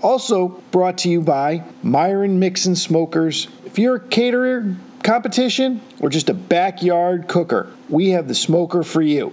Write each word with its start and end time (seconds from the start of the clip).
Also 0.00 0.48
brought 0.70 0.98
to 0.98 1.08
you 1.08 1.20
by 1.20 1.64
Myron 1.82 2.38
Mixon 2.38 2.76
Smokers. 2.76 3.48
If 3.64 3.78
you're 3.78 3.96
a 3.96 4.00
caterer, 4.00 4.76
competition, 5.02 5.80
or 6.00 6.08
just 6.08 6.28
a 6.28 6.34
backyard 6.34 7.26
cooker, 7.26 7.72
we 7.88 8.10
have 8.10 8.28
the 8.28 8.34
smoker 8.34 8.84
for 8.84 9.02
you. 9.02 9.32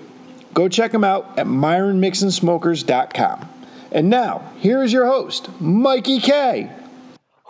Go 0.53 0.67
check 0.67 0.91
them 0.91 1.03
out 1.03 1.37
at 1.37 1.45
myronmixonsmokers.com. 1.45 3.49
And 3.91 4.09
now, 4.09 4.51
here 4.57 4.83
is 4.83 4.91
your 4.91 5.05
host, 5.05 5.49
Mikey 5.61 6.19
K. 6.19 6.71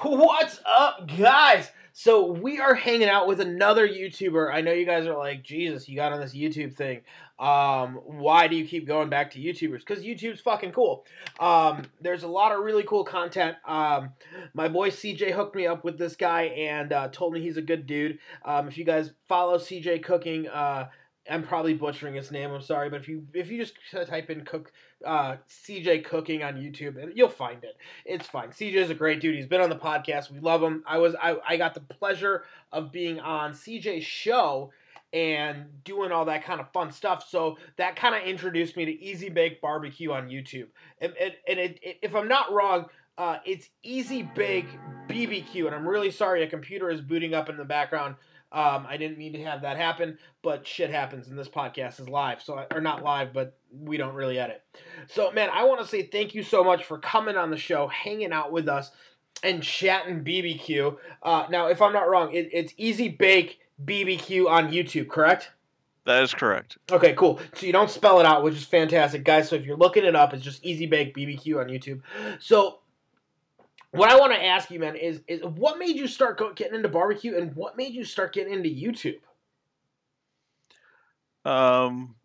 What's 0.03 0.59
up, 0.65 1.09
guys? 1.17 1.71
So 1.93 2.29
we 2.29 2.59
are 2.59 2.75
hanging 2.75 3.07
out 3.07 3.25
with 3.25 3.39
another 3.39 3.87
YouTuber. 3.87 4.53
I 4.53 4.59
know 4.59 4.73
you 4.73 4.85
guys 4.85 5.07
are 5.07 5.17
like, 5.17 5.43
Jesus, 5.43 5.87
you 5.87 5.95
got 5.95 6.11
on 6.11 6.19
this 6.19 6.35
YouTube 6.35 6.73
thing. 6.73 7.01
Um, 7.37 7.95
why 8.05 8.47
do 8.47 8.55
you 8.55 8.65
keep 8.65 8.87
going 8.87 9.09
back 9.09 9.31
to 9.31 9.39
YouTubers? 9.39 9.79
Because 9.79 10.03
YouTube's 10.03 10.39
fucking 10.39 10.71
cool. 10.71 11.05
Um, 11.39 11.83
there's 11.99 12.23
a 12.23 12.27
lot 12.27 12.53
of 12.53 12.63
really 12.63 12.83
cool 12.83 13.03
content. 13.03 13.57
Um, 13.65 14.11
my 14.53 14.69
boy 14.69 14.89
CJ 14.89 15.31
hooked 15.31 15.55
me 15.55 15.67
up 15.67 15.83
with 15.83 15.97
this 15.97 16.15
guy 16.15 16.43
and 16.43 16.93
uh, 16.93 17.09
told 17.09 17.33
me 17.33 17.41
he's 17.41 17.57
a 17.57 17.61
good 17.61 17.85
dude. 17.85 18.19
Um, 18.45 18.67
if 18.67 18.77
you 18.77 18.85
guys 18.85 19.11
follow 19.27 19.57
CJ 19.57 20.03
Cooking, 20.03 20.47
uh, 20.47 20.87
I'm 21.29 21.43
probably 21.43 21.73
butchering 21.73 22.13
his 22.13 22.31
name. 22.31 22.51
I'm 22.51 22.61
sorry, 22.61 22.89
but 22.89 23.01
if 23.01 23.07
you 23.07 23.25
if 23.33 23.49
you 23.49 23.57
just 23.57 23.73
type 24.07 24.29
in 24.29 24.45
cook 24.45 24.71
uh, 25.03 25.37
CJ 25.49 26.05
Cooking 26.05 26.43
on 26.43 26.55
YouTube, 26.55 27.01
and 27.01 27.11
you'll 27.15 27.29
find 27.29 27.63
it. 27.63 27.77
It's 28.05 28.27
fine. 28.27 28.49
CJ 28.49 28.75
is 28.75 28.89
a 28.91 28.95
great 28.95 29.21
dude. 29.21 29.35
He's 29.35 29.47
been 29.47 29.61
on 29.61 29.69
the 29.69 29.75
podcast. 29.75 30.31
We 30.31 30.39
love 30.39 30.61
him. 30.61 30.83
I 30.87 30.99
was 30.99 31.15
I, 31.15 31.37
I 31.47 31.57
got 31.57 31.73
the 31.73 31.79
pleasure 31.79 32.43
of 32.71 32.91
being 32.91 33.19
on 33.19 33.53
CJ's 33.53 34.05
show 34.05 34.71
and 35.15 35.67
doing 35.85 36.11
all 36.11 36.25
that 36.25 36.43
kind 36.43 36.59
of 36.59 36.69
fun 36.73 36.91
stuff. 36.91 37.25
So 37.29 37.57
that 37.77 37.95
kind 37.95 38.13
of 38.13 38.23
introduced 38.23 38.75
me 38.75 38.83
to 38.83 38.91
Easy 38.91 39.29
Bake 39.29 39.61
Barbecue 39.61 40.11
on 40.11 40.27
YouTube. 40.27 40.67
And, 40.99 41.13
and, 41.17 41.33
and 41.47 41.57
it, 41.57 41.79
it, 41.81 41.97
if 42.01 42.13
I'm 42.13 42.27
not 42.27 42.51
wrong, 42.51 42.87
uh, 43.17 43.37
it's 43.45 43.69
Easy 43.81 44.23
Bake 44.35 44.67
BBQ. 45.07 45.67
And 45.67 45.73
I'm 45.73 45.87
really 45.87 46.11
sorry, 46.11 46.43
a 46.43 46.47
computer 46.47 46.89
is 46.89 46.99
booting 46.99 47.33
up 47.33 47.47
in 47.47 47.55
the 47.55 47.63
background. 47.63 48.15
Um, 48.51 48.85
I 48.89 48.97
didn't 48.97 49.17
mean 49.17 49.31
to 49.33 49.43
have 49.43 49.61
that 49.61 49.77
happen, 49.77 50.17
but 50.41 50.67
shit 50.67 50.89
happens, 50.89 51.27
and 51.27 51.37
this 51.37 51.49
podcast 51.49 51.99
is 51.99 52.07
live, 52.07 52.41
so 52.41 52.65
or 52.71 52.79
not 52.79 53.03
live, 53.03 53.33
but 53.33 53.57
we 53.69 53.97
don't 53.97 54.13
really 54.13 54.39
edit. 54.39 54.61
So, 55.07 55.29
man, 55.31 55.49
I 55.51 55.65
want 55.65 55.81
to 55.81 55.87
say 55.87 56.03
thank 56.03 56.33
you 56.33 56.43
so 56.43 56.63
much 56.63 56.85
for 56.85 56.97
coming 56.99 57.35
on 57.35 57.49
the 57.49 57.57
show, 57.57 57.87
hanging 57.87 58.31
out 58.31 58.53
with 58.53 58.69
us, 58.69 58.91
and 59.43 59.61
chatting 59.61 60.23
BBQ. 60.23 60.95
Uh, 61.21 61.47
now, 61.49 61.67
if 61.67 61.81
I'm 61.81 61.91
not 61.91 62.07
wrong, 62.07 62.33
it, 62.33 62.49
it's 62.53 62.73
Easy 62.77 63.09
Bake 63.09 63.59
BBQ 63.83 64.47
on 64.49 64.71
YouTube, 64.71 65.09
correct? 65.09 65.51
That 66.05 66.21
is 66.21 66.33
correct. 66.33 66.77
Okay, 66.91 67.13
cool. 67.13 67.39
So 67.55 67.65
you 67.65 67.71
don't 67.71 67.89
spell 67.89 68.19
it 68.19 68.25
out, 68.27 68.43
which 68.43 68.53
is 68.53 68.63
fantastic, 68.63 69.23
guys. 69.23 69.49
So 69.49 69.55
if 69.55 69.65
you're 69.65 69.75
looking 69.75 70.05
it 70.05 70.15
up, 70.15 70.33
it's 70.33 70.43
just 70.43 70.63
Easy 70.63 70.85
Bake 70.85 71.15
BBQ 71.15 71.59
on 71.59 71.67
YouTube. 71.67 72.01
So 72.39 72.79
what 73.91 74.11
I 74.11 74.19
want 74.19 74.33
to 74.33 74.43
ask 74.43 74.69
you, 74.69 74.79
man, 74.79 74.95
is 74.95 75.21
is 75.27 75.41
what 75.41 75.79
made 75.79 75.95
you 75.95 76.07
start 76.07 76.39
getting 76.55 76.75
into 76.75 76.89
barbecue, 76.89 77.37
and 77.37 77.55
what 77.55 77.75
made 77.75 77.93
you 77.93 78.03
start 78.03 78.33
getting 78.33 78.53
into 78.53 78.69
YouTube? 78.69 79.19
Um, 81.49 82.15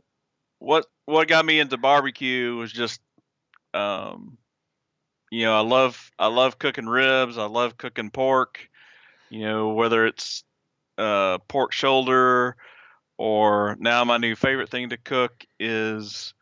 what 0.58 0.86
what 1.06 1.28
got 1.28 1.46
me 1.46 1.58
into 1.58 1.78
barbecue 1.78 2.56
was 2.56 2.72
just, 2.72 3.00
um, 3.72 4.36
you 5.30 5.44
know, 5.44 5.56
I 5.56 5.62
love 5.62 6.10
I 6.18 6.26
love 6.26 6.58
cooking 6.58 6.86
ribs. 6.86 7.38
I 7.38 7.46
love 7.46 7.78
cooking 7.78 8.10
pork. 8.10 8.68
You 9.30 9.40
know, 9.40 9.68
whether 9.70 10.06
it's 10.06 10.44
uh, 11.00 11.38
pork 11.48 11.72
shoulder 11.72 12.56
or 13.18 13.76
now 13.80 14.04
my 14.04 14.18
new 14.18 14.34
favorite 14.34 14.68
thing 14.68 14.90
to 14.90 14.96
cook 14.96 15.44
is 15.58 16.34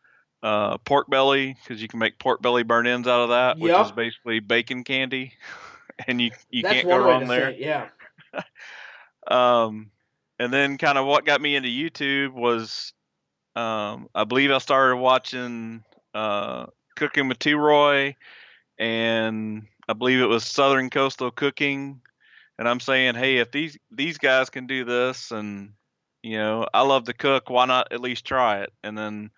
uh, 0.43 0.77
pork 0.79 1.09
belly 1.09 1.55
because 1.63 1.81
you 1.81 1.87
can 1.87 1.99
make 1.99 2.19
pork 2.19 2.41
belly 2.41 2.63
burnt 2.63 2.87
ends 2.87 3.07
out 3.07 3.21
of 3.21 3.29
that, 3.29 3.59
which 3.59 3.73
is 3.73 3.91
basically 3.91 4.39
bacon 4.39 4.83
candy, 4.83 5.33
and 6.07 6.21
you 6.21 6.31
you 6.49 6.61
That's 6.61 6.75
can't 6.75 6.87
go 6.87 6.97
wrong 6.97 7.27
there. 7.27 7.49
it, 7.49 7.59
yeah. 7.59 7.89
Um, 9.27 9.91
and 10.39 10.51
then 10.51 10.79
kind 10.79 10.97
of 10.97 11.05
what 11.05 11.25
got 11.25 11.39
me 11.39 11.55
into 11.55 11.69
YouTube 11.69 12.31
was, 12.31 12.93
um, 13.55 14.09
I 14.15 14.23
believe 14.23 14.49
I 14.49 14.57
started 14.57 14.95
watching 14.95 15.83
uh, 16.15 16.65
Cooking 16.95 17.27
with 17.27 17.37
T. 17.37 17.53
Roy, 17.53 18.15
and 18.79 19.67
I 19.87 19.93
believe 19.93 20.19
it 20.19 20.25
was 20.25 20.45
Southern 20.45 20.89
Coastal 20.89 21.29
Cooking. 21.29 22.01
And 22.59 22.67
I'm 22.67 22.81
saying, 22.81 23.15
hey, 23.15 23.37
if 23.37 23.51
these 23.51 23.77
these 23.89 24.17
guys 24.17 24.49
can 24.49 24.67
do 24.67 24.83
this, 24.83 25.31
and 25.31 25.71
you 26.21 26.37
know, 26.37 26.67
I 26.73 26.81
love 26.81 27.05
to 27.05 27.13
cook, 27.13 27.49
why 27.49 27.65
not 27.65 27.93
at 27.93 28.01
least 28.01 28.25
try 28.25 28.63
it? 28.63 28.73
And 28.83 28.97
then 28.97 29.31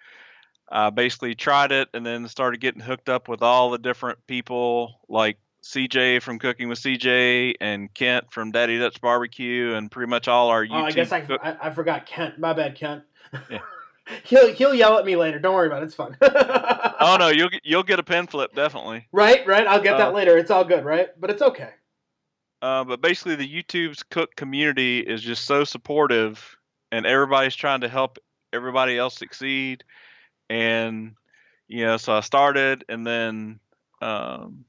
I 0.72 0.90
basically 0.90 1.36
tried 1.36 1.72
it, 1.72 1.88
and 1.94 2.04
then 2.04 2.28
started 2.28 2.60
getting 2.60 2.82
hooked 2.82 3.10
up 3.10 3.30
with 3.30 3.44
all 3.44 3.70
the 3.70 3.78
different 3.78 4.18
people 4.26 5.00
like 5.08 5.38
CJ 5.64 6.24
from 6.24 6.40
Cooking 6.40 6.68
with 6.68 6.80
CJ 6.80 7.54
and 7.62 7.94
Kent 7.94 8.32
from 8.32 8.50
Daddy 8.52 8.80
Dutch 8.80 9.00
Barbecue 9.00 9.76
and 9.76 9.92
pretty 9.92 10.10
much 10.10 10.28
all 10.28 10.50
our 10.50 10.66
YouTube. 10.66 10.82
Oh, 10.82 10.86
I 10.86 10.92
guess 10.92 11.12
I, 11.12 11.22
cook- 11.22 11.42
I, 11.44 11.56
I 11.62 11.70
forgot 11.70 12.08
Kent. 12.08 12.40
My 12.40 12.54
bad, 12.54 12.74
Kent. 12.76 13.04
Yeah. 13.52 13.60
he'll 14.24 14.52
he'll 14.52 14.74
yell 14.74 14.98
at 14.98 15.06
me 15.06 15.16
later. 15.16 15.38
Don't 15.38 15.54
worry 15.54 15.68
about 15.68 15.84
it. 15.84 15.86
It's 15.86 15.94
fun. 15.96 16.18
oh 16.24 17.18
no, 17.20 17.28
you'll 17.36 17.50
get 17.50 17.62
you'll 17.64 17.84
get 17.84 18.00
a 18.00 18.04
pen 18.04 18.26
flip 18.26 18.56
definitely. 18.56 19.08
Right, 19.12 19.46
right. 19.46 19.68
I'll 19.68 19.80
get 19.84 19.98
that 20.00 20.08
Uh, 20.08 20.12
later. 20.14 20.40
It's 20.40 20.50
all 20.50 20.64
good, 20.66 20.84
right? 20.84 21.10
But 21.20 21.30
it's 21.30 21.44
okay. 21.44 21.70
Uh, 22.62 22.84
but 22.84 23.02
basically, 23.02 23.36
the 23.36 23.48
YouTube's 23.64 24.04
cook 24.04 24.36
community 24.36 25.00
is 25.00 25.22
just 25.22 25.46
so 25.46 25.64
supportive, 25.64 26.56
and 26.92 27.06
everybody's 27.06 27.56
trying 27.56 27.82
to 27.82 27.90
help 27.90 28.20
everybody 28.54 28.98
else 28.98 29.16
succeed. 29.18 29.84
And 30.50 31.16
you 31.68 31.86
know, 31.86 31.98
so 31.98 32.14
I 32.14 32.20
started, 32.20 32.84
and 32.90 33.06
then 33.08 33.60
um, 34.02 34.66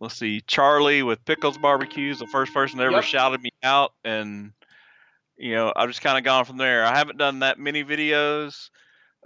let's 0.00 0.16
see, 0.16 0.40
Charlie 0.40 1.02
with 1.02 1.24
Pickles 1.24 1.58
Barbecues, 1.58 2.18
the 2.18 2.26
first 2.26 2.52
person 2.54 2.78
that 2.78 2.84
ever 2.84 2.96
Yep. 2.96 3.04
shouted 3.04 3.40
me 3.42 3.50
out, 3.62 3.92
and 4.04 4.52
you 5.36 5.54
know, 5.54 5.72
I've 5.74 5.88
just 5.88 6.02
kind 6.02 6.18
of 6.18 6.24
gone 6.24 6.44
from 6.44 6.56
there. 6.56 6.84
I 6.84 6.96
haven't 6.96 7.18
done 7.18 7.40
that 7.40 7.58
many 7.58 7.84
videos 7.84 8.70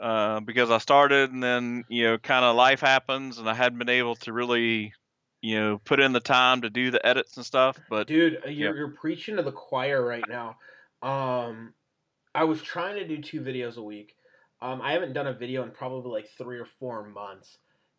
uh, 0.01 0.41
because 0.41 0.71
I 0.71 0.79
started, 0.79 1.33
and 1.33 1.43
then 1.43 1.85
you 1.89 2.05
know, 2.05 2.19
kind 2.19 2.45
of 2.45 2.57
life 2.57 2.81
happens, 2.81 3.39
and 3.39 3.49
I 3.49 3.55
hadn't 3.55 3.79
been 3.79 3.89
able 3.89 4.17
to 4.17 4.33
really, 4.33 4.93
you 5.43 5.59
know, 5.61 5.79
put 5.85 6.01
in 6.01 6.13
the 6.13 6.21
time 6.21 6.63
to 6.63 6.71
do 6.71 6.91
the 6.91 7.05
edits 7.05 7.37
and 7.37 7.47
stuff. 7.47 7.79
But 7.89 8.07
Dude, 8.07 8.37
uh, 8.45 8.49
you're, 8.49 8.73
yeah. 8.73 8.79
you're 8.79 8.91
preaching 8.91 9.37
to 9.37 9.43
the 9.43 9.53
choir 9.53 10.05
right 10.05 10.25
now. 10.29 10.57
Um, 11.03 11.75
I 12.35 12.45
was 12.45 12.61
trying 12.63 12.97
to 12.97 13.07
do 13.07 13.23
two 13.23 13.41
videos 13.41 13.77
a 13.77 13.83
week. 13.83 14.17
Um, 14.61 14.81
I 14.83 14.93
haven't 14.93 15.13
done 15.13 15.27
a 15.27 15.35
video 15.35 15.63
in 15.63 15.71
probably 15.71 16.11
like 16.11 16.29
three 16.39 16.59
or 16.59 16.67
four 16.79 17.07
months. 17.07 17.59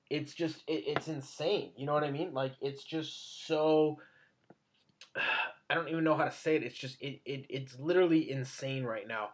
It's 0.09 0.33
just, 0.33 0.57
it, 0.67 0.83
it's 0.87 1.07
insane. 1.07 1.71
You 1.75 1.85
know 1.85 1.93
what 1.93 2.03
I 2.03 2.11
mean? 2.11 2.33
Like, 2.33 2.53
it's 2.61 2.83
just 2.83 3.47
so. 3.47 3.99
I 5.69 5.75
don't 5.75 5.89
even 5.89 6.05
know 6.05 6.15
how 6.15 6.23
to 6.23 6.31
say 6.31 6.55
it. 6.55 6.63
It's 6.63 6.77
just, 6.77 7.01
it, 7.01 7.19
it 7.25 7.45
it's 7.49 7.77
literally 7.77 8.31
insane 8.31 8.85
right 8.85 9.05
now. 9.05 9.29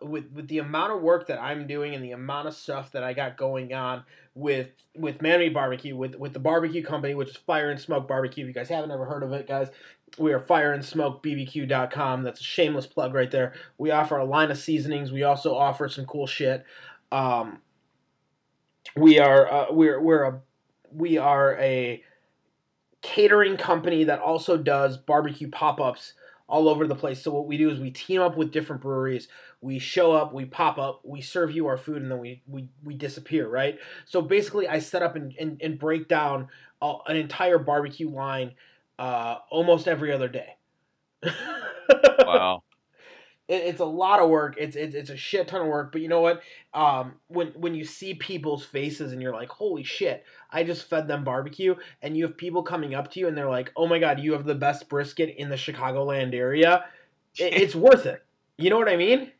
With 0.00 0.30
with 0.32 0.48
the 0.48 0.58
amount 0.58 0.92
of 0.92 1.02
work 1.02 1.26
that 1.26 1.40
I'm 1.40 1.66
doing 1.66 1.94
and 1.94 2.04
the 2.04 2.12
amount 2.12 2.48
of 2.48 2.54
stuff 2.54 2.92
that 2.92 3.02
I 3.02 3.12
got 3.12 3.36
going 3.36 3.72
on 3.74 4.04
with 4.34 4.68
with 4.94 5.20
Man 5.20 5.40
Meat 5.40 5.54
Barbecue, 5.54 5.96
with 5.96 6.14
with 6.14 6.32
the 6.32 6.38
barbecue 6.38 6.82
company, 6.82 7.14
which 7.14 7.30
is 7.30 7.36
Fire 7.36 7.70
and 7.70 7.80
Smoke 7.80 8.06
Barbecue. 8.06 8.44
If 8.44 8.48
you 8.48 8.54
guys 8.54 8.68
haven't 8.68 8.90
ever 8.90 9.04
heard 9.04 9.22
of 9.22 9.32
it, 9.32 9.48
guys, 9.48 9.68
we 10.16 10.32
are 10.32 10.40
fireandsmokebbq.com. 10.40 12.22
That's 12.22 12.40
a 12.40 12.44
shameless 12.44 12.86
plug 12.86 13.14
right 13.14 13.30
there. 13.30 13.54
We 13.76 13.90
offer 13.90 14.16
a 14.16 14.24
line 14.24 14.50
of 14.50 14.58
seasonings. 14.58 15.12
We 15.12 15.24
also 15.24 15.54
offer 15.54 15.88
some 15.88 16.06
cool 16.06 16.26
shit. 16.26 16.64
Um, 17.10 17.58
we 18.96 19.18
are 19.18 19.50
uh, 19.50 19.66
we're 19.70 20.00
we're 20.00 20.24
a 20.24 20.40
we 20.92 21.18
are 21.18 21.56
a 21.58 22.02
catering 23.02 23.56
company 23.56 24.04
that 24.04 24.20
also 24.20 24.56
does 24.56 24.96
barbecue 24.96 25.48
pop-ups 25.48 26.14
all 26.48 26.68
over 26.68 26.86
the 26.86 26.94
place. 26.94 27.22
So 27.22 27.30
what 27.30 27.46
we 27.46 27.56
do 27.58 27.70
is 27.70 27.78
we 27.78 27.90
team 27.90 28.22
up 28.22 28.36
with 28.36 28.50
different 28.50 28.82
breweries. 28.82 29.28
We 29.60 29.78
show 29.78 30.12
up, 30.12 30.32
we 30.32 30.44
pop 30.44 30.78
up, 30.78 31.00
we 31.04 31.20
serve 31.20 31.50
you 31.50 31.66
our 31.66 31.76
food, 31.76 32.02
and 32.02 32.10
then 32.10 32.18
we 32.18 32.42
we, 32.46 32.68
we 32.84 32.94
disappear, 32.94 33.48
right? 33.48 33.78
So 34.04 34.22
basically, 34.22 34.68
I 34.68 34.78
set 34.78 35.02
up 35.02 35.16
and, 35.16 35.34
and, 35.38 35.60
and 35.60 35.78
break 35.78 36.08
down 36.08 36.48
uh, 36.80 36.98
an 37.06 37.16
entire 37.16 37.58
barbecue 37.58 38.08
line 38.08 38.52
uh, 38.98 39.36
almost 39.50 39.88
every 39.88 40.12
other 40.12 40.28
day. 40.28 40.56
wow, 42.24 42.62
It, 43.48 43.62
it's 43.64 43.80
a 43.80 43.84
lot 43.84 44.20
of 44.20 44.28
work. 44.28 44.56
It's, 44.58 44.76
it's 44.76 44.94
it's 44.94 45.10
a 45.10 45.16
shit 45.16 45.48
ton 45.48 45.62
of 45.62 45.66
work. 45.66 45.90
But 45.90 46.02
you 46.02 46.08
know 46.08 46.20
what? 46.20 46.42
Um, 46.74 47.14
when 47.28 47.48
when 47.48 47.74
you 47.74 47.84
see 47.84 48.14
people's 48.14 48.64
faces 48.64 49.12
and 49.12 49.22
you're 49.22 49.32
like, 49.32 49.48
holy 49.48 49.82
shit, 49.82 50.24
I 50.50 50.62
just 50.64 50.88
fed 50.88 51.08
them 51.08 51.24
barbecue, 51.24 51.74
and 52.02 52.16
you 52.16 52.26
have 52.26 52.36
people 52.36 52.62
coming 52.62 52.94
up 52.94 53.10
to 53.12 53.20
you 53.20 53.26
and 53.26 53.36
they're 53.36 53.48
like, 53.48 53.72
oh 53.76 53.86
my 53.86 53.98
god, 53.98 54.20
you 54.20 54.32
have 54.34 54.44
the 54.44 54.54
best 54.54 54.88
brisket 54.88 55.34
in 55.36 55.48
the 55.48 55.56
Chicagoland 55.56 56.34
area. 56.34 56.84
It, 57.38 57.54
it's 57.54 57.74
worth 57.74 58.06
it. 58.06 58.22
You 58.58 58.70
know 58.70 58.78
what 58.78 58.88
I 58.88 58.96
mean? 58.96 59.32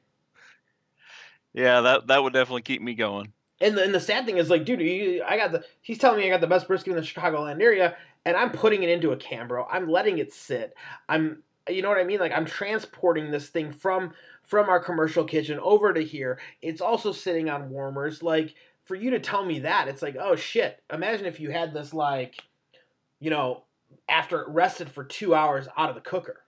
Yeah, 1.58 1.80
that 1.80 2.06
that 2.06 2.22
would 2.22 2.32
definitely 2.32 2.62
keep 2.62 2.80
me 2.80 2.94
going. 2.94 3.32
And 3.60 3.76
the, 3.76 3.82
and 3.82 3.92
the 3.92 3.98
sad 3.98 4.24
thing 4.24 4.36
is, 4.36 4.48
like, 4.48 4.64
dude, 4.64 4.80
I 5.22 5.36
got 5.36 5.50
the. 5.50 5.64
He's 5.82 5.98
telling 5.98 6.20
me 6.20 6.26
I 6.26 6.30
got 6.30 6.40
the 6.40 6.46
best 6.46 6.68
brisket 6.68 6.92
in 6.92 6.96
the 6.96 7.02
Chicagoland 7.02 7.60
area, 7.60 7.96
and 8.24 8.36
I'm 8.36 8.52
putting 8.52 8.84
it 8.84 8.88
into 8.88 9.10
a 9.10 9.16
can, 9.16 9.48
bro. 9.48 9.66
I'm 9.68 9.88
letting 9.88 10.18
it 10.18 10.32
sit. 10.32 10.72
I'm, 11.08 11.42
you 11.68 11.82
know 11.82 11.88
what 11.88 11.98
I 11.98 12.04
mean? 12.04 12.20
Like, 12.20 12.30
I'm 12.30 12.44
transporting 12.44 13.32
this 13.32 13.48
thing 13.48 13.72
from 13.72 14.12
from 14.44 14.68
our 14.68 14.78
commercial 14.78 15.24
kitchen 15.24 15.58
over 15.58 15.92
to 15.92 16.00
here. 16.00 16.38
It's 16.62 16.80
also 16.80 17.10
sitting 17.10 17.50
on 17.50 17.70
warmers. 17.70 18.22
Like, 18.22 18.54
for 18.84 18.94
you 18.94 19.10
to 19.10 19.18
tell 19.18 19.44
me 19.44 19.58
that, 19.60 19.88
it's 19.88 20.00
like, 20.00 20.16
oh 20.16 20.36
shit. 20.36 20.80
Imagine 20.92 21.26
if 21.26 21.40
you 21.40 21.50
had 21.50 21.74
this, 21.74 21.92
like, 21.92 22.36
you 23.18 23.30
know, 23.30 23.64
after 24.08 24.42
it 24.42 24.48
rested 24.48 24.88
for 24.88 25.02
two 25.02 25.34
hours 25.34 25.66
out 25.76 25.88
of 25.88 25.96
the 25.96 26.00
cooker. 26.02 26.44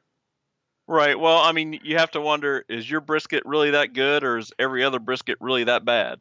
Right. 0.91 1.17
Well, 1.17 1.39
I 1.39 1.53
mean, 1.53 1.79
you 1.85 1.99
have 1.99 2.11
to 2.11 2.21
wonder: 2.21 2.65
is 2.69 2.91
your 2.91 3.01
brisket 3.01 3.45
really 3.47 3.71
that 3.71 3.93
good, 3.93 4.25
or 4.25 4.39
is 4.39 4.53
every 4.59 4.83
other 4.83 4.99
brisket 4.99 5.39
really 5.41 5.63
that 5.63 5.85
bad? 5.85 6.19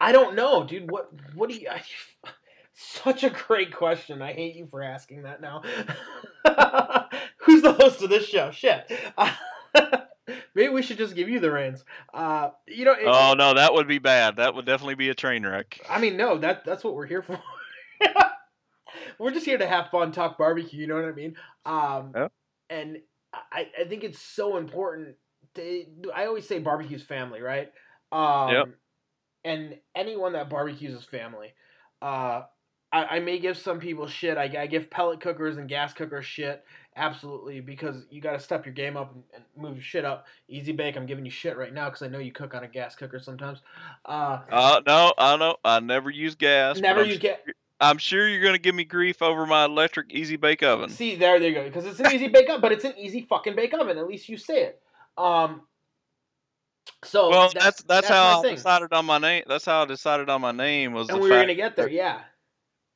I 0.00 0.10
don't 0.10 0.34
know, 0.34 0.64
dude. 0.64 0.90
What 0.90 1.10
what 1.36 1.48
do 1.48 1.54
you? 1.54 1.68
I, 1.70 1.80
such 2.74 3.22
a 3.22 3.30
great 3.30 3.72
question. 3.72 4.20
I 4.20 4.32
hate 4.32 4.56
you 4.56 4.66
for 4.68 4.82
asking 4.82 5.22
that 5.22 5.40
now. 5.40 5.62
Who's 7.36 7.62
the 7.62 7.72
host 7.72 8.02
of 8.02 8.10
this 8.10 8.26
show? 8.26 8.50
Shit. 8.50 8.90
Uh, 9.16 9.30
maybe 10.56 10.70
we 10.70 10.82
should 10.82 10.98
just 10.98 11.14
give 11.14 11.28
you 11.28 11.38
the 11.38 11.52
reins. 11.52 11.84
Uh, 12.12 12.50
you 12.66 12.84
know. 12.86 12.94
It, 12.94 13.04
oh 13.06 13.34
no, 13.34 13.54
that 13.54 13.72
would 13.74 13.86
be 13.86 14.00
bad. 14.00 14.38
That 14.38 14.56
would 14.56 14.66
definitely 14.66 14.96
be 14.96 15.10
a 15.10 15.14
train 15.14 15.46
wreck. 15.46 15.78
I 15.88 16.00
mean, 16.00 16.16
no, 16.16 16.36
that 16.38 16.64
that's 16.64 16.82
what 16.82 16.96
we're 16.96 17.06
here 17.06 17.22
for. 17.22 17.38
we're 19.20 19.30
just 19.30 19.46
here 19.46 19.58
to 19.58 19.68
have 19.68 19.88
fun, 19.90 20.10
talk 20.10 20.36
barbecue. 20.36 20.80
You 20.80 20.88
know 20.88 20.96
what 20.96 21.04
I 21.04 21.12
mean? 21.12 21.36
Um, 21.64 22.12
yeah. 22.16 22.28
And 22.70 22.98
I, 23.32 23.68
I 23.80 23.84
think 23.84 24.04
it's 24.04 24.20
so 24.20 24.56
important. 24.56 25.16
To, 25.54 25.84
I 26.14 26.26
always 26.26 26.46
say 26.46 26.58
barbecue's 26.58 27.02
family, 27.02 27.40
right? 27.40 27.72
Um, 28.12 28.50
yep. 28.50 28.68
And 29.44 29.78
anyone 29.94 30.34
that 30.34 30.50
barbecues 30.50 30.94
is 30.94 31.04
family. 31.04 31.54
Uh, 32.02 32.42
I, 32.92 33.04
I 33.04 33.20
may 33.20 33.38
give 33.38 33.56
some 33.56 33.78
people 33.78 34.06
shit. 34.06 34.36
I, 34.36 34.52
I 34.58 34.66
give 34.66 34.90
pellet 34.90 35.20
cookers 35.20 35.58
and 35.58 35.68
gas 35.68 35.92
cookers 35.92 36.26
shit, 36.26 36.64
absolutely, 36.96 37.60
because 37.60 38.04
you 38.10 38.20
got 38.20 38.32
to 38.32 38.40
step 38.40 38.66
your 38.66 38.74
game 38.74 38.96
up 38.96 39.14
and, 39.14 39.22
and, 39.34 39.44
move 39.56 39.76
your 39.76 39.84
shit 39.84 40.04
up. 40.04 40.26
Easy 40.48 40.72
bake, 40.72 40.96
I'm 40.96 41.06
giving 41.06 41.24
you 41.24 41.30
shit 41.30 41.56
right 41.56 41.72
now 41.72 41.88
because 41.88 42.02
I 42.02 42.08
know 42.08 42.18
you 42.18 42.32
cook 42.32 42.54
on 42.54 42.64
a 42.64 42.68
gas 42.68 42.96
cooker 42.96 43.20
sometimes. 43.20 43.60
Uh, 44.04 44.40
uh 44.50 44.80
no, 44.86 45.14
I 45.16 45.36
know. 45.36 45.56
I 45.64 45.80
never 45.80 46.10
use 46.10 46.34
gas. 46.34 46.78
Never 46.78 47.04
use 47.04 47.18
gas. 47.18 47.38
I'm 47.80 47.98
sure 47.98 48.28
you're 48.28 48.42
gonna 48.42 48.58
give 48.58 48.74
me 48.74 48.84
grief 48.84 49.22
over 49.22 49.46
my 49.46 49.64
electric 49.64 50.12
easy 50.12 50.36
bake 50.36 50.62
oven. 50.62 50.90
See, 50.90 51.16
there, 51.16 51.40
there 51.40 51.48
you 51.48 51.54
go. 51.54 51.64
Because 51.64 51.86
it's 51.86 52.00
an 52.00 52.12
easy 52.12 52.28
bake 52.28 52.48
oven, 52.48 52.60
but 52.60 52.72
it's 52.72 52.84
an 52.84 52.94
easy 52.98 53.22
fucking 53.22 53.56
bake 53.56 53.72
oven. 53.72 53.96
At 53.96 54.06
least 54.06 54.28
you 54.28 54.36
say 54.36 54.64
it. 54.64 54.82
Um. 55.16 55.62
So 57.04 57.30
well, 57.30 57.50
that's 57.52 57.64
that's, 57.64 57.82
that's 57.84 58.08
how 58.08 58.40
I 58.40 58.42
thing. 58.42 58.56
decided 58.56 58.92
on 58.92 59.06
my 59.06 59.18
name. 59.18 59.44
That's 59.46 59.64
how 59.64 59.82
I 59.82 59.86
decided 59.86 60.28
on 60.28 60.40
my 60.42 60.52
name 60.52 60.92
was. 60.92 61.08
And 61.08 61.20
we 61.20 61.30
were 61.30 61.40
gonna 61.40 61.54
get 61.54 61.76
there, 61.76 61.88
yeah. 61.88 62.20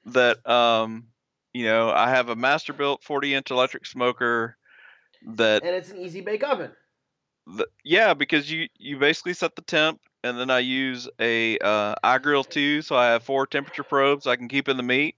That 0.06 0.46
um, 0.48 1.06
you 1.54 1.64
know, 1.64 1.90
I 1.90 2.10
have 2.10 2.28
a 2.28 2.36
Masterbuilt 2.36 3.02
40 3.02 3.34
inch 3.34 3.50
electric 3.50 3.86
smoker. 3.86 4.56
That 5.26 5.62
and 5.62 5.74
it's 5.74 5.90
an 5.90 5.98
easy 5.98 6.20
bake 6.20 6.44
oven. 6.44 6.72
The, 7.46 7.66
yeah, 7.82 8.12
because 8.12 8.50
you 8.50 8.68
you 8.78 8.98
basically 8.98 9.32
set 9.32 9.56
the 9.56 9.62
temp 9.62 10.00
and 10.24 10.40
then 10.40 10.50
I 10.50 10.60
use 10.60 11.06
a 11.20 11.58
uh, 11.58 11.94
iGrill 12.02 12.48
2, 12.48 12.80
so 12.80 12.96
I 12.96 13.08
have 13.08 13.22
four 13.22 13.46
temperature 13.46 13.84
probes 13.84 14.26
I 14.26 14.36
can 14.36 14.48
keep 14.48 14.70
in 14.70 14.78
the 14.78 14.82
meat, 14.82 15.16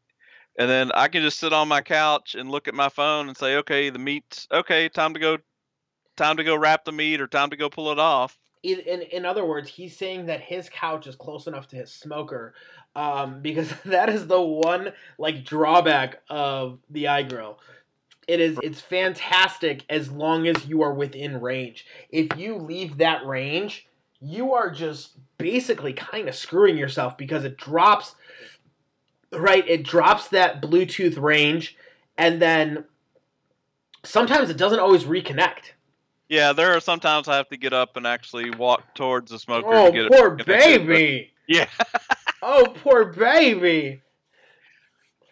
and 0.58 0.68
then 0.68 0.90
I 0.92 1.06
can 1.06 1.22
just 1.22 1.38
sit 1.38 1.52
on 1.52 1.68
my 1.68 1.80
couch 1.80 2.34
and 2.34 2.50
look 2.50 2.66
at 2.66 2.74
my 2.74 2.88
phone 2.88 3.28
and 3.28 3.36
say, 3.36 3.56
okay, 3.58 3.88
the 3.88 4.00
meat's 4.00 4.48
okay, 4.52 4.88
time 4.88 5.14
to 5.14 5.20
go, 5.20 5.38
time 6.16 6.36
to 6.38 6.44
go 6.44 6.56
wrap 6.56 6.84
the 6.84 6.92
meat 6.92 7.20
or 7.20 7.28
time 7.28 7.50
to 7.50 7.56
go 7.56 7.70
pull 7.70 7.92
it 7.92 8.00
off. 8.00 8.36
In, 8.64 8.80
in, 8.80 9.24
other 9.24 9.44
words, 9.44 9.68
he's 9.68 9.96
saying 9.96 10.26
that 10.26 10.40
his 10.40 10.68
couch 10.68 11.06
is 11.06 11.14
close 11.14 11.46
enough 11.46 11.68
to 11.68 11.76
his 11.76 11.92
smoker, 11.92 12.52
um, 12.96 13.40
because 13.42 13.72
that 13.84 14.08
is 14.08 14.26
the 14.26 14.42
one 14.42 14.92
like 15.18 15.44
drawback 15.44 16.20
of 16.28 16.80
the 16.90 17.04
iGrill. 17.04 17.58
It 18.26 18.40
is 18.40 18.58
it's 18.60 18.80
fantastic 18.80 19.84
as 19.88 20.10
long 20.10 20.48
as 20.48 20.66
you 20.66 20.82
are 20.82 20.92
within 20.92 21.40
range. 21.40 21.86
If 22.10 22.36
you 22.36 22.56
leave 22.56 22.98
that 22.98 23.24
range, 23.24 23.86
you 24.20 24.54
are 24.54 24.70
just 24.70 25.12
basically 25.38 25.92
kind 25.92 26.28
of 26.28 26.34
screwing 26.34 26.76
yourself 26.76 27.16
because 27.18 27.44
it 27.44 27.56
drops 27.56 28.14
right 29.32 29.68
it 29.68 29.82
drops 29.82 30.28
that 30.28 30.62
bluetooth 30.62 31.20
range 31.20 31.76
and 32.16 32.40
then 32.40 32.84
sometimes 34.02 34.48
it 34.48 34.56
doesn't 34.56 34.78
always 34.78 35.04
reconnect. 35.04 35.72
Yeah 36.28 36.52
there 36.52 36.74
are 36.74 36.80
sometimes 36.80 37.28
i 37.28 37.36
have 37.36 37.48
to 37.50 37.56
get 37.56 37.72
up 37.72 37.96
and 37.96 38.06
actually 38.06 38.50
walk 38.50 38.94
towards 38.94 39.30
the 39.30 39.38
smoker 39.38 39.68
oh 39.70 39.86
to 39.86 39.92
get 39.92 40.12
poor 40.12 40.30
baby! 40.30 41.32
Yeah. 41.48 41.68
Oh 42.42 42.74
poor 42.82 43.04
baby! 43.04 44.02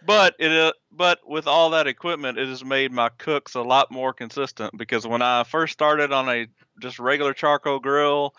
But 0.06 0.36
it 0.38 0.52
uh, 0.52 0.72
but 0.92 1.18
with 1.26 1.48
all 1.48 1.70
that 1.70 1.88
equipment 1.88 2.38
it 2.38 2.46
has 2.48 2.64
made 2.64 2.92
my 2.92 3.08
cooks 3.18 3.54
a 3.54 3.62
lot 3.62 3.90
more 3.90 4.12
consistent 4.12 4.76
because 4.78 5.06
when 5.06 5.22
i 5.22 5.42
first 5.42 5.72
started 5.72 6.12
on 6.12 6.28
a 6.28 6.46
just 6.80 7.00
regular 7.00 7.34
charcoal 7.34 7.80
grill 7.80 8.34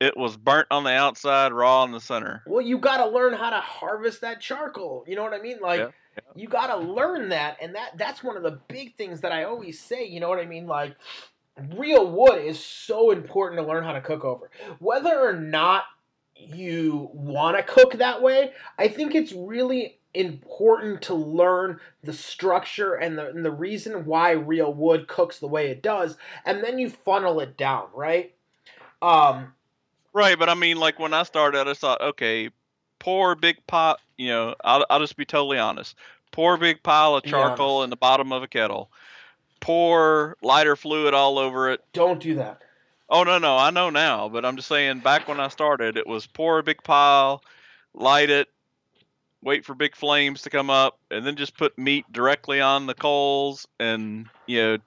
it 0.00 0.16
was 0.16 0.36
burnt 0.36 0.66
on 0.70 0.84
the 0.84 0.90
outside, 0.90 1.52
raw 1.52 1.84
in 1.84 1.92
the 1.92 2.00
center. 2.00 2.42
Well, 2.46 2.64
you 2.64 2.78
got 2.78 2.96
to 2.98 3.08
learn 3.08 3.34
how 3.34 3.50
to 3.50 3.60
harvest 3.60 4.22
that 4.22 4.40
charcoal. 4.40 5.04
You 5.06 5.14
know 5.14 5.22
what 5.22 5.34
I 5.34 5.40
mean? 5.40 5.58
Like, 5.60 5.80
yeah, 5.80 5.90
yeah. 6.16 6.32
you 6.34 6.48
got 6.48 6.68
to 6.68 6.76
learn 6.76 7.28
that, 7.28 7.58
and 7.60 7.74
that 7.74 7.98
that's 7.98 8.24
one 8.24 8.36
of 8.36 8.42
the 8.42 8.58
big 8.68 8.96
things 8.96 9.20
that 9.20 9.32
I 9.32 9.44
always 9.44 9.78
say. 9.78 10.06
You 10.06 10.20
know 10.20 10.28
what 10.28 10.38
I 10.38 10.46
mean? 10.46 10.66
Like, 10.66 10.96
real 11.76 12.10
wood 12.10 12.42
is 12.42 12.58
so 12.58 13.10
important 13.10 13.60
to 13.60 13.66
learn 13.66 13.84
how 13.84 13.92
to 13.92 14.00
cook 14.00 14.24
over, 14.24 14.50
whether 14.78 15.20
or 15.20 15.34
not 15.34 15.84
you 16.34 17.10
want 17.12 17.58
to 17.58 17.62
cook 17.62 17.94
that 17.94 18.22
way. 18.22 18.52
I 18.78 18.88
think 18.88 19.14
it's 19.14 19.32
really 19.32 19.98
important 20.14 21.02
to 21.02 21.14
learn 21.14 21.78
the 22.02 22.12
structure 22.12 22.94
and 22.94 23.16
the, 23.16 23.28
and 23.28 23.44
the 23.44 23.52
reason 23.52 24.06
why 24.06 24.32
real 24.32 24.72
wood 24.72 25.06
cooks 25.06 25.38
the 25.38 25.46
way 25.46 25.68
it 25.68 25.82
does, 25.82 26.16
and 26.46 26.64
then 26.64 26.78
you 26.78 26.88
funnel 26.88 27.38
it 27.40 27.58
down, 27.58 27.88
right? 27.94 28.34
Um, 29.02 29.52
Right, 30.12 30.38
but 30.38 30.48
I 30.48 30.54
mean, 30.54 30.78
like 30.78 30.98
when 30.98 31.14
I 31.14 31.22
started, 31.22 31.68
I 31.68 31.74
thought, 31.74 32.00
okay, 32.00 32.50
poor 32.98 33.34
big 33.34 33.64
pot. 33.66 34.00
You 34.16 34.28
know, 34.28 34.54
I'll, 34.64 34.84
I'll 34.90 35.00
just 35.00 35.16
be 35.16 35.24
totally 35.24 35.58
honest. 35.58 35.96
Poor 36.32 36.56
big 36.56 36.82
pile 36.82 37.16
of 37.16 37.24
charcoal 37.24 37.82
in 37.82 37.90
the 37.90 37.96
bottom 37.96 38.32
of 38.32 38.42
a 38.42 38.48
kettle. 38.48 38.90
Pour 39.60 40.36
lighter 40.42 40.76
fluid 40.76 41.14
all 41.14 41.38
over 41.38 41.70
it. 41.70 41.80
Don't 41.92 42.20
do 42.20 42.34
that. 42.36 42.62
Oh 43.08 43.24
no, 43.24 43.38
no, 43.38 43.56
I 43.56 43.70
know 43.70 43.90
now, 43.90 44.28
but 44.28 44.44
I'm 44.44 44.56
just 44.56 44.68
saying. 44.68 45.00
Back 45.00 45.26
when 45.26 45.40
I 45.40 45.48
started, 45.48 45.96
it 45.96 46.06
was 46.06 46.26
pour 46.26 46.60
a 46.60 46.62
big 46.62 46.82
pile, 46.84 47.42
light 47.92 48.30
it, 48.30 48.48
wait 49.42 49.64
for 49.64 49.74
big 49.74 49.96
flames 49.96 50.42
to 50.42 50.50
come 50.50 50.70
up, 50.70 50.98
and 51.10 51.26
then 51.26 51.34
just 51.34 51.56
put 51.56 51.76
meat 51.76 52.04
directly 52.12 52.60
on 52.60 52.86
the 52.86 52.94
coals, 52.94 53.66
and 53.80 54.28
you 54.46 54.62
know, 54.62 54.78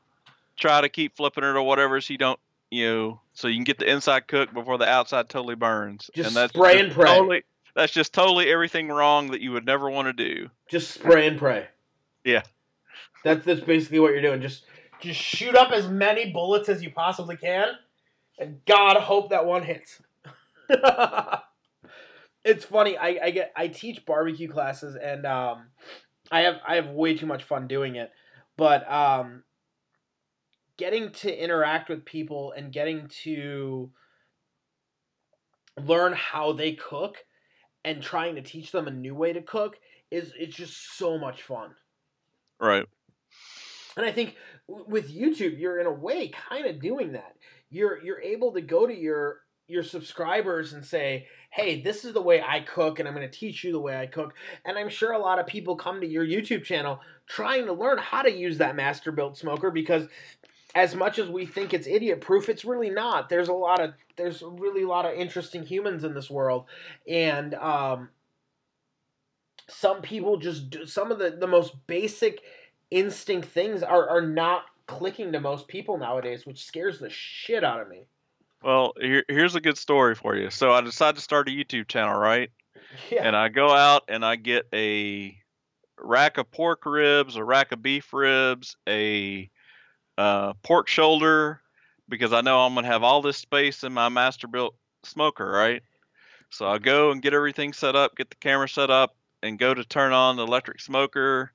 try 0.58 0.80
to 0.80 0.88
keep 0.88 1.18
flipping 1.18 1.44
it 1.44 1.48
or 1.48 1.62
whatever, 1.63 2.00
so 2.00 2.13
you 2.13 2.18
don't 2.18 2.39
you 2.74 2.92
know, 2.92 3.22
so 3.34 3.48
you 3.48 3.56
can 3.56 3.63
get 3.63 3.77
the 3.77 3.89
inside 3.89 4.27
cooked 4.27 4.53
before 4.53 4.77
the 4.77 4.88
outside 4.88 5.30
totally 5.30 5.56
burns. 5.56 6.10
Just 6.15 6.27
and 6.27 6.36
that's 6.36 6.53
spray 6.53 6.80
and 6.80 6.92
pray. 6.92 7.06
Totally, 7.06 7.44
that's 7.75 7.94
just 7.94 8.13
totally 8.13 8.50
everything 8.50 8.88
wrong 8.88 9.32
that 9.32 9.42
you 9.42 9.51
would 9.51 9.65
never 9.65 9.89
want 9.89 10.08
to 10.08 10.13
do. 10.13 10.50
Just 10.70 10.92
spray 10.92 11.27
and 11.27 11.38
pray. 11.38 11.68
Yeah. 12.24 12.42
That's 13.24 13.46
that's 13.46 13.62
basically 13.62 14.00
what 14.00 14.12
you're 14.12 14.22
doing. 14.22 14.42
Just 14.42 14.65
just 15.01 15.20
shoot 15.20 15.56
up 15.56 15.72
as 15.72 15.88
many 15.88 16.32
bullets 16.32 16.68
as 16.68 16.82
you 16.82 16.89
possibly 16.89 17.38
can, 17.38 17.68
and 18.39 18.63
God 18.65 18.98
hope 18.98 19.30
that 19.30 19.46
one 19.46 19.63
hits. 19.63 20.01
it's 22.44 22.65
funny. 22.65 22.98
I, 22.98 23.20
I 23.24 23.32
get 23.32 23.53
I 23.56 23.68
teach 23.68 24.06
barbecue 24.06 24.50
classes, 24.50 24.96
and 24.96 25.25
um, 25.25 25.68
I 26.32 26.42
have 26.42 26.56
I 26.68 26.75
have 26.75 26.89
way 26.89 27.15
too 27.15 27.27
much 27.27 27.44
fun 27.44 27.68
doing 27.68 27.96
it. 27.96 28.12
But 28.58 28.92
um, 28.92 29.44
getting 30.77 31.12
to 31.12 31.44
interact 31.44 31.89
with 31.89 32.06
people 32.06 32.53
and 32.56 32.72
getting 32.72 33.08
to 33.24 33.92
learn 35.80 36.13
how 36.13 36.53
they 36.53 36.74
cook 36.74 37.18
and 37.86 38.01
trying 38.01 38.36
to 38.36 38.42
teach 38.42 38.72
them 38.72 38.88
a 38.88 38.92
new 38.92 39.15
way 39.15 39.34
to 39.34 39.42
cook 39.42 39.77
is 40.12 40.32
it's 40.38 40.56
just 40.56 40.98
so 40.98 41.18
much 41.18 41.42
fun. 41.42 41.72
Right. 42.60 42.86
And 43.98 44.06
I 44.06 44.12
think 44.12 44.36
with 44.68 45.13
YouTube, 45.13 45.60
you're 45.60 45.80
in 45.80 45.88
a 45.88 45.92
way 45.92 46.30
kind 46.30 46.65
of 46.65 46.82
doing 46.82 47.13
that. 47.13 47.36
You're 47.70 48.01
you're 48.03 48.22
able 48.22 48.53
to 48.53 48.62
go 48.62 48.88
to 48.88 48.96
your 48.96 49.42
your 49.68 49.84
subscribers 49.84 50.74
and 50.74 50.86
say, 50.86 51.27
"Hey, 51.51 51.82
this 51.82 52.06
is 52.06 52.13
the 52.13 52.22
way 52.22 52.42
I 52.42 52.60
cook 52.62 53.00
and 53.00 53.08
I'm 53.08 53.15
going 53.15 53.30
to 53.30 53.38
teach 53.38 53.63
you 53.63 53.72
the 53.72 53.80
way 53.80 53.98
I 53.98 54.06
cook." 54.06 54.34
And 54.65 54.77
I'm 54.77 54.89
sure 54.89 55.13
a 55.13 55.20
lot 55.20 55.39
of 55.39 55.48
people 55.48 55.75
come 55.75 56.01
to 56.01 56.08
your 56.08 56.25
YouTube 56.25 56.63
channel 56.63 57.00
trying 57.27 57.65
to 57.65 57.74
learn 57.74 57.98
how 57.98 58.22
to 58.22 58.32
use 58.32 58.58
that 58.60 58.75
Masterbuilt 58.75 59.38
smoker 59.38 59.72
because 59.72 60.08
as 60.75 60.96
much 60.96 61.20
as 61.20 61.30
we 61.30 61.46
think 61.46 61.74
it's 61.74 61.88
idiot 61.88 62.22
proof, 62.22 62.50
it's 62.50 62.65
really 62.65 62.89
not. 62.89 63.30
There's 63.30 63.50
a 63.50 63.53
lot 63.53 63.80
of 63.80 63.94
there's 64.15 64.42
really 64.42 64.84
a 64.84 64.88
lot 64.88 65.06
of 65.06 65.13
interesting 65.13 65.63
humans 65.63 66.03
in 66.03 66.13
this 66.13 66.30
world, 66.30 66.65
and 67.08 67.53
um, 67.56 68.10
some 69.70 70.01
people 70.01 70.38
just 70.38 70.70
do 70.70 70.86
some 70.86 71.12
of 71.12 71.20
the 71.20 71.32
the 71.32 71.48
most 71.48 71.86
basic 71.88 72.42
instinct 72.89 73.50
things 73.50 73.84
are 73.84 74.10
are 74.10 74.22
not 74.22 74.65
clicking 74.88 75.32
to 75.32 75.39
most 75.39 75.68
people 75.68 75.98
nowadays, 75.98 76.46
which 76.46 76.65
scares 76.65 77.00
the 77.00 77.10
shit 77.10 77.63
out 77.63 77.80
of 77.80 77.88
me. 77.88 78.06
Well, 78.63 78.94
here, 79.00 79.24
here's 79.27 79.56
a 79.56 79.62
good 79.62 79.77
story 79.77 80.15
for 80.15 80.36
you. 80.36 80.50
So 80.50 80.72
I 80.72 80.82
decided 80.82 81.18
to 81.18 81.22
start 81.22 81.50
a 81.50 81.51
YouTube 81.51 81.88
channel, 81.88 82.15
right? 82.15 82.50
Yeah. 83.10 83.25
And 83.25 83.36
I 83.36 83.50
go 83.50 83.72
out 83.72 84.03
and 84.08 84.24
I 84.24 84.36
get 84.36 84.68
a 84.72 85.36
rack 85.98 86.38
of 86.38 86.51
pork 86.51 86.86
ribs, 86.86 87.38
a 87.38 87.44
rack 87.44 87.72
of 87.72 87.82
beef 87.82 88.13
ribs, 88.13 88.75
a 88.88 89.50
uh, 90.17 90.53
pork 90.63 90.88
shoulder, 90.88 91.62
because 92.10 92.34
I 92.34 92.41
know 92.41 92.60
I'm 92.60 92.75
gonna 92.75 92.88
have 92.88 93.03
all 93.03 93.22
this 93.22 93.38
space 93.38 93.84
in 93.84 93.93
my 93.93 94.10
Masterbuilt 94.10 94.72
smoker, 95.03 95.50
right? 95.50 95.82
So 96.50 96.67
I 96.67 96.77
go 96.77 97.12
and 97.12 97.22
get 97.22 97.34
everything 97.34 97.74
set 97.74 97.96
up, 97.96 98.15
get 98.15 98.29
the 98.29 98.36
camera 98.36 98.70
set 98.70 98.91
up, 98.91 99.15
and 99.41 99.58
go 99.58 99.74
to 99.74 99.84
turn 99.84 100.13
on 100.13 100.36
the 100.36 100.43
electric 100.43 100.82
smoker, 100.82 101.51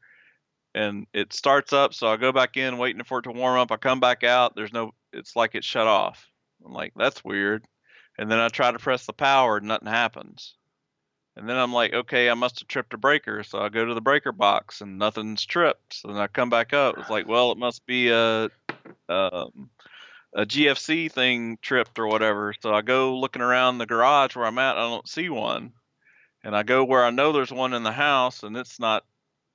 and 0.75 1.07
it 1.15 1.33
starts 1.33 1.73
up. 1.73 1.95
So 1.95 2.09
I 2.09 2.17
go 2.17 2.33
back 2.33 2.57
in, 2.57 2.79
waiting 2.79 3.05
for 3.05 3.21
it 3.21 3.23
to 3.23 3.33
warm 3.33 3.59
up. 3.59 3.73
I 3.73 3.77
come 3.77 4.01
back 4.01 4.25
out. 4.25 4.57
There's 4.57 4.73
no. 4.73 4.93
It's 5.13 5.37
like 5.37 5.55
it's 5.55 5.67
shut 5.67 5.87
off. 5.87 6.27
I'm 6.65 6.73
like, 6.73 6.93
that's 6.97 7.25
weird. 7.25 7.65
And 8.19 8.31
then 8.31 8.41
I 8.41 8.49
try 8.49 8.73
to 8.73 8.79
press 8.79 9.07
the 9.07 9.13
power, 9.13 9.59
and 9.59 9.69
nothing 9.69 9.89
happens. 9.89 10.58
And 11.39 11.49
then 11.49 11.57
I'm 11.57 11.73
like, 11.73 11.95
okay, 11.95 12.29
I 12.29 12.35
must 12.35 12.59
have 12.59 12.69
tripped 12.69 12.95
a 12.95 12.99
breaker. 12.99 13.45
So 13.45 13.61
I 13.61 13.69
go 13.69 13.85
to 13.85 13.95
the 13.95 14.01
breaker 14.01 14.33
box 14.33 14.81
and 14.81 14.99
nothing's 14.99 15.47
tripped. 15.47 15.95
So 15.95 16.09
then 16.09 16.17
I 16.17 16.27
come 16.27 16.51
back 16.51 16.73
up. 16.73 16.99
It's 16.99 17.09
like, 17.09 17.29
well, 17.29 17.53
it 17.53 17.59
must 17.59 17.87
be 17.87 18.11
a 18.11 18.51
um, 19.09 19.71
a 20.35 20.45
GFC 20.45 21.11
thing 21.11 21.57
tripped 21.63 21.99
or 21.99 22.09
whatever. 22.09 22.55
So 22.61 22.75
I 22.75 22.83
go 22.83 23.17
looking 23.17 23.41
around 23.41 23.79
the 23.79 23.87
garage 23.87 24.35
where 24.35 24.47
I'm 24.47 24.59
at. 24.59 24.77
I 24.77 24.81
don't 24.81 25.09
see 25.09 25.29
one. 25.29 25.73
And 26.43 26.57
I 26.57 26.65
go 26.65 26.85
where 26.85 27.05
I 27.05 27.11
know 27.11 27.31
there's 27.31 27.53
one 27.53 27.73
in 27.73 27.85
the 27.85 27.93
house 27.93 28.43
and 28.43 28.57
it's 28.57 28.81
not 28.81 29.05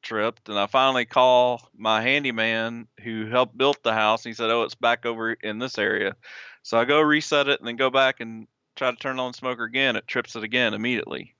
tripped. 0.02 0.48
And 0.48 0.58
I 0.58 0.68
finally 0.68 1.06
call 1.06 1.70
my 1.78 2.02
handyman 2.02 2.88
who 3.04 3.28
helped 3.28 3.58
build 3.58 3.78
the 3.84 3.94
house. 3.94 4.26
And 4.26 4.32
he 4.32 4.36
said, 4.36 4.50
oh, 4.50 4.64
it's 4.64 4.76
back 4.76 5.06
over 5.06 5.34
in 5.34 5.60
this 5.60 5.78
area. 5.78 6.16
So 6.62 6.78
I 6.78 6.86
go 6.86 7.02
reset 7.02 7.50
it 7.50 7.60
and 7.60 7.68
then 7.68 7.76
go 7.76 7.90
back 7.90 8.22
and 8.22 8.48
try 8.78 8.90
to 8.90 8.98
turn 8.98 9.20
on 9.20 9.34
the 9.34 9.38
smoker 9.38 9.66
again. 9.66 9.98
It 9.98 10.08
trips 10.08 10.38
it 10.38 10.44
again 10.44 10.74
immediately. 10.74 11.36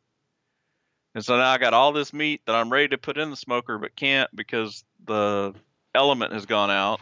And 1.16 1.24
so 1.24 1.38
now 1.38 1.52
I 1.52 1.58
got 1.58 1.74
all 1.74 1.92
this 1.92 2.14
meat 2.14 2.42
that 2.46 2.56
I'm 2.56 2.72
ready 2.72 2.90
to 2.90 2.98
put 2.98 3.18
in 3.18 3.30
the 3.30 3.36
smoker 3.36 3.78
but 3.78 3.96
can't 3.96 4.34
because 4.36 4.84
the 5.06 5.54
element 5.94 6.34
has 6.34 6.46
gone 6.46 6.72
out. 6.72 7.02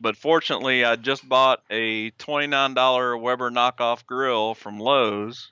But 0.00 0.16
fortunately, 0.16 0.84
I 0.84 0.94
just 0.94 1.28
bought 1.28 1.62
a 1.70 2.12
$29 2.12 3.20
Weber 3.20 3.50
knockoff 3.50 4.06
grill 4.06 4.54
from 4.54 4.78
Lowe's. 4.78 5.50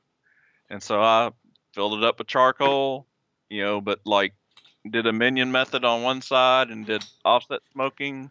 And 0.71 0.81
so 0.83 1.01
I 1.03 1.31
filled 1.73 1.99
it 1.99 2.05
up 2.05 2.19
with 2.19 2.29
charcoal, 2.29 3.07
you 3.49 3.63
know, 3.63 3.81
but 3.81 4.01
like 4.05 4.35
did 4.89 5.07
a 5.07 5.13
minion 5.13 5.51
method 5.51 5.85
on 5.85 6.03
one 6.03 6.23
side 6.23 6.71
and 6.71 6.87
did 6.87 7.05
offset 7.25 7.61
smoking 7.73 8.31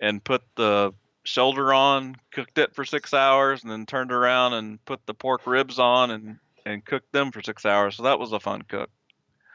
and 0.00 0.22
put 0.22 0.42
the 0.56 0.92
shoulder 1.24 1.72
on, 1.72 2.16
cooked 2.30 2.58
it 2.58 2.74
for 2.74 2.84
six 2.84 3.14
hours, 3.14 3.62
and 3.62 3.72
then 3.72 3.86
turned 3.86 4.12
around 4.12 4.52
and 4.52 4.84
put 4.84 5.06
the 5.06 5.14
pork 5.14 5.46
ribs 5.46 5.78
on 5.78 6.10
and 6.10 6.38
and 6.64 6.84
cooked 6.84 7.12
them 7.12 7.30
for 7.32 7.42
six 7.42 7.64
hours. 7.64 7.96
So 7.96 8.02
that 8.04 8.18
was 8.18 8.32
a 8.32 8.40
fun 8.40 8.62
cook. 8.62 8.90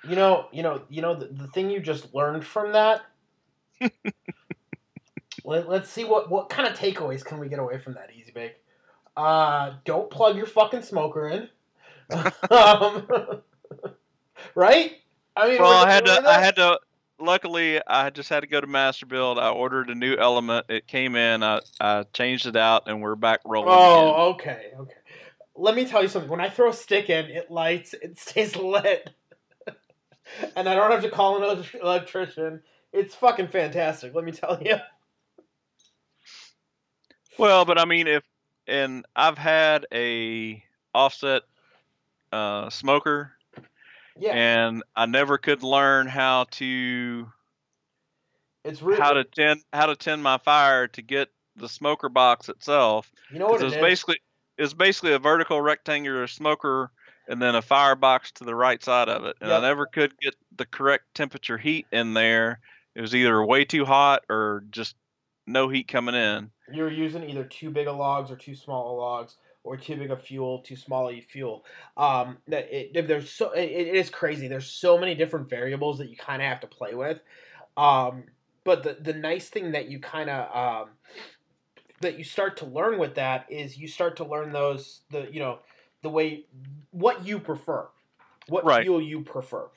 You 0.08 0.16
know, 0.16 0.48
you 0.51 0.63
know, 0.63 0.82
you 0.89 1.01
know 1.01 1.16
the, 1.16 1.25
the 1.28 1.48
thing 1.48 1.70
you 1.70 1.80
just 1.80 2.13
learned 2.13 2.46
from 2.46 2.72
that. 2.74 3.01
Let, 5.44 5.68
us 5.68 5.89
see 5.89 6.04
what 6.04 6.30
what 6.30 6.50
kind 6.50 6.68
of 6.68 6.78
takeaways 6.78 7.24
can 7.24 7.39
we 7.39 7.48
get 7.50 7.60
away 7.60 7.80
from 7.80 7.94
that 7.96 8.10
easy 8.18 8.32
bake. 8.32 8.56
Uh, 9.18 9.74
don't 9.86 10.10
plug 10.10 10.38
your 10.38 10.46
fucking 10.46 10.82
smoker 10.82 11.28
in. 11.28 11.50
um, 12.50 13.08
right? 14.56 14.94
I 15.36 15.50
mean, 15.50 15.62
well, 15.62 15.86
I 15.86 15.92
had 15.92 16.06
to. 16.06 16.24
I 16.28 16.39
had 16.39 16.56
to. 16.58 16.80
Luckily, 17.22 17.82
I 17.86 18.10
just 18.12 18.30
had 18.30 18.42
to 18.42 18.48
go 18.48 18.62
to 18.62 18.68
Masterbuilt. 18.68 19.38
I 19.38 19.50
ordered 19.50 19.89
a 19.89 19.96
new 19.96 20.16
element. 20.16 20.68
It 20.70 20.88
came 20.88 21.18
in. 21.18 21.44
I, 21.44 21.60
I 21.82 22.04
changed 22.13 22.46
it 22.46 22.56
out, 22.56 22.84
and 22.88 23.01
we're 23.01 23.16
back 23.16 23.42
rolling. 23.44 23.70
Oh, 23.70 24.36
again. 24.36 24.54
okay, 24.54 24.72
okay. 24.80 24.94
Let 25.56 25.75
me 25.75 25.86
tell 25.86 26.01
you 26.01 26.08
something. 26.08 26.29
When 26.29 26.41
I 26.41 26.50
throw 26.50 26.70
a 26.70 26.74
stick 26.74 27.10
in, 27.10 27.25
it 27.25 27.51
lights. 27.51 27.94
It 27.94 28.18
stays 28.20 28.56
lit, 28.56 29.10
and 30.56 30.70
I 30.70 30.75
don't 30.75 30.91
have 30.91 31.03
to 31.03 31.10
call 31.10 31.44
an 31.44 31.65
electrician. 31.82 32.62
It's 32.91 33.15
fucking 33.15 33.50
fantastic. 33.50 34.15
Let 34.15 34.25
me 34.25 34.32
tell 34.32 34.62
you. 34.62 34.77
Well, 37.38 37.65
but 37.65 37.79
I 37.79 37.86
mean, 37.86 38.08
if 38.08 38.24
and 38.68 39.06
I've 39.15 39.38
had 39.38 39.86
a 39.94 40.63
offset 40.94 41.44
uh, 42.32 42.70
smoker, 42.70 43.34
yeah, 44.18 44.34
and 44.34 44.84
I 44.96 45.06
never 45.06 45.38
could 45.38 45.63
learn 45.63 46.08
how 46.08 46.46
to. 46.51 47.32
It's 48.65 48.82
really 48.82 49.00
how 49.00 49.13
to 49.13 49.24
tend 49.24 49.62
how 49.72 49.88
to 49.88 49.96
tend 49.96 50.22
my 50.22 50.38
fire 50.38 50.88
to 50.89 51.01
get 51.01 51.29
the 51.56 51.70
smoker 51.70 52.10
box 52.10 52.50
itself. 52.50 53.12
You 53.32 53.39
know 53.39 53.48
what 53.48 53.62
it 53.62 53.68
it's 53.68 53.75
is? 53.75 53.82
basically 53.82 54.20
it's 54.60 54.74
basically 54.74 55.13
a 55.13 55.20
vertical 55.20 55.62
rectangular 55.62 56.28
smoker 56.28 56.92
and 57.28 57.42
then 57.42 57.56
a 57.56 57.62
firebox 57.62 58.32
to 58.34 58.44
the 58.44 58.56
right 58.56 58.84
side 58.84 59.10
of 59.10 59.24
it. 59.25 59.38
And 59.42 59.50
Yep. 59.50 59.60
I 59.63 59.68
never 59.68 59.86
could 59.88 60.20
get 60.20 60.36
the 60.56 60.66
correct 60.66 61.06
temperature 61.16 61.58
heat 61.58 61.88
in 61.92 62.13
there. 62.13 62.60
It 62.96 63.01
was 63.01 63.16
either 63.16 63.44
way 63.46 63.66
too 63.66 63.86
hot 63.86 64.25
or 64.30 64.63
just 64.70 64.96
no 65.48 65.70
heat 65.70 65.88
coming 65.88 66.16
in. 66.16 66.51
You're 66.72 66.92
using 66.92 67.28
either 67.30 67.44
too 67.46 67.72
big 67.72 67.88
of 67.88 67.98
logs 67.98 68.30
or 68.32 68.36
too 68.36 68.56
small 68.56 68.92
of 68.92 68.98
logs, 68.98 69.38
or 69.63 69.78
too 69.78 69.96
big 69.96 70.12
of 70.12 70.22
fuel, 70.22 70.60
too 70.60 70.75
small 70.75 71.10
of 71.10 71.24
fuel. 71.25 71.66
Um, 71.98 72.38
that 72.48 72.66
it, 72.72 72.92
it- 72.96 73.08
there's 73.08 73.32
so 73.32 73.51
it, 73.51 73.63
it 73.70 73.96
is 73.96 74.10
crazy. 74.10 74.48
There's 74.48 74.68
so 74.70 74.98
many 74.98 75.16
different 75.16 75.50
variables 75.50 75.98
that 76.00 76.10
you 76.10 76.18
kind 76.18 76.42
of 76.42 76.48
have 76.48 76.60
to 76.62 76.68
play 76.68 76.94
with. 76.96 77.22
Um, 77.78 78.25
but 78.63 78.84
the 78.84 78.98
the 79.00 79.13
nice 79.13 79.50
thing 79.50 79.72
that 79.72 79.88
you 79.89 80.00
kind 80.00 80.30
of 80.30 80.84
um, 80.84 80.89
that 82.01 82.18
you 82.18 82.24
start 82.24 82.58
to 82.58 82.65
learn 82.65 82.98
with 82.98 83.15
that 83.15 83.46
is 83.50 83.77
you 83.77 83.88
start 83.88 84.18
to 84.18 84.25
learn 84.25 84.51
those 84.51 85.01
the 85.12 85.27
you 85.32 85.39
know 85.39 85.60
the 86.01 86.10
way 86.10 86.46
what 86.91 87.25
you 87.25 87.39
prefer, 87.39 87.88
what 88.48 88.65
Right. 88.65 88.84
fuel 88.84 89.01
you 89.01 89.22
prefer. 89.22 89.68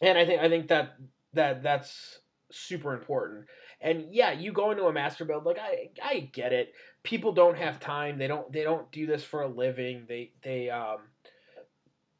And 0.00 0.18
I 0.18 0.24
think 0.26 0.40
I 0.40 0.48
think 0.48 0.68
that 0.68 0.96
that 1.34 1.62
that's 1.62 2.20
super 2.50 2.94
important. 2.94 3.46
And 3.80 4.06
yeah, 4.10 4.32
you 4.32 4.52
go 4.52 4.70
into 4.70 4.84
a 4.84 4.92
Masterbuilt 4.92 5.44
like 5.44 5.58
I 5.58 5.90
I 6.02 6.20
get 6.32 6.52
it. 6.52 6.74
People 7.02 7.32
don't 7.32 7.56
have 7.56 7.80
time. 7.80 8.18
They 8.18 8.26
don't 8.26 8.50
they 8.52 8.62
don't 8.64 8.90
do 8.92 9.06
this 9.06 9.24
for 9.24 9.42
a 9.42 9.48
living. 9.48 10.04
They 10.08 10.32
they 10.42 10.70
um 10.70 10.98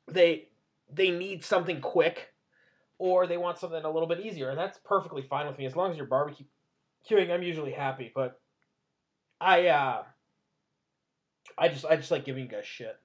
they 0.06 0.48
they 0.92 1.10
need 1.10 1.44
something 1.44 1.80
quick 1.80 2.32
or 2.98 3.26
they 3.26 3.36
want 3.36 3.58
something 3.58 3.84
a 3.84 3.90
little 3.90 4.08
bit 4.08 4.20
easier. 4.20 4.50
And 4.50 4.58
that's 4.58 4.78
perfectly 4.84 5.22
fine 5.22 5.46
with 5.46 5.58
me 5.58 5.66
as 5.66 5.76
long 5.76 5.90
as 5.90 5.96
you're 5.96 6.06
barbecuing. 6.06 7.30
I'm 7.30 7.42
usually 7.42 7.72
happy, 7.72 8.10
but 8.14 8.40
I 9.40 9.68
uh 9.68 10.02
I 11.56 11.68
just 11.68 11.84
I 11.84 11.96
just 11.96 12.10
like 12.10 12.24
giving 12.24 12.44
you 12.44 12.48
guys 12.48 12.66
shit. 12.66 12.96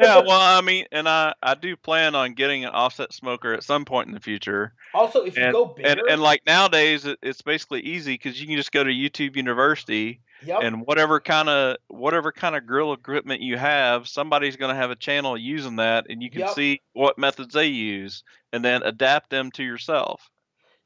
Yeah, 0.00 0.22
well, 0.26 0.40
I 0.40 0.60
mean, 0.60 0.86
and 0.92 1.08
I 1.08 1.34
I 1.42 1.54
do 1.54 1.76
plan 1.76 2.14
on 2.14 2.34
getting 2.34 2.64
an 2.64 2.70
offset 2.70 3.12
smoker 3.12 3.52
at 3.52 3.64
some 3.64 3.84
point 3.84 4.08
in 4.08 4.14
the 4.14 4.20
future. 4.20 4.74
Also, 4.94 5.24
if 5.24 5.36
you 5.36 5.50
go 5.52 5.66
bigger, 5.66 5.88
and, 5.88 6.00
and 6.08 6.22
like 6.22 6.42
nowadays, 6.46 7.06
it, 7.06 7.18
it's 7.22 7.42
basically 7.42 7.80
easy 7.80 8.14
because 8.14 8.40
you 8.40 8.46
can 8.46 8.56
just 8.56 8.72
go 8.72 8.84
to 8.84 8.90
YouTube 8.90 9.36
University 9.36 10.20
yep, 10.44 10.62
and 10.62 10.82
whatever 10.86 11.20
kind 11.20 11.48
of 11.48 11.76
whatever 11.88 12.32
kind 12.32 12.56
of 12.56 12.66
grill 12.66 12.92
equipment 12.92 13.40
you 13.40 13.56
have, 13.56 14.08
somebody's 14.08 14.56
going 14.56 14.70
to 14.74 14.80
have 14.80 14.90
a 14.90 14.96
channel 14.96 15.36
using 15.36 15.76
that, 15.76 16.06
and 16.08 16.22
you 16.22 16.30
can 16.30 16.40
Yep. 16.40 16.50
see 16.50 16.80
what 16.92 17.18
methods 17.18 17.54
they 17.54 17.66
use, 17.66 18.22
and 18.52 18.64
then 18.64 18.82
adapt 18.82 19.30
them 19.30 19.50
to 19.52 19.62
yourself. 19.62 20.28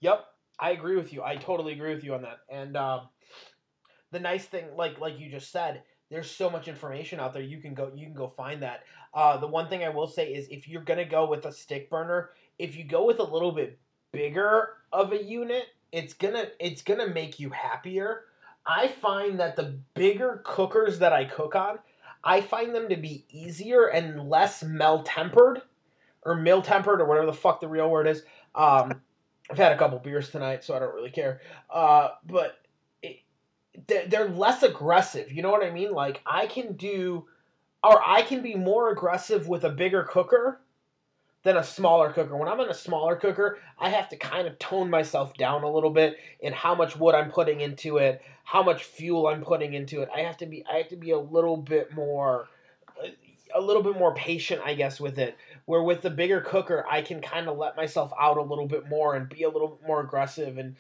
Yep, 0.01 0.25
I 0.61 0.71
agree 0.71 0.97
with 0.97 1.13
you. 1.13 1.23
I 1.23 1.37
totally 1.37 1.73
agree 1.73 1.95
with 1.95 2.05
you 2.05 2.15
on 2.15 2.23
that. 2.23 2.39
And 2.51 2.77
um, 2.77 3.09
the 4.15 4.21
nice 4.21 4.47
thing, 4.47 4.65
like 4.77 5.01
like 5.01 5.19
you 5.19 5.29
just 5.29 5.51
said, 5.51 5.83
there's 6.09 6.31
so 6.31 6.49
much 6.49 6.69
information 6.69 7.19
out 7.19 7.35
there. 7.35 7.43
You 7.43 7.59
can 7.59 7.75
go 7.75 7.91
you 7.95 8.07
can 8.07 8.15
go 8.15 8.29
find 8.29 8.63
that. 8.63 8.85
Uh, 9.13 9.37
the 9.37 9.47
one 9.47 9.69
thing 9.69 9.85
I 9.85 9.89
will 9.89 10.07
say 10.07 10.33
is 10.33 10.49
if 10.49 10.69
you're 10.69 10.83
gonna 10.83 11.05
go 11.05 11.29
with 11.29 11.45
a 11.45 11.53
stick 11.53 11.91
burner, 11.91 12.31
if 12.59 12.77
you 12.77 12.85
go 12.85 13.05
with 13.05 13.19
a 13.19 13.25
little 13.25 13.53
bit 13.53 13.79
bigger 14.13 14.69
of 14.93 15.13
a 15.13 15.23
unit, 15.23 15.65
it's 15.91 16.15
gonna 16.15 16.47
it's 16.61 16.81
gonna 16.81 17.09
make 17.09 17.41
you 17.41 17.51
happier. 17.51 18.27
I 18.65 18.87
find 18.89 19.41
that 19.41 19.57
the 19.57 19.77
bigger 19.95 20.41
cookers 20.45 21.01
that 21.01 21.13
I 21.13 21.25
cook 21.25 21.57
on, 21.57 21.81
I 22.23 22.41
find 22.41 22.73
them 22.73 22.89
to 22.89 22.97
be 22.97 23.27
easier 23.29 23.87
and 23.87 24.31
less 24.31 24.63
mel 24.63 25.03
tempered 25.03 25.61
or 26.23 26.37
mill 26.37 26.63
tempered 26.63 27.01
or 27.01 27.05
whatever 27.05 27.27
the 27.27 27.33
fuck 27.33 27.61
the 27.61 27.69
real 27.69 27.91
word 27.91 28.07
is. 28.07 28.23
Um, 28.55 29.03
I've 29.51 29.59
had 29.59 29.73
a 29.73 29.77
couple 29.77 29.99
beers 29.99 30.31
tonight, 30.31 30.63
so 30.65 30.75
I 30.75 30.79
don't 30.79 30.95
really 30.95 31.11
care. 31.11 31.41
Uh, 31.69 32.11
but 32.25 32.64
they're, 33.87 34.29
less 34.29 34.63
aggressive. 34.63 35.33
You 35.33 35.43
know 35.43 35.51
what 35.51 35.65
I 35.65 35.71
mean? 35.71 35.93
Like 35.93 36.21
I 36.27 36.47
can 36.47 36.75
do, 36.75 37.27
or 37.83 38.01
I 38.07 38.23
can 38.23 38.43
be 38.43 38.55
more 38.55 38.91
aggressive 38.91 39.49
with 39.49 39.65
a 39.65 39.71
bigger 39.71 40.05
cooker 40.05 40.61
than 41.43 41.57
a 41.57 41.65
smaller 41.65 42.11
cooker. 42.11 42.37
When 42.37 42.49
I'm 42.49 42.61
in 42.61 42.71
a 42.71 42.75
smaller 42.75 43.17
cooker, 43.17 43.59
I 43.79 43.91
have 43.91 44.09
to 44.11 44.17
kind 44.17 44.47
of 44.47 44.59
tone 44.59 44.89
myself 44.89 45.37
down 45.37 45.63
a 45.63 45.71
little 45.71 45.91
bit 45.91 46.17
in 46.41 46.53
how 46.53 46.75
much 46.75 46.97
wood 46.97 47.15
I'm 47.15 47.31
putting 47.31 47.61
into 47.61 47.99
it, 47.99 48.23
how 48.45 48.63
much 48.63 48.85
fuel 48.85 49.27
I'm 49.27 49.43
putting 49.43 49.75
into 49.75 50.01
it. 50.01 50.09
I 50.15 50.21
have 50.21 50.39
to 50.39 50.47
be 50.47 50.65
I 50.71 50.79
have 50.79 50.89
to 50.89 50.97
be 50.97 51.11
a 51.11 51.19
little 51.19 51.57
bit 51.57 51.95
more 51.95 52.49
a 53.55 53.61
little 53.61 53.83
bit 53.83 53.97
more 53.97 54.15
patient, 54.15 54.63
I 54.65 54.75
guess, 54.75 55.01
with 55.01 55.19
it. 55.19 55.37
Where 55.67 55.83
with 55.83 56.03
the 56.03 56.11
bigger 56.11 56.41
cooker, 56.41 56.85
I 56.91 57.03
can 57.03 57.21
kind 57.21 57.49
of 57.49 57.57
let 57.57 57.77
myself 57.77 58.13
out 58.21 58.37
a 58.37 58.43
little 58.43 58.67
bit 58.67 58.89
more 58.89 59.15
and 59.15 59.29
be 59.29 59.45
a 59.45 59.49
little 59.49 59.79
more 59.87 60.01
aggressive 60.01 60.59
and 60.59 60.77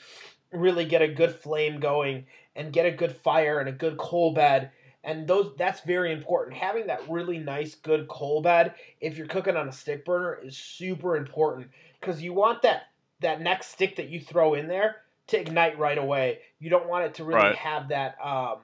really 0.50 0.84
get 0.84 1.02
a 1.02 1.08
good 1.08 1.34
flame 1.34 1.80
going 1.80 2.26
and 2.56 2.72
get 2.72 2.86
a 2.86 2.90
good 2.90 3.12
fire 3.16 3.58
and 3.60 3.68
a 3.68 3.72
good 3.72 3.96
coal 3.96 4.32
bed. 4.32 4.70
And 5.02 5.26
those 5.28 5.52
that's 5.58 5.80
very 5.80 6.12
important. 6.12 6.56
Having 6.56 6.86
that 6.86 7.08
really 7.08 7.38
nice 7.38 7.74
good 7.74 8.08
coal 8.08 8.40
bed 8.40 8.74
if 9.00 9.18
you're 9.18 9.26
cooking 9.26 9.56
on 9.56 9.68
a 9.68 9.72
stick 9.72 10.04
burner 10.04 10.38
is 10.42 10.56
super 10.56 11.16
important. 11.16 11.68
Because 12.00 12.22
you 12.22 12.32
want 12.32 12.62
that 12.62 12.84
that 13.20 13.40
next 13.40 13.68
stick 13.68 13.96
that 13.96 14.08
you 14.08 14.20
throw 14.20 14.54
in 14.54 14.66
there 14.68 14.96
to 15.26 15.40
ignite 15.40 15.78
right 15.78 15.98
away. 15.98 16.38
You 16.58 16.70
don't 16.70 16.88
want 16.88 17.04
it 17.04 17.14
to 17.14 17.24
really 17.24 17.40
Right. 17.40 17.56
have 17.56 17.88
that 17.88 18.16
um 18.24 18.58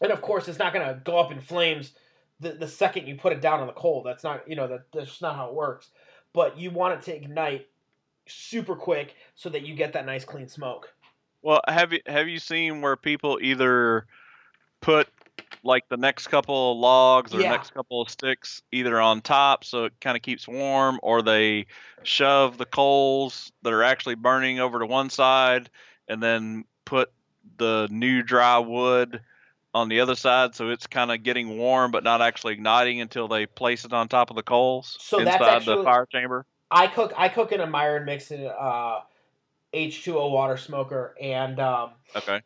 and 0.00 0.10
of 0.12 0.20
course 0.22 0.48
it's 0.48 0.58
not 0.58 0.72
going 0.72 0.86
to 0.86 1.00
go 1.04 1.18
up 1.18 1.30
in 1.30 1.40
flames 1.40 1.92
the, 2.40 2.52
the 2.52 2.68
second 2.68 3.06
you 3.06 3.16
put 3.16 3.32
it 3.32 3.40
down 3.42 3.60
on 3.60 3.66
the 3.66 3.72
coal. 3.72 4.02
That's 4.02 4.24
not 4.24 4.48
you 4.48 4.56
know 4.56 4.66
that, 4.66 4.86
that's 4.92 5.08
just 5.10 5.22
not 5.22 5.36
how 5.36 5.48
it 5.48 5.54
works. 5.54 5.90
But 6.32 6.58
you 6.58 6.70
want 6.70 6.94
it 6.94 7.02
to 7.04 7.14
ignite 7.16 7.68
super 8.26 8.74
quick 8.76 9.14
so 9.34 9.48
that 9.50 9.62
you 9.62 9.74
get 9.74 9.92
that 9.92 10.06
nice 10.06 10.24
clean 10.24 10.48
smoke 10.48 10.92
Well, 11.42 11.60
have 11.66 11.92
you 11.92 12.00
have 12.06 12.28
you 12.28 12.38
seen 12.38 12.80
where 12.82 12.96
people 12.96 13.38
either 13.40 14.06
put 14.80 15.08
like 15.62 15.88
the 15.88 15.96
next 15.96 16.28
couple 16.28 16.72
of 16.72 16.78
logs 16.78 17.34
or 17.34 17.40
Yeah. 17.40 17.50
next 17.50 17.74
couple 17.74 18.00
of 18.00 18.08
sticks 18.08 18.62
either 18.72 18.98
on 19.00 19.20
top 19.20 19.62
so 19.64 19.84
it 19.84 19.92
kind 20.00 20.16
of 20.16 20.22
keeps 20.22 20.48
warm, 20.48 20.98
or 21.02 21.22
they 21.22 21.66
shove 22.02 22.56
the 22.56 22.64
coals 22.64 23.52
that 23.62 23.72
are 23.72 23.82
actually 23.82 24.14
burning 24.14 24.58
over 24.60 24.78
to 24.78 24.86
one 24.86 25.10
side 25.10 25.68
and 26.08 26.22
then 26.22 26.64
put 26.84 27.12
the 27.58 27.88
new 27.90 28.22
dry 28.22 28.58
wood 28.58 29.20
on 29.74 29.88
the 29.88 30.00
other 30.00 30.14
side 30.16 30.54
so 30.54 30.70
it's 30.70 30.86
kind 30.86 31.10
of 31.12 31.22
getting 31.22 31.56
warm 31.58 31.90
but 31.90 32.02
not 32.04 32.20
actually 32.22 32.54
igniting 32.54 33.00
until 33.00 33.28
they 33.28 33.44
place 33.46 33.84
it 33.84 33.92
on 33.92 34.08
top 34.08 34.30
of 34.30 34.36
the 34.36 34.42
coals 34.42 34.96
So 35.00 35.18
that's 35.22 35.36
inside 35.40 35.56
actually- 35.56 35.76
the 35.76 35.84
fire 35.84 36.06
chamber. 36.06 36.46
I 36.70 36.86
cook 36.86 37.12
I 37.16 37.28
cook 37.28 37.52
in 37.52 37.60
a 37.60 37.66
Myron 37.66 38.04
Mixon 38.06 38.46
uh, 38.46 39.00
H2O 39.74 40.30
water 40.30 40.56
smoker, 40.56 41.14
and 41.20 41.58
um, 41.60 41.90
Okay. 42.16 42.40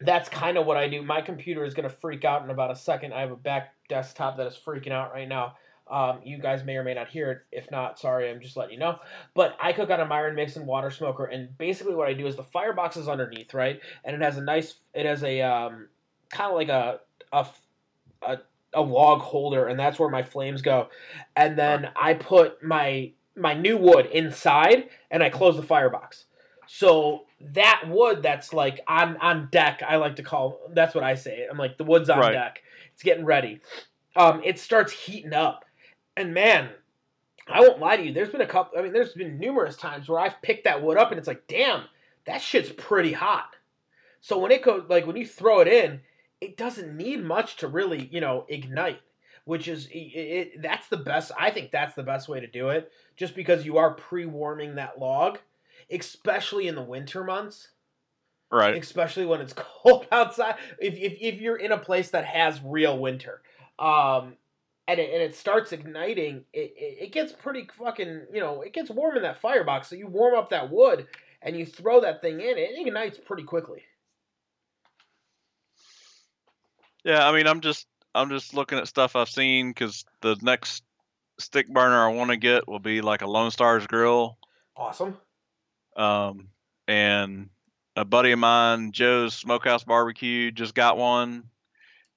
that's 0.00 0.28
kind 0.28 0.56
of 0.58 0.66
what 0.66 0.76
I 0.76 0.88
do. 0.88 1.02
My 1.02 1.20
computer 1.20 1.64
is 1.64 1.74
going 1.74 1.88
to 1.88 1.94
freak 1.94 2.24
out 2.24 2.44
in 2.44 2.50
about 2.50 2.70
a 2.70 2.76
second. 2.76 3.12
I 3.14 3.20
have 3.20 3.32
a 3.32 3.36
back 3.36 3.74
desktop 3.88 4.36
that 4.36 4.46
is 4.46 4.56
freaking 4.56 4.92
out 4.92 5.12
right 5.12 5.28
now. 5.28 5.54
Um, 5.88 6.18
you 6.24 6.38
guys 6.38 6.64
may 6.64 6.76
or 6.76 6.82
may 6.82 6.94
not 6.94 7.08
hear 7.08 7.30
it. 7.30 7.38
If 7.52 7.70
not, 7.70 7.98
sorry, 7.98 8.28
I'm 8.28 8.40
just 8.40 8.56
letting 8.56 8.74
you 8.74 8.80
know. 8.80 8.98
But 9.34 9.56
I 9.60 9.72
cook 9.72 9.88
on 9.90 10.00
a 10.00 10.04
Myron 10.04 10.34
Mixon 10.34 10.66
water 10.66 10.90
smoker, 10.90 11.26
and 11.26 11.56
basically 11.58 11.94
what 11.94 12.08
I 12.08 12.12
do 12.12 12.26
is 12.26 12.34
the 12.34 12.42
firebox 12.42 12.96
is 12.96 13.08
underneath, 13.08 13.54
right? 13.54 13.80
And 14.04 14.16
it 14.16 14.22
has 14.22 14.36
a 14.36 14.42
nice, 14.42 14.74
it 14.94 15.06
has 15.06 15.22
a 15.22 15.42
um, 15.42 15.88
kind 16.30 16.50
of 16.50 16.56
like 16.56 16.68
a, 16.68 17.00
a 17.32 17.46
a 18.22 18.38
a 18.74 18.82
log 18.82 19.20
holder, 19.20 19.68
and 19.68 19.78
that's 19.78 19.98
where 19.98 20.10
my 20.10 20.22
flames 20.22 20.60
go. 20.60 20.88
And 21.36 21.56
then 21.56 21.88
I 21.96 22.14
put 22.14 22.62
my 22.62 23.12
my 23.36 23.54
new 23.54 23.76
wood 23.76 24.06
inside, 24.06 24.88
and 25.10 25.22
I 25.22 25.30
close 25.30 25.56
the 25.56 25.62
firebox. 25.62 26.24
So 26.66 27.26
that 27.52 27.84
wood 27.88 28.22
that's 28.22 28.52
like 28.52 28.80
on 28.88 29.16
on 29.18 29.48
deck, 29.52 29.82
I 29.86 29.96
like 29.96 30.16
to 30.16 30.22
call 30.22 30.60
that's 30.72 30.94
what 30.94 31.04
I 31.04 31.14
say. 31.14 31.46
I'm 31.48 31.58
like 31.58 31.78
the 31.78 31.84
wood's 31.84 32.10
on 32.10 32.18
Right. 32.18 32.32
deck. 32.32 32.62
It's 32.92 33.02
getting 33.02 33.24
ready. 33.24 33.60
Um, 34.16 34.40
it 34.44 34.58
starts 34.58 34.92
heating 34.92 35.34
up, 35.34 35.64
and 36.16 36.32
man, 36.32 36.70
I 37.46 37.60
won't 37.60 37.78
lie 37.78 37.96
to 37.96 38.02
you. 38.02 38.12
There's 38.12 38.30
been 38.30 38.40
a 38.40 38.46
couple. 38.46 38.78
I 38.78 38.82
mean, 38.82 38.92
there's 38.92 39.12
been 39.12 39.38
numerous 39.38 39.76
times 39.76 40.08
where 40.08 40.18
I've 40.18 40.40
picked 40.42 40.64
that 40.64 40.82
wood 40.82 40.96
up, 40.96 41.10
and 41.10 41.18
it's 41.18 41.28
like, 41.28 41.46
damn, 41.46 41.82
that 42.24 42.40
shit's 42.40 42.70
pretty 42.70 43.12
hot. 43.12 43.54
So 44.20 44.38
when 44.38 44.50
it 44.50 44.62
goes, 44.62 44.84
like 44.88 45.06
when 45.06 45.16
you 45.16 45.26
throw 45.26 45.60
it 45.60 45.68
in, 45.68 46.00
it 46.40 46.56
doesn't 46.56 46.96
need 46.96 47.22
much 47.22 47.56
to 47.58 47.68
really, 47.68 48.08
you 48.10 48.20
know, 48.20 48.46
ignite. 48.48 49.00
Which 49.44 49.68
is 49.68 49.86
it, 49.92 49.96
it, 49.96 50.62
that's 50.62 50.88
the 50.88 50.96
best. 50.96 51.30
I 51.38 51.50
think 51.50 51.70
that's 51.70 51.94
the 51.94 52.02
best 52.02 52.28
way 52.28 52.40
to 52.40 52.48
do 52.48 52.70
it, 52.70 52.90
just 53.16 53.34
because 53.34 53.64
you 53.64 53.78
are 53.78 53.94
pre-warming 53.94 54.76
that 54.76 54.98
log, 54.98 55.38
especially 55.90 56.68
in 56.68 56.74
the 56.74 56.82
winter 56.82 57.24
months 57.24 57.68
Right. 58.50 58.76
especially 58.76 59.26
when 59.26 59.40
it's 59.40 59.52
cold 59.56 60.06
outside. 60.12 60.56
If, 60.78 60.94
if, 60.94 61.16
if 61.20 61.40
you're 61.40 61.56
in 61.56 61.72
a 61.72 61.78
place 61.78 62.10
that 62.10 62.24
has 62.24 62.60
real 62.62 62.98
winter, 62.98 63.42
um, 63.78 64.36
and 64.88 65.00
it, 65.00 65.12
and 65.12 65.22
it 65.22 65.34
starts 65.34 65.72
igniting, 65.72 66.44
it, 66.52 66.72
it, 66.76 66.98
it 67.04 67.12
gets 67.12 67.32
pretty 67.32 67.68
fucking, 67.76 68.26
you 68.32 68.40
know, 68.40 68.62
it 68.62 68.72
gets 68.72 68.90
warm 68.90 69.16
in 69.16 69.22
that 69.22 69.40
firebox. 69.40 69.88
So 69.88 69.96
you 69.96 70.06
warm 70.06 70.34
up 70.34 70.50
that 70.50 70.70
wood 70.70 71.08
and 71.42 71.56
you 71.56 71.66
throw 71.66 72.00
that 72.02 72.22
thing 72.22 72.40
in, 72.40 72.56
it 72.56 72.78
ignites 72.78 73.18
pretty 73.18 73.42
quickly. 73.42 73.82
Yeah, 77.04 77.28
I 77.28 77.32
mean, 77.32 77.46
I'm 77.46 77.60
just 77.60 77.86
I'm 78.14 78.30
just 78.30 78.54
looking 78.54 78.78
at 78.78 78.88
stuff 78.88 79.16
I've 79.16 79.28
seen 79.28 79.70
because 79.70 80.04
the 80.22 80.36
next 80.42 80.82
stick 81.38 81.68
burner 81.68 82.04
I 82.04 82.12
want 82.12 82.30
to 82.30 82.36
get 82.36 82.66
will 82.68 82.78
be 82.78 83.00
like 83.00 83.22
a 83.22 83.26
Lone 83.26 83.50
Star 83.50 83.78
Grillz, 83.80 84.34
Awesome. 84.76 85.16
um, 85.96 86.48
and 86.88 87.50
a 87.96 88.04
buddy 88.04 88.32
of 88.32 88.38
mine, 88.38 88.92
Joe's 88.92 89.34
Smokehouse 89.34 89.84
Barbecue, 89.84 90.50
just 90.50 90.74
got 90.74 90.98
one, 90.98 91.44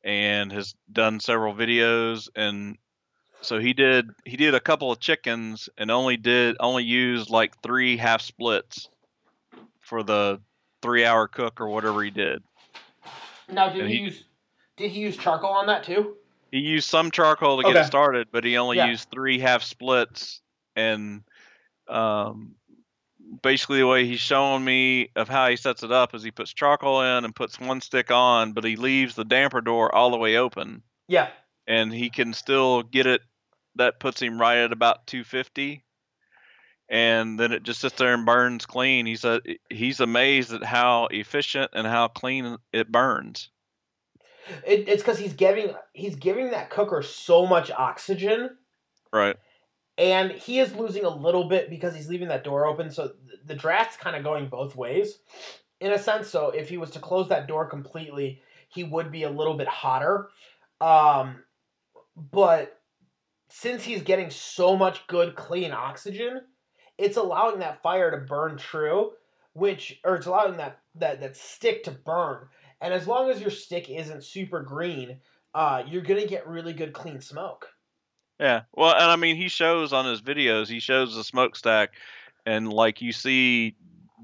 and 0.03 0.51
has 0.51 0.75
done 0.91 1.19
several 1.19 1.53
videos, 1.53 2.29
and 2.35 2.77
so 3.41 3.59
he 3.59 3.71
did 3.73 4.09
he 4.25 4.35
did 4.35 4.53
a 4.55 4.59
couple 4.59 4.91
of 4.91 4.99
chickens 4.99 5.69
and 5.77 5.89
only 5.89 6.17
did 6.17 6.57
only 6.59 6.83
used 6.83 7.29
like 7.29 7.61
three 7.61 7.95
half 7.95 8.21
splits 8.21 8.89
for 9.79 10.03
the 10.03 10.41
three 10.81 11.05
hour 11.05 11.27
cook 11.27 11.61
or 11.61 11.69
whatever 11.69 12.03
he 12.03 12.11
did. 12.11 12.43
Now, 13.49 13.69
did 13.69 13.87
he, 13.87 13.95
he- 13.95 14.01
use 14.03 14.23
did 14.75 14.91
he 14.91 14.99
use 14.99 15.15
charcoal 15.17 15.51
on 15.51 15.67
that 15.67 15.83
too? 15.83 16.15
He 16.51 16.59
used 16.59 16.89
some 16.89 17.11
charcoal 17.11 17.57
to 17.57 17.63
get 17.63 17.75
it 17.81 17.85
started, 17.85 18.27
but 18.31 18.43
he 18.43 18.57
only 18.57 18.77
Yeah. 18.77 18.87
used 18.87 19.09
three 19.11 19.39
half 19.39 19.63
splits. 19.63 20.41
And 20.75 21.23
um, 21.87 22.55
basically, 23.41 23.79
the 23.79 23.87
way 23.87 24.05
he's 24.05 24.19
showing 24.19 24.63
me 24.63 25.11
of 25.15 25.27
how 25.29 25.49
he 25.49 25.55
sets 25.55 25.83
it 25.83 25.91
up 25.91 26.15
is 26.15 26.23
he 26.23 26.31
puts 26.31 26.53
charcoal 26.53 27.01
in 27.01 27.25
and 27.25 27.35
puts 27.35 27.59
one 27.59 27.81
stick 27.81 28.11
on, 28.11 28.53
but 28.53 28.63
he 28.63 28.75
leaves 28.75 29.15
the 29.15 29.25
damper 29.25 29.61
door 29.61 29.93
all 29.93 30.11
the 30.11 30.17
way 30.17 30.37
open, 30.37 30.83
Yeah. 31.07 31.29
and 31.67 31.93
he 31.93 32.09
can 32.09 32.33
still 32.33 32.83
get 32.83 33.05
it. 33.07 33.21
That 33.75 33.99
puts 33.99 34.21
him 34.21 34.39
right 34.41 34.57
at 34.57 34.71
about 34.71 35.07
250. 35.07 35.83
And 36.89 37.39
then 37.39 37.51
it 37.51 37.61
just 37.61 37.81
sits 37.81 37.95
there 37.97 38.15
and 38.15 38.25
burns 38.25 38.65
clean. 38.65 39.05
He 39.05 39.15
said 39.15 39.41
he's 39.69 39.99
amazed 39.99 40.51
at 40.51 40.63
how 40.63 41.05
efficient 41.11 41.69
and 41.73 41.85
how 41.85 42.07
clean 42.07 42.57
it 42.73 42.91
burns. 42.91 43.51
It, 44.65 44.87
it's 44.87 45.01
because 45.01 45.19
he's 45.19 45.33
giving 45.33 45.73
he's 45.93 46.15
giving 46.15 46.51
that 46.51 46.69
cooker 46.69 47.01
so 47.01 47.45
much 47.45 47.71
oxygen. 47.71 48.57
Right. 49.11 49.35
and 49.97 50.31
he 50.31 50.59
is 50.59 50.75
losing 50.75 51.03
a 51.03 51.09
little 51.09 51.49
bit 51.49 51.69
because 51.69 51.95
he's 51.95 52.07
leaving 52.09 52.27
that 52.29 52.43
door 52.43 52.65
open. 52.67 52.91
So 52.91 53.07
th- 53.09 53.39
the 53.45 53.55
draft's 53.55 53.97
kind 53.97 54.15
of 54.15 54.23
going 54.23 54.47
both 54.49 54.75
ways. 54.75 55.19
In 55.79 55.91
a 55.91 55.99
sense 55.99 56.29
so 56.29 56.49
if 56.49 56.69
he 56.69 56.77
was 56.77 56.91
to 56.91 56.99
close 56.99 57.29
that 57.29 57.47
door 57.47 57.65
completely 57.65 58.41
he 58.69 58.83
would 58.83 59.11
be 59.11 59.23
a 59.23 59.29
little 59.29 59.55
bit 59.55 59.67
hotter. 59.67 60.29
Um, 60.79 61.43
but 62.31 62.79
since 63.49 63.83
he's 63.83 64.03
getting 64.03 64.29
so 64.29 64.77
much 64.77 65.07
good 65.07 65.35
clean 65.35 65.71
oxygen 65.71 66.41
it's 66.97 67.17
allowing 67.17 67.59
that 67.59 67.81
fire 67.81 68.11
to 68.11 68.17
burn 68.17 68.57
true 68.57 69.11
which 69.53 69.99
or 70.03 70.15
it's 70.15 70.27
allowing 70.27 70.57
that 70.57 70.79
that, 70.95 71.19
that 71.21 71.35
stick 71.35 71.83
to 71.83 71.91
burn 71.91 72.47
and 72.81 72.93
as 72.93 73.07
long 73.07 73.29
as 73.29 73.41
your 73.41 73.51
stick 73.51 73.89
isn't 73.89 74.23
super 74.23 74.61
green 74.61 75.19
uh, 75.55 75.83
you're 75.87 76.01
gonna 76.01 76.25
get 76.27 76.47
really 76.47 76.73
good 76.73 76.93
clean 76.93 77.19
smoke 77.21 77.69
Yeah. 78.39 78.61
Well, 78.73 78.93
and 78.93 79.03
I 79.11 79.15
mean, 79.15 79.35
he 79.35 79.49
shows 79.49 79.91
on 79.93 80.05
his 80.05 80.21
videos, 80.21 80.67
he 80.67 80.79
shows 80.79 81.15
the 81.15 81.23
smokestack, 81.23 81.91
and 82.45 82.71
like 82.71 83.01
you 83.01 83.11
see 83.11 83.75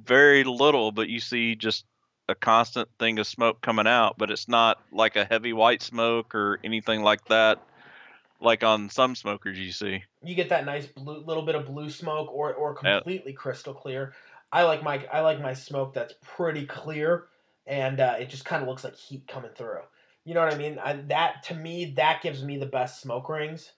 very 0.04 0.44
little, 0.44 0.91
but 0.91 1.10
you 1.10 1.20
see 1.20 1.56
just 1.56 1.86
a 2.30 2.36
constant 2.36 2.89
thing 2.98 3.20
of 3.20 3.28
smoke 3.28 3.62
coming 3.62 3.88
out, 3.88 4.18
but 4.18 4.32
it's 4.32 4.48
not 4.48 4.82
like 4.91 5.15
a 5.15 5.26
heavy 5.26 5.54
white 5.54 5.82
smoke 5.82 6.34
or 6.34 6.60
anything 6.63 7.02
like 7.04 7.26
that, 7.28 7.62
like 8.41 8.63
on 8.63 8.89
some 8.89 9.15
smokers 9.15 9.60
you 9.60 9.72
see. 9.72 10.04
you 10.24 10.34
get 10.34 10.50
that 10.50 10.65
nice 10.65 10.86
blue 10.86 11.20
little 11.26 11.44
bit 11.44 11.56
of 11.56 11.65
blue 11.65 11.89
smoke 11.89 12.32
or 12.32 12.54
or 12.54 12.74
Yeah. 12.84 13.00
completely 13.00 13.34
crystal 13.34 13.74
clear. 13.74 14.13
I 14.52 14.63
like 14.63 14.82
my 14.82 15.06
I 15.12 15.22
like 15.22 15.41
my 15.41 15.54
smoke 15.54 15.94
that's 15.94 16.13
pretty 16.24 16.65
clear 16.65 17.28
and 17.67 17.99
uh, 17.99 18.15
it 18.19 18.30
just 18.30 18.45
kind 18.45 18.62
of 18.62 18.67
looks 18.67 18.84
like 18.84 18.95
heat 18.95 19.28
coming 19.28 19.51
through. 19.56 19.80
You 20.23 20.34
know 20.34 20.41
what 20.43 20.54
I 20.54 20.58
mean? 20.58 20.80
I, 20.80 20.93
that 21.10 21.43
to 21.43 21.54
me 21.54 21.93
that 21.97 22.21
gives 22.21 22.43
me 22.43 22.58
the 22.58 22.65
best 22.65 23.01
smoke 23.01 23.30
rings. 23.30 23.71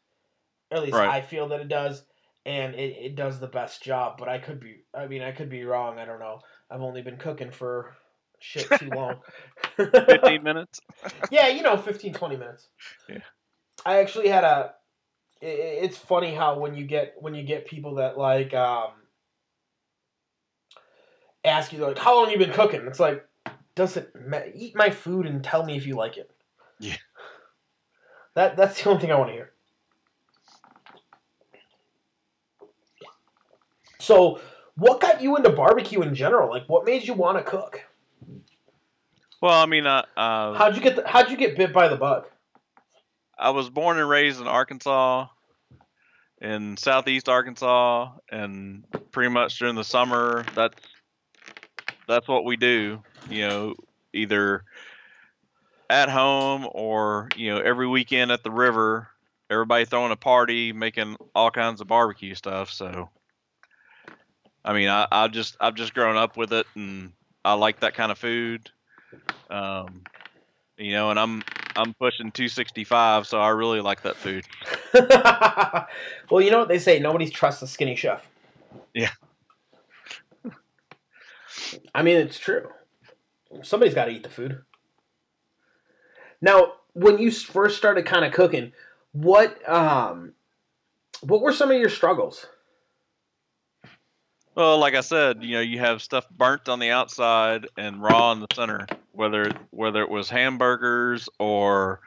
At 0.72 0.82
least 0.82 0.96
Right. 0.96 1.10
I 1.10 1.22
feel 1.22 1.48
that 1.50 1.62
it 1.62 1.68
does 1.70 2.04
and 2.46 2.76
it, 2.76 2.96
it 2.98 3.16
does 3.16 3.40
the 3.40 3.48
best 3.48 3.84
job, 3.84 4.16
but 4.18 4.30
I 4.30 4.38
could 4.40 4.60
be 4.60 4.84
I 4.94 5.08
mean 5.08 5.22
I 5.22 5.32
could 5.32 5.50
be 5.50 5.64
wrong, 5.64 6.00
I 6.00 6.06
don't 6.06 6.20
know. 6.20 6.40
I've 6.70 6.82
only 6.82 7.02
been 7.02 7.18
cooking 7.18 7.52
for 7.52 7.96
shit 8.40 8.70
too 8.80 8.90
long. 8.90 9.22
15 9.78 10.44
minutes? 10.44 10.80
yeah, 11.32 11.48
you 11.48 11.62
know, 11.62 11.78
15 11.78 12.14
20 12.14 12.38
minutes. 12.38 12.68
Yeah. 13.10 13.20
I 13.86 14.00
actually 14.00 14.28
had 14.28 14.44
a 14.44 14.74
i- 15.42 15.46
i- 15.46 15.80
it's 15.84 15.98
funny 15.98 16.34
how 16.34 16.60
when 16.60 16.76
you 16.76 16.86
get 16.86 17.16
when 17.20 17.34
you 17.36 17.44
get 17.44 17.68
people 17.68 17.96
that 17.96 18.18
like 18.18 18.54
um 18.54 18.92
ask 21.46 21.72
you 21.72 21.80
like 21.80 21.98
how 21.98 22.16
long 22.16 22.30
you 22.32 22.38
been 22.38 22.52
cooking 22.52 22.82
it's 22.88 23.00
like 23.00 23.27
doesn't 23.78 24.10
ma- 24.28 24.42
eat 24.54 24.76
my 24.76 24.90
food 24.90 25.26
and 25.26 25.44
tell 25.44 25.64
me 25.64 25.78
if 25.78 25.86
you 25.86 25.96
like 25.96 26.18
it. 26.18 26.30
Yeah. 26.80 26.98
that 28.36 28.58
that's 28.58 28.82
the 28.84 28.90
only 28.90 29.02
thing 29.02 29.12
i 29.12 29.16
want 29.16 29.30
to 29.30 29.34
hear. 29.34 29.52
So 34.00 34.42
what 34.76 35.00
got 35.00 35.22
you 35.22 35.38
into 35.38 35.50
barbecue 35.50 36.02
in 36.02 36.14
general? 36.14 36.50
Like 36.50 36.66
what 36.68 36.86
made 36.86 37.08
you 37.08 37.14
want 37.14 37.38
to 37.38 37.44
cook? 37.44 37.86
Well, 39.42 39.54
I 39.54 39.68
mean, 39.68 39.86
I 39.86 40.00
uh, 40.18 40.54
how'd 40.56 40.76
you 40.76 40.82
get 40.82 40.96
the, 40.96 41.08
how'd 41.08 41.30
you 41.30 41.38
get 41.38 41.56
bit 41.56 41.72
by 41.72 41.88
the 41.88 41.96
bug? 41.96 42.26
I 43.38 43.52
was 43.52 43.70
born 43.70 44.00
and 44.00 44.10
raised 44.10 44.42
in 44.42 44.48
Arkansas, 44.48 45.28
in 46.42 46.76
southeast 46.78 47.30
Arkansas, 47.30 48.12
and 48.32 48.84
pretty 49.12 49.30
much 49.30 49.60
during 49.60 49.76
the 49.76 49.84
summer, 49.84 50.44
that's 50.56 50.76
that's 52.08 52.28
what 52.28 52.46
we 52.46 52.58
do. 52.58 53.02
You 53.30 53.48
know, 53.48 53.76
either 54.14 54.64
at 55.90 56.10
home 56.10 56.68
or 56.72 57.30
you 57.36 57.54
know 57.54 57.60
every 57.60 57.88
weekend 57.88 58.32
at 58.32 58.44
the 58.44 58.52
river. 58.52 59.10
Everybody 59.50 59.86
throwing 59.86 60.12
a 60.12 60.18
party, 60.18 60.74
making 60.74 61.16
all 61.34 61.52
kinds 61.52 61.80
of 61.80 61.88
barbecue 61.88 62.36
stuff. 62.36 62.70
So, 62.70 63.10
I 64.66 64.74
mean, 64.74 64.90
I, 64.90 65.08
I 65.10 65.30
just 65.30 65.56
I've 65.62 65.76
just 65.76 65.94
grown 65.94 66.18
up 66.18 66.36
with 66.36 66.52
it, 66.52 66.68
and 66.76 67.14
I 67.46 67.54
like 67.54 67.80
that 67.80 67.94
kind 67.94 68.12
of 68.12 68.18
food. 68.18 68.70
Um, 69.50 70.04
you 70.78 70.92
know, 70.92 71.12
and 71.12 71.20
I'm 71.20 71.44
I'm 71.78 71.94
pushing 71.94 72.32
265, 72.32 73.26
so 73.26 73.40
I 73.40 73.50
really 73.50 73.80
like 73.80 74.02
that 74.02 74.16
food. 74.18 74.46
well, 76.30 76.42
you 76.42 76.52
know 76.52 76.60
what 76.60 76.68
they 76.68 76.80
say: 76.80 77.00
nobody 77.00 77.30
trusts 77.30 77.62
a 77.62 77.68
skinny 77.68 77.96
chef. 77.96 78.28
Yeah. 78.94 79.12
I 81.94 82.04
mean, 82.04 82.18
it's 82.18 82.40
true. 82.40 82.70
Somebody's 83.64 83.96
got 83.96 84.06
to 84.06 84.12
eat 84.12 84.24
the 84.24 84.30
food. 84.30 84.62
Now, 86.42 86.74
when 86.94 87.18
you 87.18 87.32
first 87.32 87.78
started 87.78 88.06
kind 88.06 88.26
of 88.26 88.34
cooking, 88.34 88.74
what 89.12 89.68
um, 89.70 90.34
what 91.22 91.42
were 91.42 91.54
some 91.54 91.72
of 91.72 91.78
your 91.78 91.90
struggles? 91.90 92.46
Well, 94.56 94.80
like 94.80 94.96
I 94.96 95.02
said, 95.02 95.44
you 95.44 95.56
know, 95.56 95.62
you 95.62 95.78
have 95.80 96.02
stuff 96.02 96.28
burnt 96.30 96.68
on 96.68 96.80
the 96.80 96.90
outside 96.90 97.68
and 97.78 98.02
raw 98.02 98.32
in 98.32 98.40
the 98.40 98.48
center. 98.54 98.88
Whether 99.12 99.52
whether 99.72 100.02
it 100.02 100.10
was 100.10 100.30
hamburgers 100.30 101.30
or 101.40 102.02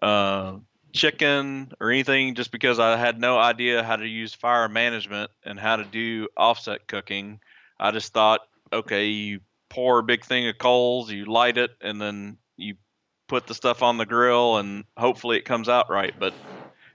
uh, 0.00 0.56
chicken 0.92 1.72
or 1.80 1.90
anything, 1.90 2.34
just 2.34 2.50
because 2.50 2.78
I 2.78 2.96
had 2.96 3.20
no 3.20 3.38
idea 3.38 3.82
how 3.82 3.96
to 3.96 4.06
use 4.06 4.32
fire 4.34 4.68
management 4.68 5.30
and 5.44 5.58
how 5.58 5.76
to 5.76 5.84
do 5.84 6.28
offset 6.36 6.86
cooking, 6.86 7.40
I 7.78 7.90
just 7.90 8.12
thought, 8.12 8.40
okay, 8.72 9.06
you 9.06 9.40
pour 9.68 9.98
a 9.98 10.02
big 10.02 10.24
thing 10.24 10.48
of 10.48 10.58
coals, 10.58 11.10
you 11.10 11.24
light 11.24 11.58
it, 11.58 11.70
and 11.80 12.00
then 12.00 12.38
you 12.56 12.76
put 13.28 13.46
the 13.46 13.54
stuff 13.54 13.82
on 13.82 13.98
the 13.98 14.06
grill, 14.06 14.58
and 14.58 14.84
hopefully 14.96 15.36
it 15.36 15.44
comes 15.44 15.68
out 15.68 15.90
right. 15.90 16.14
But 16.18 16.34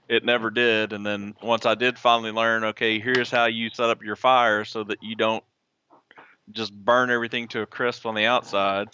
it 0.08 0.24
never 0.24 0.50
did. 0.50 0.92
And 0.92 1.04
then 1.04 1.34
once 1.42 1.66
I 1.66 1.74
did 1.74 1.98
finally 1.98 2.30
learn, 2.30 2.64
okay, 2.64 2.98
here's 2.98 3.30
how 3.30 3.46
you 3.46 3.70
set 3.70 3.90
up 3.90 4.02
your 4.02 4.16
fire 4.16 4.64
so 4.64 4.84
that 4.84 4.98
you 5.02 5.14
don't 5.14 5.44
just 6.50 6.72
burn 6.72 7.10
everything 7.10 7.48
to 7.48 7.60
a 7.60 7.66
crisp 7.66 8.06
on 8.06 8.14
the 8.14 8.24
outside. 8.24 8.88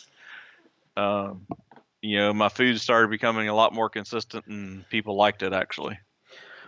Um, 0.97 1.47
you 2.03 2.19
know, 2.19 2.33
my 2.33 2.49
food 2.49 2.81
started 2.81 3.11
becoming 3.11 3.49
a 3.49 3.55
lot 3.55 3.73
more 3.73 3.89
consistent, 3.89 4.47
and 4.47 4.89
people 4.91 5.17
liked 5.17 5.43
it 5.43 5.53
actually. 5.53 5.99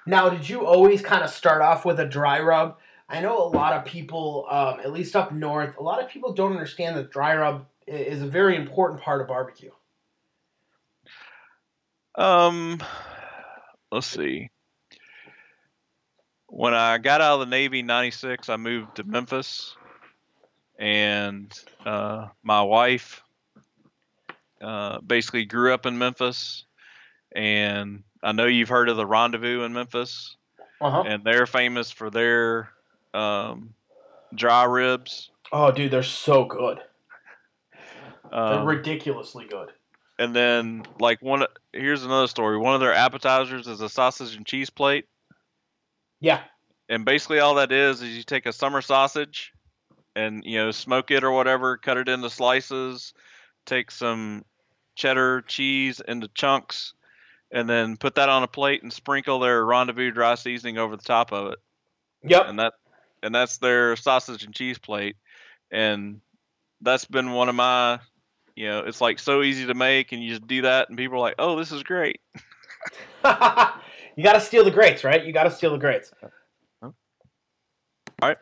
Now, 0.07 0.29
did 0.29 0.49
you 0.49 0.65
always 0.65 1.03
kind 1.03 1.25
of 1.25 1.31
start 1.31 1.63
off 1.63 1.85
with 1.85 1.99
a 1.99 2.07
dry 2.07 2.41
rub? 2.41 2.79
I 3.09 3.21
know 3.21 3.39
a 3.39 3.49
lot 3.49 3.75
of 3.75 3.85
people, 3.85 4.47
um, 4.51 4.81
at 4.81 4.93
least 4.93 5.15
up 5.15 5.33
north, 5.33 5.77
a 5.77 5.83
lot 5.83 6.03
of 6.03 6.09
people 6.11 6.33
don't 6.33 6.53
understand 6.53 6.97
that 6.97 7.11
dry 7.11 7.37
rub 7.37 7.67
is 7.87 8.21
a 8.21 8.27
very 8.27 8.57
important 8.57 9.01
part 9.01 9.21
of 9.21 9.29
barbecue. 9.29 9.71
Um, 12.17 12.83
let's 13.93 14.07
see. 14.07 14.51
When 16.49 16.75
I 16.75 16.99
got 16.99 17.21
out 17.21 17.35
of 17.35 17.41
the 17.41 17.51
Navy 17.51 17.81
in 17.81 17.87
'96, 17.87 18.49
I 18.49 18.57
moved 18.57 18.97
to 18.97 19.05
Memphis, 19.05 19.77
and 20.79 21.53
uh, 21.85 22.29
my 22.43 22.63
wife 22.63 23.23
uh, 24.61 25.01
basically 25.01 25.45
grew 25.45 25.75
up 25.75 25.87
in 25.87 25.99
Memphis. 25.99 26.65
And 27.35 28.05
I 28.23 28.33
know 28.33 28.47
you've 28.47 28.69
heard 28.69 28.89
of 28.89 28.97
the 28.97 29.07
Rendezvous 29.07 29.63
in 29.63 29.73
Memphis, 29.75 30.37
Uh 30.81 30.91
huh. 30.91 31.05
and 31.07 31.23
they're 31.25 31.47
famous 31.47 31.91
for 31.91 32.09
their 32.11 32.71
um, 33.17 33.75
dry 34.35 34.65
ribs. 34.65 35.31
Oh, 35.53 35.71
dude, 35.71 35.91
they're 35.91 36.03
so 36.03 36.45
good. 36.45 36.79
They're 38.31 38.41
Um, 38.61 38.67
ridiculously 38.67 39.47
good. 39.47 39.71
and 40.19 40.35
then, 40.35 40.83
like 40.99 41.23
one, 41.23 41.47
here's 41.73 42.05
another 42.05 42.27
story. 42.27 42.59
One 42.59 42.75
of 42.75 42.81
their 42.81 42.93
appetizers 42.95 43.67
is 43.69 43.81
a 43.81 43.89
sausage 43.89 44.35
and 44.35 44.45
cheese 44.47 44.71
plate. 44.71 45.07
Yeah. 46.21 46.43
and 46.89 47.05
basically 47.05 47.41
all 47.41 47.57
that 47.57 47.73
is 47.73 48.01
is 48.01 48.17
you 48.17 48.23
take 48.23 48.47
a 48.47 48.53
summer 48.53 48.81
sausage 48.81 49.53
and 50.15 50.43
you 50.47 50.57
know 50.57 50.71
smoke 50.71 51.11
it 51.11 51.25
or 51.25 51.31
whatever 51.33 51.77
cut 51.77 51.97
it 51.99 52.09
into 52.09 52.31
slices 52.31 53.13
take 53.67 53.91
some 53.91 54.45
cheddar 54.95 55.43
cheese 55.43 56.01
into 56.09 56.29
chunks 56.29 56.95
and 57.51 57.69
then 57.69 57.97
put 57.99 58.15
that 58.15 58.29
on 58.29 58.45
a 58.45 58.47
plate 58.49 58.83
and 58.85 58.93
sprinkle 58.93 59.41
their 59.41 59.65
rendezvous 59.67 60.11
dry 60.13 60.37
seasoning 60.37 60.79
over 60.79 60.97
the 60.97 61.03
top 61.03 61.33
of 61.33 61.53
it 61.53 61.59
Yep. 62.23 62.45
and 62.49 62.59
that 62.61 62.75
and 63.27 63.35
that's 63.35 63.59
their 63.59 63.97
sausage 63.97 64.45
and 64.45 64.55
cheese 64.55 64.79
plate 64.79 65.17
and 65.71 66.21
that's 66.81 67.05
been 67.05 67.33
one 67.33 67.49
of 67.49 67.55
my 67.55 67.99
you 68.55 68.67
know 68.67 68.81
it's 68.81 69.01
like 69.01 69.19
so 69.19 69.43
easy 69.43 69.67
to 69.67 69.75
make 69.75 70.13
and 70.13 70.23
you 70.23 70.31
just 70.31 70.47
do 70.47 70.63
that 70.63 70.89
and 70.89 70.97
people 70.97 71.17
are 71.17 71.21
like 71.21 71.35
oh 71.39 71.59
this 71.59 71.73
is 71.73 71.83
great 71.83 72.21
you 73.25 74.25
got 74.25 74.35
to 74.35 74.41
steal 74.41 74.65
the 74.65 74.71
greats, 74.71 75.05
right? 75.05 75.25
You 75.25 75.33
got 75.33 75.45
to 75.45 75.51
steal 75.51 75.73
the 75.73 75.79
greats. 75.79 76.13
Alright. 78.23 78.39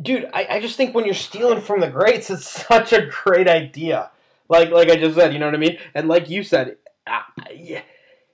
Dude, 0.00 0.28
I, 0.32 0.46
I 0.50 0.60
just 0.60 0.76
think 0.76 0.94
when 0.94 1.04
you're 1.04 1.14
stealing 1.14 1.60
from 1.60 1.80
the 1.80 1.88
greats, 1.88 2.30
it's 2.30 2.48
such 2.66 2.92
a 2.92 3.06
great 3.06 3.48
idea. 3.48 4.10
Like 4.48 4.70
like 4.70 4.90
I 4.90 4.96
just 4.96 5.14
said, 5.14 5.32
you 5.32 5.38
know 5.38 5.46
what 5.46 5.54
I 5.54 5.58
mean? 5.58 5.78
And 5.94 6.08
like 6.08 6.28
you 6.28 6.42
said, 6.42 6.76
uh, 7.06 7.20
yeah, 7.54 7.82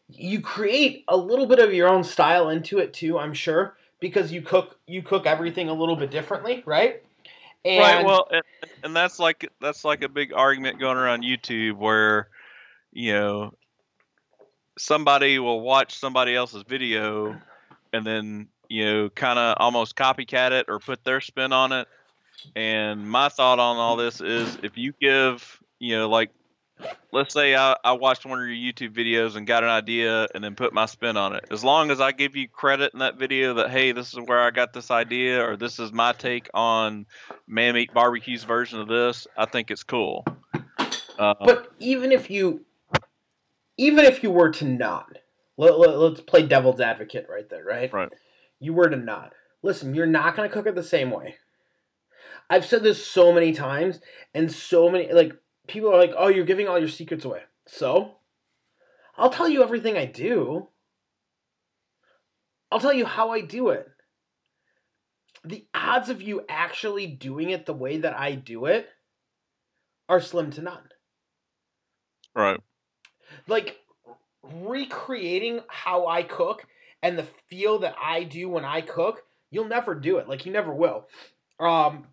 you 0.09 0.41
create 0.41 1.05
a 1.09 1.17
little 1.17 1.47
bit 1.47 1.59
of 1.59 1.75
your 1.75 1.89
own 1.89 2.05
style 2.05 2.49
into 2.49 2.79
it 2.79 2.95
too. 2.95 3.19
I'm 3.19 3.35
sure 3.35 3.77
because 4.01 4.33
you 4.33 4.43
cook 4.43 4.79
you 4.87 5.03
cook 5.03 5.27
everything 5.27 5.69
a 5.69 5.75
little 5.75 5.97
bit 5.97 6.11
differently, 6.11 6.63
right? 6.67 7.03
And 7.65 7.81
right 7.81 8.05
well 8.05 8.29
and, 8.31 8.43
and 8.85 8.97
that's 8.97 9.19
like 9.19 9.49
that's 9.61 9.85
like 9.85 10.03
a 10.03 10.09
big 10.09 10.33
argument 10.33 10.79
going 10.79 10.97
around 10.97 11.23
youtube 11.25 11.77
where 11.77 12.29
you 12.93 13.13
know 13.13 13.55
somebody 14.79 15.41
will 15.41 15.61
watch 15.61 15.99
somebody 15.99 16.37
else's 16.37 16.63
video 16.63 17.37
and 17.93 18.07
then 18.07 18.47
you 18.69 18.85
know 18.85 19.09
kind 19.09 19.41
of 19.41 19.57
almost 19.59 19.97
copycat 19.97 20.53
it 20.53 20.67
or 20.69 20.79
put 20.79 21.03
their 21.03 21.21
spin 21.21 21.53
on 21.53 21.73
it 21.73 21.89
and 22.55 23.11
my 23.11 23.29
thought 23.29 23.59
on 23.59 23.77
all 23.79 23.97
this 23.97 24.21
is 24.21 24.59
if 24.63 24.79
you 24.79 24.93
give 25.01 25.61
you 25.81 25.97
know 25.97 26.09
like 26.09 26.31
let's 27.13 27.33
say 27.33 27.55
I, 27.55 27.77
I 27.85 27.93
watched 27.93 28.27
one 28.27 28.41
of 28.41 28.47
your 28.49 28.57
youtube 28.57 28.95
videos 28.95 29.37
and 29.37 29.47
got 29.47 29.65
an 29.65 29.71
idea 29.71 30.29
and 30.35 30.45
then 30.45 30.55
put 30.55 30.73
my 30.73 30.87
spin 30.87 31.17
on 31.17 31.35
it 31.35 31.45
as 31.51 31.65
long 31.65 31.91
as 31.91 32.01
i 32.01 32.13
give 32.13 32.37
you 32.37 32.49
credit 32.49 32.93
in 32.93 32.99
that 32.99 33.17
video 33.17 33.55
that 33.55 33.71
hey 33.71 33.93
this 33.93 34.13
is 34.13 34.21
where 34.21 34.41
i 34.41 34.51
got 34.51 34.73
this 34.73 34.91
idea 34.91 35.43
or 35.43 35.57
this 35.57 35.79
is 35.79 35.93
my 35.93 36.13
take 36.13 36.51
on 36.53 37.07
man 37.47 37.75
meat 37.75 37.95
barbecue's 37.95 38.45
version 38.45 38.81
of 38.81 38.89
this 38.89 39.27
i 39.37 39.47
think 39.47 39.71
it's 39.71 39.83
cool 39.83 40.25
uh, 41.19 41.35
But 41.41 41.73
even 41.79 42.13
if 42.13 42.31
you, 42.31 42.65
even 43.77 44.05
if 44.05 44.23
you 44.23 44.31
were 44.31 44.51
to 44.53 44.65
not, 44.65 45.19
let, 45.57 45.79
let, 45.79 45.99
let's 45.99 46.21
play 46.21 46.47
devil's 46.47 46.81
advocate 46.81 47.27
right 47.29 47.49
there, 47.49 47.65
right? 47.65 47.93
Right. 47.93 48.13
You 48.61 48.75
were 48.75 48.89
to 48.89 48.97
not. 48.97 49.33
Listen, 49.63 49.95
you're 49.95 50.07
not 50.07 50.37
going 50.37 50.49
to 50.49 50.53
cook 50.53 50.67
it 50.67 50.75
the 50.75 50.83
same 50.83 51.11
way. 51.11 51.37
I've 52.49 52.65
said 52.65 52.83
this 52.83 53.05
so 53.05 53.33
many 53.33 53.53
times, 53.53 54.01
and 54.33 54.53
so 54.53 54.89
many, 54.89 55.13
like, 55.13 55.33
people 55.67 55.93
are 55.93 55.99
like, 55.99 56.15
oh, 56.17 56.29
you're 56.29 56.45
giving 56.45 56.69
all 56.69 56.79
your 56.79 56.89
secrets 56.89 57.25
away. 57.25 57.43
So, 57.67 58.17
I'll 59.17 59.31
tell 59.31 59.49
you 59.49 59.63
everything 59.63 59.97
I 59.97 60.07
do. 60.07 60.69
I'll 62.71 62.81
tell 62.81 62.93
you 62.93 63.07
how 63.07 63.31
I 63.31 63.41
do 63.41 63.71
it. 63.71 63.89
The 65.45 65.67
odds 65.75 66.09
of 66.09 66.21
you 66.21 66.45
actually 66.49 67.07
doing 67.07 67.51
it 67.51 67.67
the 67.67 67.73
way 67.73 67.99
that 67.99 68.19
I 68.19 68.35
do 68.35 68.67
it 68.67 68.89
are 70.09 70.21
slim 70.21 70.51
to 70.53 70.63
none 70.63 70.89
right 72.35 72.61
like 73.47 73.77
recreating 74.43 75.61
how 75.69 76.07
I 76.07 76.23
cook 76.23 76.67
and 77.03 77.19
the 77.19 77.27
feel 77.49 77.81
that 77.81 77.95
I 78.03 78.25
do 78.25 78.49
when 78.49 78.65
I 78.65 78.81
cook, 78.81 79.23
you'll 79.51 79.69
never 79.69 79.95
do 79.95 80.19
it. 80.19 80.29
Like 80.29 80.47
you 80.47 80.53
never 80.53 80.73
will. 80.73 81.07
Um 81.59 82.07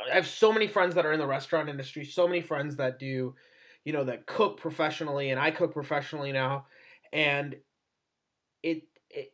I 0.00 0.14
have 0.14 0.26
so 0.26 0.52
many 0.52 0.66
friends 0.66 0.94
that 0.94 1.06
are 1.06 1.12
in 1.12 1.18
the 1.18 1.26
restaurant 1.26 1.68
industry, 1.68 2.04
so 2.04 2.26
many 2.26 2.40
friends 2.40 2.76
that 2.76 2.98
do, 2.98 3.34
you 3.84 3.92
know, 3.92 4.04
that 4.04 4.26
cook 4.26 4.60
professionally 4.60 5.30
and 5.30 5.40
I 5.40 5.50
cook 5.50 5.72
professionally 5.72 6.32
now 6.32 6.66
and 7.12 7.56
it, 8.62 8.82
it 9.10 9.32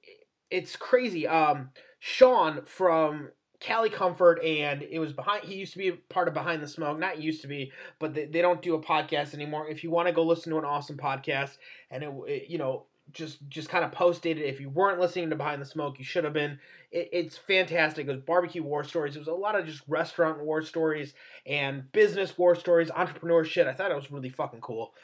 it's 0.51 0.77
crazy. 0.77 1.27
Um, 1.27 1.71
Sean 1.99 2.65
from 2.65 3.31
Cali 3.61 3.91
Comfort, 3.91 4.43
and 4.45 4.83
it 4.83 4.99
was 4.99 5.13
behind. 5.13 5.45
He 5.45 5.55
used 5.55 5.73
to 5.73 5.79
be 5.79 5.93
part 5.93 6.29
of 6.29 6.35
Behind 6.35 6.63
the 6.63 6.69
Smoke. 6.69 6.99
Not 6.99 7.21
used 7.21 7.41
to 7.43 7.49
be, 7.49 7.73
but 7.99 8.15
they, 8.15 8.27
they 8.27 8.43
don't 8.43 8.63
do 8.63 8.75
a 8.75 8.83
podcast 8.83 9.35
anymore. 9.35 9.69
If 9.69 9.83
you 9.83 9.91
want 9.91 10.07
to 10.09 10.13
go 10.13 10.23
listen 10.23 10.53
to 10.53 10.59
an 10.59 10.65
awesome 10.65 10.97
podcast, 10.97 11.57
and 11.91 12.03
it, 12.05 12.13
it 12.27 12.51
you 12.51 12.59
know 12.59 12.87
just 13.13 13.39
just 13.49 13.69
kind 13.69 13.85
of 13.85 13.93
posted 13.93 14.39
it. 14.39 14.45
If 14.45 14.61
you 14.61 14.71
weren't 14.71 15.01
listening 15.01 15.31
to 15.31 15.37
Behind 15.37 15.61
the 15.61 15.67
Smoke, 15.67 15.99
you 15.99 16.05
should 16.05 16.25
have 16.25 16.33
been. 16.33 16.59
It, 16.91 17.09
it's 17.13 17.37
fantastic. 17.37 18.07
It 18.07 18.11
was 18.13 18.21
barbecue 18.21 18.63
war 18.63 18.85
stories. 18.85 19.17
It 19.17 19.21
was 19.21 19.29
a 19.29 19.33
lot 19.33 19.59
of 19.59 19.67
just 19.67 19.83
restaurant 19.89 20.41
war 20.41 20.63
stories 20.63 21.15
and 21.47 21.91
business 21.93 22.37
war 22.37 22.55
stories, 22.55 22.91
entrepreneur 22.91 23.45
shit. 23.45 23.67
I 23.67 23.73
thought 23.73 23.91
it 23.91 23.97
was 23.97 24.11
really 24.11 24.31
fucking 24.31 24.61
cool. 24.61 24.95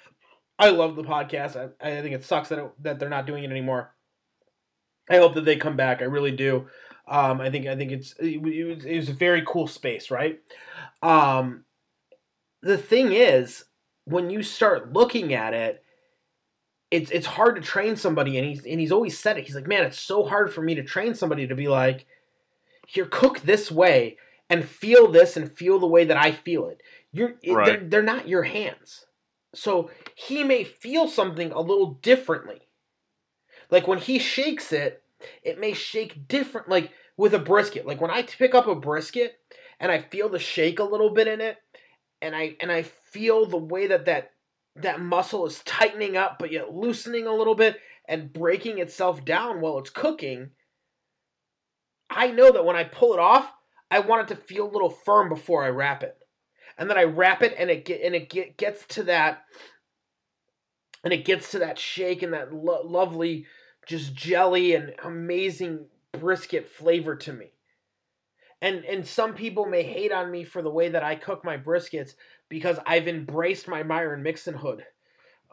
I 0.59 0.71
love 0.71 0.97
the 0.97 1.05
podcast. 1.05 1.57
I, 1.57 1.89
I 1.89 2.03
think 2.03 2.15
it 2.15 2.25
sucks 2.25 2.51
that 2.51 2.59
it, 2.59 2.71
that 2.83 2.99
they're 2.99 3.09
not 3.09 3.27
doing 3.27 3.45
it 3.45 3.51
anymore. 3.51 3.95
I 5.09 5.17
hope 5.17 5.35
that 5.35 5.45
they 5.45 5.57
come 5.57 5.77
back. 5.77 6.03
I 6.03 6.05
really 6.05 6.31
do. 6.33 6.69
Um, 7.09 7.41
I 7.41 7.51
think 7.51 7.67
I 7.67 7.75
think 7.77 7.91
it's 7.93 8.15
it, 8.19 8.37
it, 8.37 8.65
was, 8.65 8.85
it 8.85 8.97
was 8.97 9.09
a 9.09 9.15
very 9.15 9.43
cool 9.47 9.67
space, 9.67 10.11
right? 10.11 10.39
Um, 11.03 11.65
the 12.63 12.79
thing 12.79 13.13
is, 13.13 13.65
when 14.05 14.31
you 14.31 14.43
start 14.43 14.93
looking 14.93 15.35
at 15.35 15.55
it, 15.55 15.80
it's 16.90 17.11
it's 17.11 17.26
hard 17.26 17.57
to 17.57 17.62
train 17.62 17.96
somebody, 17.96 18.38
and 18.38 18.46
he's 18.46 18.64
and 18.64 18.81
he's 18.81 18.92
always 18.92 19.18
said 19.18 19.38
it. 19.38 19.46
He's 19.46 19.55
like, 19.55 19.68
man, 19.68 19.85
it's 19.85 19.98
so 19.98 20.24
hard 20.24 20.53
for 20.53 20.62
me 20.62 20.74
to 20.74 20.83
train 20.83 21.14
somebody 21.14 21.46
to 21.46 21.55
be 21.55 21.68
like, 21.68 22.07
here, 22.87 23.07
cook 23.07 23.40
this 23.40 23.70
way 23.70 24.16
and 24.48 24.64
feel 24.64 25.11
this 25.11 25.37
and 25.37 25.50
feel 25.50 25.79
the 25.79 25.87
way 25.87 26.05
that 26.05 26.16
I 26.16 26.33
feel 26.33 26.68
it. 26.68 26.83
You're 27.12 27.37
right. 27.48 27.66
they're, 27.66 27.88
they're 27.88 28.03
not 28.03 28.29
your 28.29 28.42
hands, 28.42 29.07
so 29.55 29.90
he 30.14 30.44
may 30.44 30.64
feel 30.64 31.09
something 31.09 31.53
a 31.53 31.61
little 31.61 31.94
differently. 32.03 32.61
Like 33.70 33.87
when 33.87 33.98
he 33.98 34.18
shakes 34.18 34.72
it, 34.72 35.03
it 35.42 35.61
may 35.61 35.72
shake 35.72 36.26
different. 36.26 36.68
Like 36.68 36.92
with 37.20 37.35
a 37.35 37.38
brisket. 37.38 37.87
Like 37.87 38.00
when 38.00 38.11
I 38.11 38.22
pick 38.22 38.55
up 38.55 38.66
a 38.66 38.74
brisket 38.74 39.38
and 39.79 39.92
I 39.92 40.00
feel 40.00 40.31
the 40.31 40.38
shake 40.38 40.79
a 40.79 40.85
little 40.85 41.11
bit 41.11 41.29
in 41.29 41.42
it, 41.42 41.59
and 42.22 42.35
I 42.35 42.57
and 42.61 42.72
I 42.72 42.83
feel 42.83 43.44
the 43.44 43.59
way 43.59 43.88
that 43.88 44.07
that 44.07 44.33
that 44.77 45.01
muscle 45.01 45.47
is 45.47 45.63
tightening 45.65 46.17
up 46.17 46.39
but 46.39 46.53
yet 46.53 46.73
loosening 46.73 47.27
a 47.27 47.35
little 47.35 47.55
bit 47.55 47.79
and 48.09 48.33
breaking 48.33 48.79
itself 48.79 49.25
down 49.25 49.61
while 49.61 49.79
it's 49.79 49.91
cooking. 49.91 50.51
I 52.09 52.31
know 52.31 52.51
that 52.51 52.65
when 52.65 52.77
I 52.77 52.85
pull 52.85 53.13
it 53.13 53.21
off, 53.21 53.53
I 53.91 54.01
want 54.01 54.23
it 54.31 54.35
to 54.35 54.41
feel 54.41 54.69
a 54.69 54.73
little 54.73 54.91
firm 54.91 55.29
before 55.29 55.65
I 55.65 55.69
wrap 55.69 56.03
it. 56.03 56.17
And 56.77 56.89
then 56.89 56.99
I 56.99 57.05
wrap 57.05 57.43
it 57.43 57.55
and 57.59 57.71
it 57.71 57.85
get 57.85 58.01
and 58.03 58.15
it 58.15 58.31
get, 58.31 58.57
gets 58.57 58.85
to 58.95 59.05
that 59.05 59.45
and 61.05 61.13
it 61.13 61.25
gets 61.25 61.51
to 61.53 61.61
that 61.61 61.79
shake 61.79 62.23
and 62.23 62.33
that 62.33 62.53
lo- 62.53 62.83
lovely 62.85 63.47
just 63.87 64.15
jelly 64.15 64.75
and 64.75 64.95
amazing 65.03 65.87
brisket 66.13 66.69
flavor 66.69 67.17
to 67.17 67.33
me. 67.33 67.53
And 68.62 68.85
and 68.85 69.07
some 69.07 69.35
people 69.35 69.66
may 69.66 69.83
hate 69.83 70.12
on 70.12 70.31
me 70.31 70.44
for 70.44 70.62
the 70.62 70.70
way 70.70 70.90
that 70.90 71.03
I 71.03 71.14
cook 71.14 71.44
my 71.44 71.57
briskets 71.57 72.14
because 72.49 72.79
I've 72.87 73.09
embraced 73.09 73.68
my 73.68 73.83
Myron 73.83 74.23
Mixon 74.23 74.55
hood. 74.55 74.85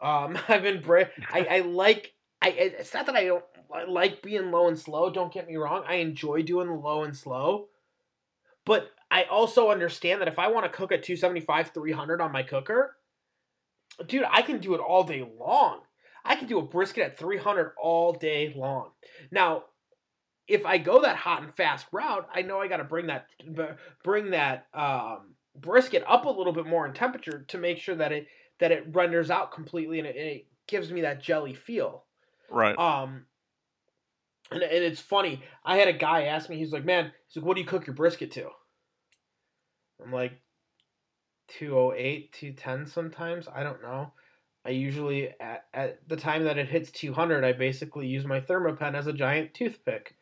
Um, 0.00 0.38
I've 0.48 0.66
embraced. 0.66 1.10
I, 1.32 1.46
I 1.50 1.60
like. 1.60 2.12
I 2.42 2.50
it's 2.50 2.94
not 2.94 3.06
that 3.06 3.16
I 3.16 3.24
don't 3.24 3.44
I 3.72 3.84
like 3.84 4.22
being 4.22 4.50
low 4.50 4.68
and 4.68 4.78
slow. 4.78 5.10
Don't 5.10 5.32
get 5.32 5.48
me 5.48 5.56
wrong. 5.56 5.84
I 5.86 5.96
enjoy 5.96 6.42
doing 6.42 6.68
the 6.68 6.74
low 6.74 7.02
and 7.02 7.16
slow, 7.16 7.68
but 8.64 8.90
I 9.10 9.24
also 9.24 9.70
understand 9.70 10.20
that 10.20 10.28
if 10.28 10.38
I 10.38 10.48
want 10.48 10.66
to 10.66 10.76
cook 10.76 10.92
at 10.92 11.02
275, 11.02 11.70
300 11.70 12.20
on 12.20 12.32
my 12.32 12.42
cooker, 12.42 12.96
dude, 14.06 14.24
I 14.30 14.42
can 14.42 14.58
do 14.58 14.74
it 14.74 14.80
all 14.80 15.04
day 15.04 15.26
long. 15.38 15.80
I 16.24 16.36
can 16.36 16.46
do 16.46 16.58
a 16.58 16.62
brisket 16.62 17.04
at 17.04 17.18
300 17.18 17.72
all 17.82 18.12
day 18.12 18.52
long. 18.54 18.90
Now, 19.30 19.64
if 20.48 20.64
I 20.64 20.78
go 20.78 21.02
that 21.02 21.16
hot 21.16 21.42
and 21.42 21.54
fast 21.54 21.86
route, 21.92 22.28
I 22.34 22.42
know 22.42 22.60
I 22.60 22.68
got 22.68 22.78
to 22.78 22.84
bring 22.84 23.06
that 23.08 23.26
bring 24.02 24.30
that 24.30 24.66
um, 24.74 25.34
brisket 25.54 26.02
up 26.08 26.24
a 26.24 26.30
little 26.30 26.52
bit 26.52 26.66
more 26.66 26.86
in 26.86 26.94
temperature 26.94 27.44
to 27.48 27.58
make 27.58 27.78
sure 27.78 27.94
that 27.94 28.12
it 28.12 28.26
that 28.58 28.72
it 28.72 28.86
renders 28.92 29.30
out 29.30 29.52
completely 29.52 29.98
and 29.98 30.08
it, 30.08 30.16
and 30.16 30.26
it 30.26 30.46
gives 30.66 30.90
me 30.90 31.02
that 31.02 31.22
jelly 31.22 31.54
feel. 31.54 32.04
Right. 32.50 32.76
Um. 32.78 33.26
And, 34.50 34.62
and 34.62 34.84
it's 34.84 35.00
funny. 35.00 35.42
I 35.62 35.76
had 35.76 35.88
a 35.88 35.92
guy 35.92 36.22
ask 36.24 36.48
me. 36.48 36.56
He's 36.56 36.72
like, 36.72 36.84
"Man, 36.84 37.12
he's 37.26 37.36
like, 37.36 37.46
what 37.46 37.54
do 37.54 37.60
you 37.60 37.66
cook 37.66 37.86
your 37.86 37.94
brisket 37.94 38.30
to?" 38.32 38.48
I'm 40.02 40.12
like, 40.12 40.32
208, 41.48 42.32
210 42.32 42.86
sometimes. 42.86 43.48
I 43.52 43.62
don't 43.62 43.82
know. 43.82 44.12
I 44.64 44.70
usually 44.70 45.30
at, 45.40 45.64
at 45.74 46.08
the 46.08 46.16
time 46.16 46.44
that 46.44 46.58
it 46.58 46.68
hits 46.68 46.90
200, 46.90 47.44
I 47.44 47.52
basically 47.52 48.06
use 48.06 48.24
my 48.24 48.40
Thermapen 48.40 48.94
as 48.94 49.06
a 49.06 49.12
giant 49.12 49.54
toothpick. 49.54 50.14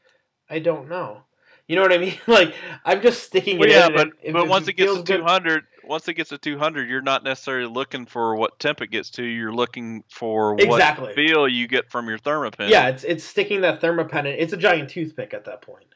I 0.48 0.58
don't 0.58 0.88
know. 0.88 1.22
You 1.68 1.74
know 1.74 1.82
what 1.82 1.92
I 1.92 1.98
mean? 1.98 2.14
Like 2.26 2.54
I'm 2.84 3.02
just 3.02 3.24
sticking 3.24 3.58
well, 3.58 3.68
it 3.68 3.72
yeah, 3.72 3.88
but 3.88 4.10
but 4.32 4.48
once 4.48 4.68
it 4.68 4.74
gets 4.74 4.94
to 4.94 5.02
200, 5.02 5.42
good. 5.52 5.88
once 5.88 6.06
it 6.08 6.14
gets 6.14 6.30
to 6.30 6.38
200, 6.38 6.88
you're 6.88 7.02
not 7.02 7.24
necessarily 7.24 7.68
looking 7.68 8.06
for 8.06 8.36
what 8.36 8.58
temp 8.58 8.82
it 8.82 8.88
gets 8.88 9.10
to. 9.10 9.24
You're 9.24 9.52
looking 9.52 10.04
for 10.08 10.54
exactly. 10.58 11.06
what 11.06 11.14
feel 11.14 11.48
you 11.48 11.66
get 11.66 11.90
from 11.90 12.08
your 12.08 12.18
Thermapen. 12.18 12.68
Yeah, 12.68 12.88
it's 12.88 13.04
it's 13.04 13.24
sticking 13.24 13.62
that 13.62 13.80
Thermapen. 13.80 14.20
In, 14.20 14.26
it's 14.38 14.52
a 14.52 14.56
giant 14.56 14.90
toothpick 14.90 15.34
at 15.34 15.44
that 15.46 15.62
point. 15.62 15.86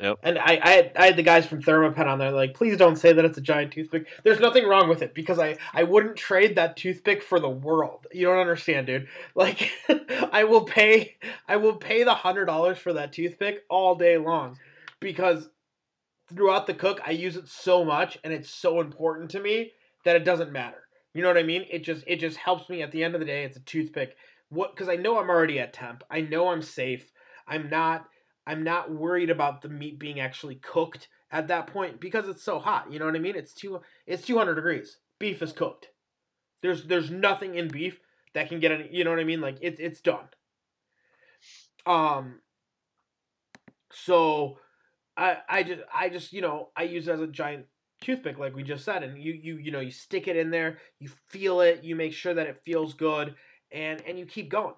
Yep. 0.00 0.20
And 0.22 0.38
I, 0.38 0.58
I, 0.62 0.70
had, 0.70 0.92
I 0.96 1.06
had 1.06 1.16
the 1.16 1.22
guys 1.22 1.46
from 1.46 1.62
Thermapen 1.62 2.06
on 2.06 2.18
there, 2.18 2.30
like, 2.30 2.54
please 2.54 2.78
don't 2.78 2.96
say 2.96 3.12
that 3.12 3.24
it's 3.24 3.36
a 3.36 3.42
giant 3.42 3.72
toothpick. 3.72 4.06
There's 4.24 4.40
nothing 4.40 4.66
wrong 4.66 4.88
with 4.88 5.02
it 5.02 5.14
because 5.14 5.38
I, 5.38 5.58
I 5.74 5.82
wouldn't 5.82 6.16
trade 6.16 6.56
that 6.56 6.78
toothpick 6.78 7.22
for 7.22 7.38
the 7.38 7.50
world. 7.50 8.06
You 8.10 8.26
don't 8.26 8.38
understand, 8.38 8.86
dude. 8.86 9.08
Like, 9.34 9.70
I 10.32 10.44
will 10.44 10.64
pay, 10.64 11.16
I 11.46 11.56
will 11.56 11.76
pay 11.76 12.02
the 12.02 12.14
hundred 12.14 12.46
dollars 12.46 12.78
for 12.78 12.94
that 12.94 13.12
toothpick 13.12 13.64
all 13.68 13.94
day 13.94 14.16
long 14.16 14.58
because 15.00 15.50
throughout 16.34 16.66
the 16.66 16.74
cook, 16.74 17.02
I 17.04 17.10
use 17.10 17.36
it 17.36 17.48
so 17.48 17.84
much 17.84 18.18
and 18.24 18.32
it's 18.32 18.50
so 18.50 18.80
important 18.80 19.30
to 19.32 19.40
me 19.40 19.72
that 20.04 20.16
it 20.16 20.24
doesn't 20.24 20.50
matter. 20.50 20.78
You 21.12 21.20
know 21.22 21.28
what 21.28 21.36
I 21.36 21.42
mean? 21.42 21.66
It 21.70 21.80
just, 21.80 22.04
it 22.06 22.20
just 22.20 22.38
helps 22.38 22.70
me 22.70 22.80
at 22.82 22.90
the 22.90 23.04
end 23.04 23.14
of 23.14 23.20
the 23.20 23.26
day. 23.26 23.44
It's 23.44 23.56
a 23.56 23.60
toothpick. 23.60 24.16
What? 24.48 24.74
Because 24.74 24.88
I 24.88 24.96
know 24.96 25.18
I'm 25.18 25.28
already 25.28 25.58
at 25.58 25.74
temp. 25.74 26.04
I 26.10 26.22
know 26.22 26.48
I'm 26.48 26.62
safe. 26.62 27.12
I'm 27.46 27.68
not 27.68 28.06
I'm 28.50 28.64
not 28.64 28.90
worried 28.90 29.30
about 29.30 29.62
the 29.62 29.68
meat 29.68 30.00
being 30.00 30.18
actually 30.18 30.56
cooked 30.56 31.06
at 31.30 31.46
that 31.48 31.68
point 31.68 32.00
because 32.00 32.28
it's 32.28 32.42
so 32.42 32.58
hot. 32.58 32.92
You 32.92 32.98
know 32.98 33.04
what 33.04 33.14
I 33.14 33.20
mean? 33.20 33.36
It's 33.36 33.54
two 33.54 33.80
it's 34.08 34.26
200 34.26 34.56
degrees. 34.56 34.98
Beef 35.20 35.40
is 35.40 35.52
cooked. 35.52 35.90
There's 36.60 36.84
there's 36.84 37.12
nothing 37.12 37.54
in 37.54 37.68
beef 37.68 38.00
that 38.34 38.48
can 38.48 38.58
get 38.58 38.72
any. 38.72 38.88
You 38.90 39.04
know 39.04 39.10
what 39.10 39.20
I 39.20 39.24
mean? 39.24 39.40
Like 39.40 39.58
it's 39.60 39.78
it's 39.78 40.00
done. 40.00 40.24
Um. 41.86 42.40
So, 43.92 44.58
I 45.16 45.36
I 45.48 45.62
just 45.62 45.82
I 45.94 46.08
just 46.08 46.32
you 46.32 46.40
know 46.40 46.70
I 46.76 46.82
use 46.82 47.06
it 47.06 47.12
as 47.12 47.20
a 47.20 47.28
giant 47.28 47.66
toothpick 48.00 48.38
like 48.38 48.56
we 48.56 48.64
just 48.64 48.84
said 48.84 49.02
and 49.04 49.22
you 49.22 49.32
you 49.32 49.58
you 49.58 49.70
know 49.70 49.80
you 49.80 49.90
stick 49.90 50.26
it 50.26 50.34
in 50.34 50.50
there 50.50 50.78
you 51.00 51.10
feel 51.28 51.60
it 51.60 51.84
you 51.84 51.94
make 51.94 52.14
sure 52.14 52.32
that 52.32 52.46
it 52.46 52.62
feels 52.64 52.94
good 52.94 53.34
and 53.70 54.00
and 54.06 54.18
you 54.18 54.24
keep 54.24 54.48
going 54.48 54.74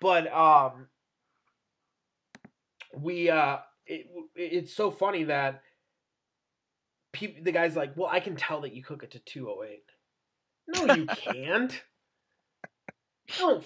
but 0.00 0.32
um 0.32 0.86
we 2.96 3.30
uh 3.30 3.58
it, 3.86 4.06
it's 4.34 4.74
so 4.74 4.90
funny 4.90 5.24
that 5.24 5.62
people 7.12 7.42
the 7.42 7.52
guy's 7.52 7.76
like 7.76 7.96
well 7.96 8.08
i 8.10 8.20
can 8.20 8.36
tell 8.36 8.60
that 8.60 8.74
you 8.74 8.82
cook 8.82 9.02
it 9.02 9.10
to 9.12 9.18
208 9.18 9.82
no 10.68 10.94
you 10.94 11.06
can't. 11.06 11.82
Don't 13.38 13.64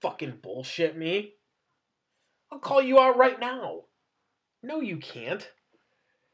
fucking 0.00 0.38
bullshit 0.42 0.96
me. 0.96 1.34
I'll 2.50 2.58
call 2.58 2.80
you 2.80 3.00
out 3.00 3.16
right 3.16 3.38
now. 3.38 3.82
No 4.62 4.80
you 4.80 4.98
can't. 4.98 5.48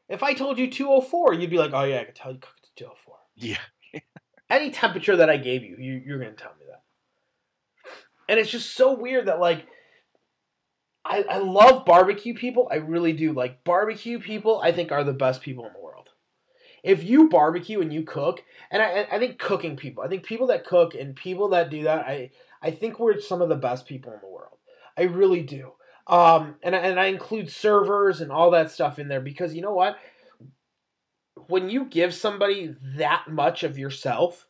If 0.07 0.23
i 0.23 0.33
told 0.33 0.59
you 0.59 0.69
204 0.69 1.33
you'd 1.35 1.49
be 1.49 1.57
like 1.57 1.71
oh 1.73 1.83
yeah 1.83 2.01
i 2.01 2.03
can 2.03 2.13
tell 2.13 2.33
you 2.33 2.39
cook 2.39 2.55
it 2.61 2.67
to 2.77 2.83
204 2.83 3.15
yeah. 3.35 4.01
Any 4.49 4.71
temperature 4.71 5.15
that 5.15 5.29
i 5.29 5.37
gave 5.37 5.63
you, 5.63 5.77
you 5.79 6.01
you're 6.05 6.19
gonna 6.19 6.33
tell 6.33 6.53
me 6.59 6.65
that. 6.69 6.83
And 8.27 8.39
it's 8.39 8.51
just 8.51 8.75
so 8.75 8.93
weird 8.93 9.27
that 9.27 9.39
like 9.39 9.65
I, 11.03 11.23
I 11.29 11.37
love 11.39 11.85
barbecue 11.85 12.33
people. 12.33 12.67
I 12.71 12.75
really 12.75 13.13
do. 13.13 13.33
Like 13.33 13.63
barbecue 13.63 14.19
people, 14.19 14.61
I 14.61 14.71
think 14.71 14.91
are 14.91 15.03
the 15.03 15.13
best 15.13 15.41
people 15.41 15.65
in 15.65 15.73
the 15.73 15.79
world. 15.79 16.09
If 16.83 17.03
you 17.03 17.29
barbecue 17.29 17.81
and 17.81 17.93
you 17.93 18.03
cook, 18.03 18.43
and 18.71 18.81
I, 18.81 19.07
I 19.11 19.19
think 19.19 19.39
cooking 19.39 19.75
people, 19.75 20.03
I 20.03 20.07
think 20.07 20.23
people 20.23 20.47
that 20.47 20.65
cook 20.65 20.95
and 20.95 21.15
people 21.15 21.49
that 21.49 21.69
do 21.69 21.83
that, 21.83 22.05
I, 22.05 22.31
I 22.61 22.71
think 22.71 22.99
we're 22.99 23.19
some 23.19 23.41
of 23.41 23.49
the 23.49 23.55
best 23.55 23.85
people 23.85 24.13
in 24.13 24.19
the 24.21 24.29
world. 24.29 24.57
I 24.97 25.03
really 25.03 25.41
do. 25.41 25.73
Um, 26.07 26.55
and, 26.63 26.73
and 26.73 26.99
I 26.99 27.05
include 27.05 27.51
servers 27.51 28.21
and 28.21 28.31
all 28.31 28.51
that 28.51 28.71
stuff 28.71 28.99
in 28.99 29.07
there 29.07 29.21
because 29.21 29.53
you 29.53 29.61
know 29.61 29.73
what? 29.73 29.97
When 31.47 31.69
you 31.69 31.85
give 31.85 32.13
somebody 32.13 32.75
that 32.97 33.25
much 33.29 33.63
of 33.63 33.77
yourself, 33.77 34.47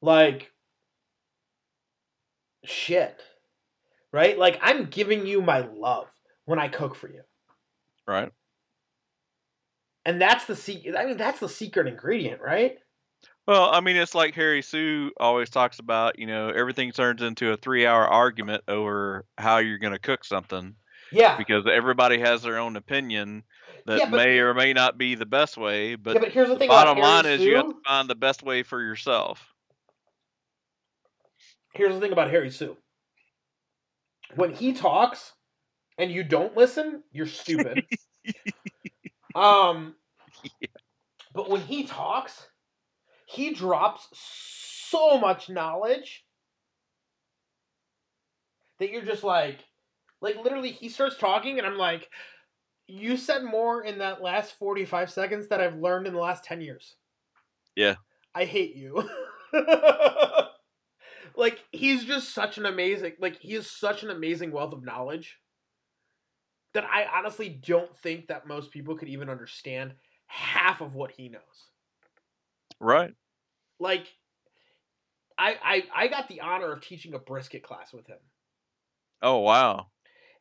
like, 0.00 0.52
shit 2.64 3.20
right? 4.12 4.38
Like 4.38 4.58
I'm 4.62 4.86
giving 4.86 5.26
you 5.26 5.40
my 5.42 5.60
love 5.60 6.06
when 6.44 6.58
I 6.58 6.68
cook 6.68 6.94
for 6.94 7.08
you. 7.08 7.22
Right. 8.06 8.30
And 10.04 10.20
that's 10.20 10.46
the 10.46 10.56
secret. 10.56 10.96
I 10.96 11.04
mean, 11.04 11.18
that's 11.18 11.40
the 11.40 11.48
secret 11.48 11.86
ingredient, 11.86 12.40
right? 12.40 12.78
Well, 13.46 13.70
I 13.72 13.80
mean, 13.80 13.96
it's 13.96 14.14
like 14.14 14.34
Harry 14.34 14.62
Soo 14.62 15.10
always 15.18 15.50
talks 15.50 15.78
about. 15.78 16.18
You 16.18 16.26
know, 16.26 16.48
everything 16.50 16.92
turns 16.92 17.22
into 17.22 17.52
a 17.52 17.56
three-hour 17.56 18.06
argument 18.06 18.62
over 18.68 19.26
how 19.36 19.58
you're 19.58 19.78
going 19.78 19.92
to 19.92 19.98
cook 19.98 20.24
something 20.24 20.74
Yeah. 21.12 21.36
because 21.36 21.66
everybody 21.66 22.18
has 22.20 22.42
their 22.42 22.58
own 22.58 22.76
opinion 22.76 23.42
that 23.86 23.98
Yeah, 23.98 24.10
but- 24.10 24.16
may 24.16 24.38
or 24.38 24.54
may 24.54 24.72
not 24.72 24.96
be 24.98 25.14
the 25.14 25.26
best 25.26 25.56
way. 25.58 25.94
But, 25.96 26.14
yeah, 26.14 26.20
but 26.20 26.32
here's 26.32 26.48
the 26.48 26.56
thing 26.56 26.68
bottom 26.68 26.98
line 26.98 27.24
Harry 27.24 27.36
is 27.36 27.42
you 27.42 27.56
have 27.56 27.68
to 27.68 27.76
find 27.86 28.08
the 28.08 28.14
best 28.14 28.42
way 28.42 28.62
for 28.62 28.80
yourself. 28.82 29.52
Here's 31.74 31.94
the 31.94 32.00
thing 32.00 32.12
about 32.12 32.30
Harry 32.30 32.50
Soo. 32.50 32.76
When 34.34 34.52
he 34.52 34.72
talks 34.72 35.32
and 35.96 36.10
you 36.10 36.22
don't 36.22 36.56
listen, 36.56 37.02
you're 37.12 37.26
stupid. 37.26 37.84
um 39.34 39.94
but 41.34 41.50
when 41.50 41.60
he 41.60 41.84
talks, 41.84 42.46
he 43.26 43.52
drops 43.52 44.08
so 44.12 45.18
much 45.18 45.48
knowledge 45.48 46.24
that 48.78 48.90
you're 48.90 49.04
just 49.04 49.24
like 49.24 49.64
like 50.20 50.36
literally 50.36 50.70
he 50.70 50.88
starts 50.88 51.16
talking 51.16 51.58
and 51.58 51.66
I'm 51.66 51.76
like 51.76 52.08
you 52.88 53.16
said 53.16 53.44
more 53.44 53.82
in 53.82 53.98
that 53.98 54.22
last 54.22 54.58
45 54.58 55.10
seconds 55.10 55.48
that 55.48 55.60
I've 55.60 55.76
learned 55.76 56.06
in 56.06 56.14
the 56.14 56.20
last 56.20 56.42
10 56.44 56.62
years. 56.62 56.96
Yeah. 57.76 57.96
I 58.34 58.46
hate 58.46 58.74
you. 58.74 59.08
like 61.38 61.60
he's 61.72 62.04
just 62.04 62.34
such 62.34 62.58
an 62.58 62.66
amazing 62.66 63.12
like 63.20 63.38
he 63.38 63.54
is 63.54 63.70
such 63.70 64.02
an 64.02 64.10
amazing 64.10 64.52
wealth 64.52 64.74
of 64.74 64.84
knowledge 64.84 65.38
that 66.74 66.84
I 66.84 67.06
honestly 67.16 67.48
don't 67.48 67.96
think 67.98 68.26
that 68.26 68.46
most 68.46 68.70
people 68.72 68.96
could 68.96 69.08
even 69.08 69.30
understand 69.30 69.92
half 70.26 70.82
of 70.82 70.94
what 70.94 71.12
he 71.12 71.30
knows. 71.30 71.40
Right. 72.80 73.14
Like 73.80 74.06
I 75.38 75.56
I 75.62 76.04
I 76.04 76.08
got 76.08 76.28
the 76.28 76.42
honor 76.42 76.72
of 76.72 76.82
teaching 76.82 77.14
a 77.14 77.18
brisket 77.18 77.62
class 77.62 77.92
with 77.92 78.06
him. 78.06 78.18
Oh 79.22 79.38
wow. 79.38 79.86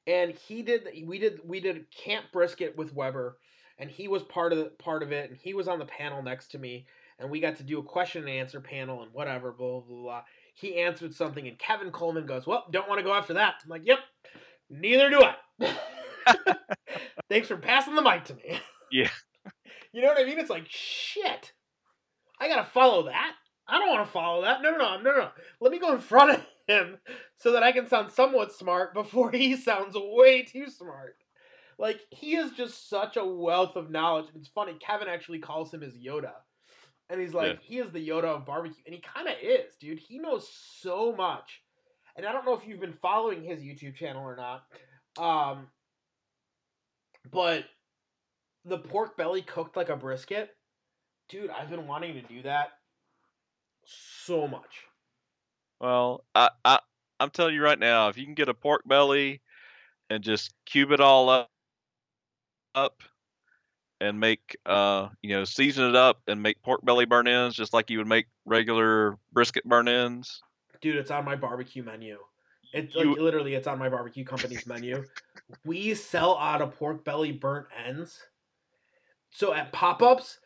and 0.07 0.31
he 0.31 0.63
did 0.63 0.87
we 1.05 1.19
did 1.19 1.39
we 1.43 1.59
did 1.59 1.91
camp 1.91 2.25
brisket 2.31 2.75
with 2.77 2.93
Weber 2.93 3.37
and 3.77 3.91
he 3.91 4.07
was 4.07 4.23
part 4.23 4.53
of 4.53 4.57
the, 4.59 4.65
part 4.65 5.03
of 5.03 5.11
it 5.11 5.29
and 5.29 5.37
he 5.39 5.53
was 5.53 5.67
on 5.67 5.79
the 5.79 5.85
panel 5.85 6.23
next 6.23 6.47
to 6.51 6.57
me 6.57 6.87
and 7.19 7.29
we 7.29 7.39
got 7.39 7.57
to 7.57 7.63
do 7.63 7.79
a 7.79 7.83
question 7.83 8.23
and 8.23 8.31
answer 8.31 8.59
panel 8.59 9.03
and 9.03 9.13
whatever 9.13 9.51
blah 9.51 9.79
blah 9.79 9.81
blah, 9.81 10.01
blah. 10.01 10.21
He 10.59 10.79
answered 10.79 11.13
something 11.13 11.47
and 11.47 11.57
Kevin 11.59 11.91
Coleman 11.91 12.25
goes 12.25 12.45
well 12.45 12.65
don't 12.71 12.89
want 12.89 12.99
to 12.99 13.03
go 13.03 13.13
after 13.13 13.33
that 13.35 13.55
I'm 13.63 13.69
like 13.69 13.85
yep 13.85 13.99
neither 14.69 15.09
do 15.09 15.23
I 15.23 15.75
thanks 17.29 17.47
for 17.47 17.57
passing 17.57 17.95
the 17.95 18.01
mic 18.01 18.25
to 18.25 18.35
me 18.35 18.59
Yeah. 18.91 19.09
you 19.93 20.01
know 20.01 20.09
what 20.09 20.19
I 20.19 20.25
mean 20.25 20.39
it's 20.39 20.49
like 20.49 20.65
shit 20.67 21.53
I 22.39 22.47
gotta 22.47 22.65
follow 22.65 23.05
that 23.05 23.33
I 23.67 23.79
don't 23.79 23.89
want 23.89 24.05
to 24.05 24.11
follow 24.11 24.41
that 24.43 24.61
no 24.61 24.71
no 24.71 24.77
no 24.77 25.01
no 25.01 25.11
no 25.11 25.29
let 25.59 25.71
me 25.71 25.79
go 25.79 25.93
in 25.93 25.99
front 25.99 26.31
of 26.31 26.45
him 26.67 26.97
so 27.37 27.53
that 27.53 27.63
I 27.63 27.71
can 27.71 27.87
sound 27.87 28.11
somewhat 28.11 28.53
smart 28.53 28.93
before 28.93 29.31
he 29.33 29.55
sounds 29.55 29.95
way 29.95 30.43
too 30.43 30.69
smart. 30.69 31.15
Like 31.79 32.01
he 32.11 32.35
is 32.35 32.51
just 32.51 32.89
such 32.89 33.17
a 33.17 33.25
wealth 33.25 33.75
of 33.75 33.89
knowledge. 33.89 34.27
It's 34.35 34.47
funny. 34.47 34.73
Kevin 34.79 35.07
actually 35.07 35.39
calls 35.39 35.73
him 35.73 35.81
his 35.81 35.95
Yoda, 35.95 36.33
and 37.09 37.21
he's 37.21 37.33
like, 37.33 37.53
Yeah. 37.53 37.59
he 37.61 37.77
is 37.79 37.91
the 37.91 38.05
Yoda 38.07 38.25
of 38.25 38.45
barbecue, 38.45 38.83
and 38.85 38.93
he 38.93 39.01
kind 39.01 39.27
of 39.27 39.35
is, 39.41 39.75
dude. 39.79 39.99
He 39.99 40.19
knows 40.19 40.49
so 40.79 41.13
much, 41.15 41.61
and 42.15 42.25
I 42.25 42.31
don't 42.31 42.45
know 42.45 42.53
if 42.53 42.67
you've 42.67 42.79
been 42.79 42.97
following 43.01 43.43
his 43.43 43.61
YouTube 43.61 43.95
channel 43.95 44.23
or 44.23 44.35
not, 44.35 44.63
um, 45.17 45.67
but 47.31 47.65
the 48.65 48.77
pork 48.77 49.17
belly 49.17 49.41
cooked 49.41 49.75
like 49.77 49.89
a 49.89 49.95
brisket, 49.95 50.49
dude. 51.29 51.49
I've 51.49 51.69
been 51.69 51.87
wanting 51.87 52.13
to 52.15 52.21
do 52.21 52.41
that 52.43 52.69
so 53.85 54.47
much. 54.47 54.83
Well, 55.79 56.25
I, 56.35 56.49
I 56.65 56.79
I'm 57.19 57.29
telling 57.29 57.55
you 57.55 57.63
right 57.63 57.79
now, 57.79 58.09
if 58.09 58.17
you 58.17 58.25
can 58.25 58.33
get 58.33 58.49
a 58.49 58.53
pork 58.53 58.81
belly 58.85 59.41
and 60.09 60.23
just 60.23 60.53
cube 60.65 60.91
it 60.91 60.99
all 60.99 61.29
up, 61.29 61.49
up 62.75 63.01
and 63.99 64.19
make 64.19 64.55
uh 64.65 65.09
you 65.21 65.35
know 65.35 65.43
season 65.43 65.85
it 65.89 65.95
up 65.95 66.21
and 66.27 66.41
make 66.41 66.61
pork 66.61 66.83
belly 66.83 67.05
burn 67.05 67.27
ends 67.27 67.55
just 67.55 67.73
like 67.73 67.89
you 67.89 67.97
would 67.97 68.07
make 68.07 68.27
regular 68.45 69.17
brisket 69.33 69.63
burn 69.65 69.87
ends. 69.87 70.41
dude 70.81 70.95
it's 70.95 71.11
on 71.11 71.25
my 71.25 71.35
barbecue 71.35 71.83
menu 71.83 72.17
it's 72.73 72.93
You- 72.95 73.15
literally 73.15 73.55
it's 73.55 73.67
on 73.67 73.79
my 73.79 73.89
barbecue 73.89 74.23
company's 74.25 74.67
menu 74.67 75.03
we 75.65 75.93
sell 75.93 76.37
out 76.37 76.61
of 76.61 76.75
pork 76.77 77.03
belly 77.03 77.31
burnt 77.31 77.67
ends 77.85 78.19
so 79.31 79.53
at 79.53 79.71
pop-ups 79.71 80.39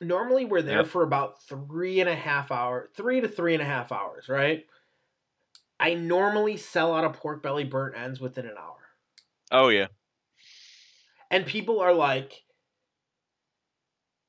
normally 0.00 0.44
we're 0.44 0.62
there 0.62 0.78
Yep. 0.78 0.86
for 0.86 1.02
about 1.02 1.42
three 1.42 2.00
and 2.00 2.08
a 2.08 2.14
half 2.16 2.50
hour 2.50 2.88
three 2.96 3.20
to 3.20 3.28
three 3.28 3.52
and 3.54 3.62
a 3.62 3.66
half 3.66 3.92
hours 3.92 4.28
right 4.28 4.64
i 5.78 5.94
normally 5.94 6.56
sell 6.56 6.94
out 6.94 7.04
of 7.04 7.12
pork 7.14 7.42
belly 7.42 7.64
burnt 7.64 7.96
ends 7.96 8.18
within 8.20 8.46
an 8.46 8.54
hour 8.58 8.76
Oh 9.54 9.68
yeah. 9.68 9.88
and 11.30 11.44
people 11.44 11.78
are 11.80 11.92
like 11.92 12.42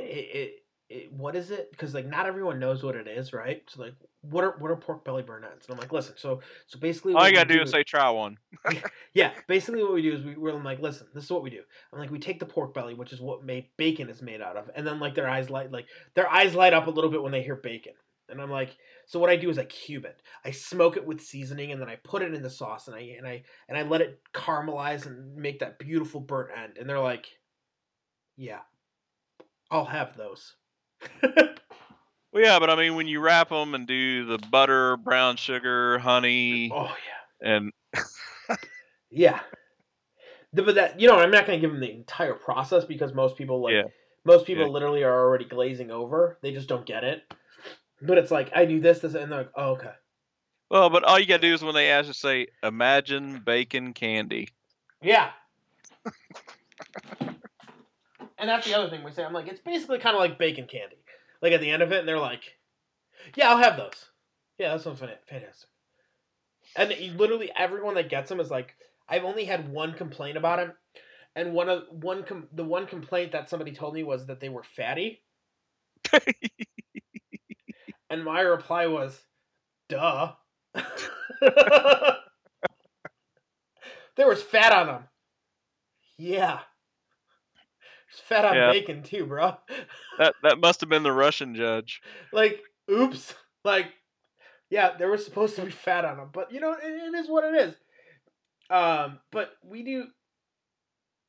it, 0.03 0.35
it, 0.35 0.53
it, 0.89 1.13
what 1.13 1.35
is 1.35 1.49
it 1.49 1.71
because 1.71 1.93
like 1.93 2.05
not 2.05 2.25
everyone 2.25 2.59
knows 2.59 2.83
what 2.83 2.95
it 2.95 3.07
is 3.07 3.33
right 3.33 3.63
so 3.67 3.81
like 3.81 3.95
what 4.21 4.43
are 4.43 4.55
what 4.59 4.69
are 4.69 4.75
pork 4.75 5.03
belly 5.03 5.23
burnt 5.23 5.43
ends 5.43 5.65
and 5.65 5.73
i'm 5.73 5.79
like 5.79 5.91
listen 5.91 6.13
so 6.17 6.41
so 6.67 6.77
basically 6.77 7.13
All 7.13 7.27
you 7.27 7.33
gotta 7.33 7.53
do 7.53 7.61
is 7.61 7.71
say 7.71 7.83
try 7.83 8.09
one. 8.09 8.37
yeah, 9.13 9.31
basically 9.47 9.83
what 9.83 9.93
we 9.93 10.01
do 10.01 10.13
is 10.13 10.23
we, 10.23 10.35
we're 10.35 10.53
like, 10.53 10.79
listen, 10.79 11.07
this 11.13 11.25
is 11.25 11.31
what 11.31 11.43
we 11.43 11.49
do. 11.49 11.61
I'm 11.91 11.99
like, 11.99 12.11
we 12.11 12.19
take 12.19 12.39
the 12.39 12.45
pork 12.45 12.73
belly, 12.73 12.93
which 12.93 13.11
is 13.11 13.19
what 13.19 13.43
made 13.43 13.67
bacon 13.77 14.09
is 14.09 14.21
made 14.21 14.41
out 14.41 14.57
of, 14.57 14.69
and 14.75 14.85
then 14.85 14.99
like 14.99 15.15
their 15.15 15.29
eyes 15.29 15.49
light, 15.49 15.71
like 15.71 15.87
their 16.15 16.29
eyes 16.29 16.55
light 16.55 16.73
up 16.73 16.87
a 16.87 16.91
little 16.91 17.09
bit 17.09 17.21
when 17.21 17.31
they 17.31 17.43
hear 17.43 17.55
bacon. 17.55 17.93
And 18.29 18.41
I'm 18.41 18.49
like, 18.49 18.77
so 19.05 19.19
what 19.19 19.29
I 19.29 19.35
do 19.35 19.49
is 19.49 19.59
I 19.59 19.65
cube 19.65 20.05
it, 20.05 20.21
I 20.45 20.51
smoke 20.51 20.95
it 20.97 21.05
with 21.05 21.21
seasoning, 21.21 21.71
and 21.71 21.81
then 21.81 21.89
I 21.89 21.97
put 21.97 22.21
it 22.21 22.33
in 22.33 22.41
the 22.41 22.49
sauce, 22.49 22.87
and 22.87 22.95
I 22.95 23.15
and 23.17 23.27
I 23.27 23.43
and 23.67 23.77
I 23.77 23.83
let 23.83 24.01
it 24.01 24.19
caramelize 24.33 25.05
and 25.05 25.35
make 25.35 25.59
that 25.59 25.79
beautiful 25.79 26.21
burnt 26.21 26.49
end. 26.57 26.77
And 26.79 26.89
they're 26.89 26.99
like, 26.99 27.27
yeah, 28.37 28.59
I'll 29.73 29.85
have 29.85 30.15
those. 30.15 30.53
Well, 31.23 32.41
yeah, 32.43 32.59
but 32.59 32.69
I 32.69 32.75
mean, 32.75 32.95
when 32.95 33.07
you 33.07 33.19
wrap 33.19 33.49
them 33.49 33.75
and 33.75 33.85
do 33.87 34.25
the 34.25 34.37
butter, 34.37 34.97
brown 34.97 35.35
sugar, 35.35 35.99
honey, 35.99 36.71
oh 36.73 36.95
yeah. 37.41 37.55
and 37.55 37.71
Yeah. 39.11 39.39
But 40.53 40.75
that 40.75 40.99
you 40.99 41.07
know, 41.07 41.19
I'm 41.19 41.31
not 41.31 41.45
gonna 41.45 41.59
give 41.59 41.71
them 41.71 41.79
the 41.79 41.91
entire 41.91 42.33
process 42.35 42.85
because 42.85 43.13
most 43.13 43.35
people 43.35 43.61
like 43.61 43.73
Yeah. 43.73 43.83
most 44.25 44.45
people 44.45 44.63
Yeah. 44.65 44.69
literally 44.69 45.03
are 45.03 45.19
already 45.25 45.45
glazing 45.45 45.91
over. 45.91 46.37
They 46.41 46.51
just 46.51 46.67
don't 46.69 46.85
get 46.85 47.03
it. 47.03 47.23
But 48.01 48.17
it's 48.19 48.31
like 48.31 48.51
I 48.55 48.65
do 48.65 48.79
this, 48.79 48.99
this, 48.99 49.15
and 49.15 49.31
they're 49.31 49.39
like, 49.39 49.51
oh, 49.55 49.71
okay. 49.71 49.93
well, 50.69 50.89
but 50.89 51.03
all 51.03 51.19
you 51.19 51.25
gotta 51.25 51.41
do 51.41 51.53
is 51.53 51.63
when 51.63 51.75
they 51.75 51.89
ask 51.89 52.07
you, 52.07 52.13
say, 52.13 52.47
"Imagine 52.63 53.39
bacon 53.39 53.93
candy." 53.93 54.49
Yeah. 55.01 55.31
and 58.43 58.49
that's 58.49 58.67
the 58.67 58.77
other 58.77 58.89
thing 58.89 59.05
we 59.05 59.11
say. 59.11 59.23
I'm 59.23 59.31
like, 59.31 59.47
it's 59.47 59.61
basically 59.61 59.99
kind 59.99 60.17
of 60.17 60.19
like 60.19 60.37
bacon 60.37 60.67
candy. 60.67 60.97
Like 61.41 61.53
at 61.53 61.61
the 61.61 61.69
end 61.69 61.81
of 61.81 61.93
it, 61.93 61.99
and 61.99 62.07
they're 62.07 62.19
like, 62.19 62.57
yeah, 63.37 63.49
I'll 63.49 63.57
have 63.57 63.77
those. 63.77 64.09
Yeah, 64.57 64.73
that 64.73 64.83
sounds 64.83 64.99
fantastic. 64.99 65.69
And 66.75 66.93
literally 67.17 67.51
everyone 67.55 67.95
that 67.95 68.09
gets 68.09 68.27
them 68.27 68.41
is 68.41 68.51
like, 68.51 68.75
I've 69.07 69.23
only 69.23 69.45
had 69.45 69.71
one 69.71 69.93
complaint 69.93 70.35
about 70.35 70.59
him, 70.59 70.73
and 71.37 71.53
one 71.53 71.69
of 71.69 71.83
one 71.89 72.23
com- 72.23 72.49
the 72.51 72.65
one 72.65 72.85
complaint 72.85 73.31
that 73.31 73.49
somebody 73.49 73.71
told 73.71 73.93
me 73.93 74.03
was 74.03 74.25
that 74.25 74.41
they 74.41 74.49
were 74.49 74.63
fatty. 74.75 75.21
and 78.09 78.25
my 78.25 78.41
reply 78.41 78.87
was, 78.87 79.17
"Duh." 79.87 80.33
there 80.73 80.83
was 84.27 84.43
fat 84.43 84.73
on 84.73 84.87
them. 84.87 85.03
Yeah. 86.17 86.59
Fat 88.27 88.45
on 88.45 88.55
Yeah. 88.55 88.71
bacon 88.71 89.03
too, 89.03 89.25
bro. 89.25 89.55
That 90.19 90.35
that 90.43 90.59
must 90.59 90.81
have 90.81 90.89
been 90.89 91.01
the 91.03 91.11
Russian 91.11 91.55
judge. 91.55 92.01
like, 92.31 92.61
oops. 92.89 93.33
Like, 93.65 93.93
yeah, 94.69 94.97
there 94.97 95.09
was 95.09 95.23
supposed 95.23 95.55
to 95.55 95.63
be 95.63 95.71
fat 95.71 96.03
on 96.03 96.17
them, 96.17 96.31
but 96.33 96.51
you 96.51 96.59
know, 96.59 96.73
it, 96.73 96.83
it 96.83 97.15
is 97.15 97.29
what 97.29 97.45
it 97.45 97.55
is. 97.69 97.75
Um, 98.69 99.19
but 99.31 99.51
we 99.63 99.83
do, 99.83 100.07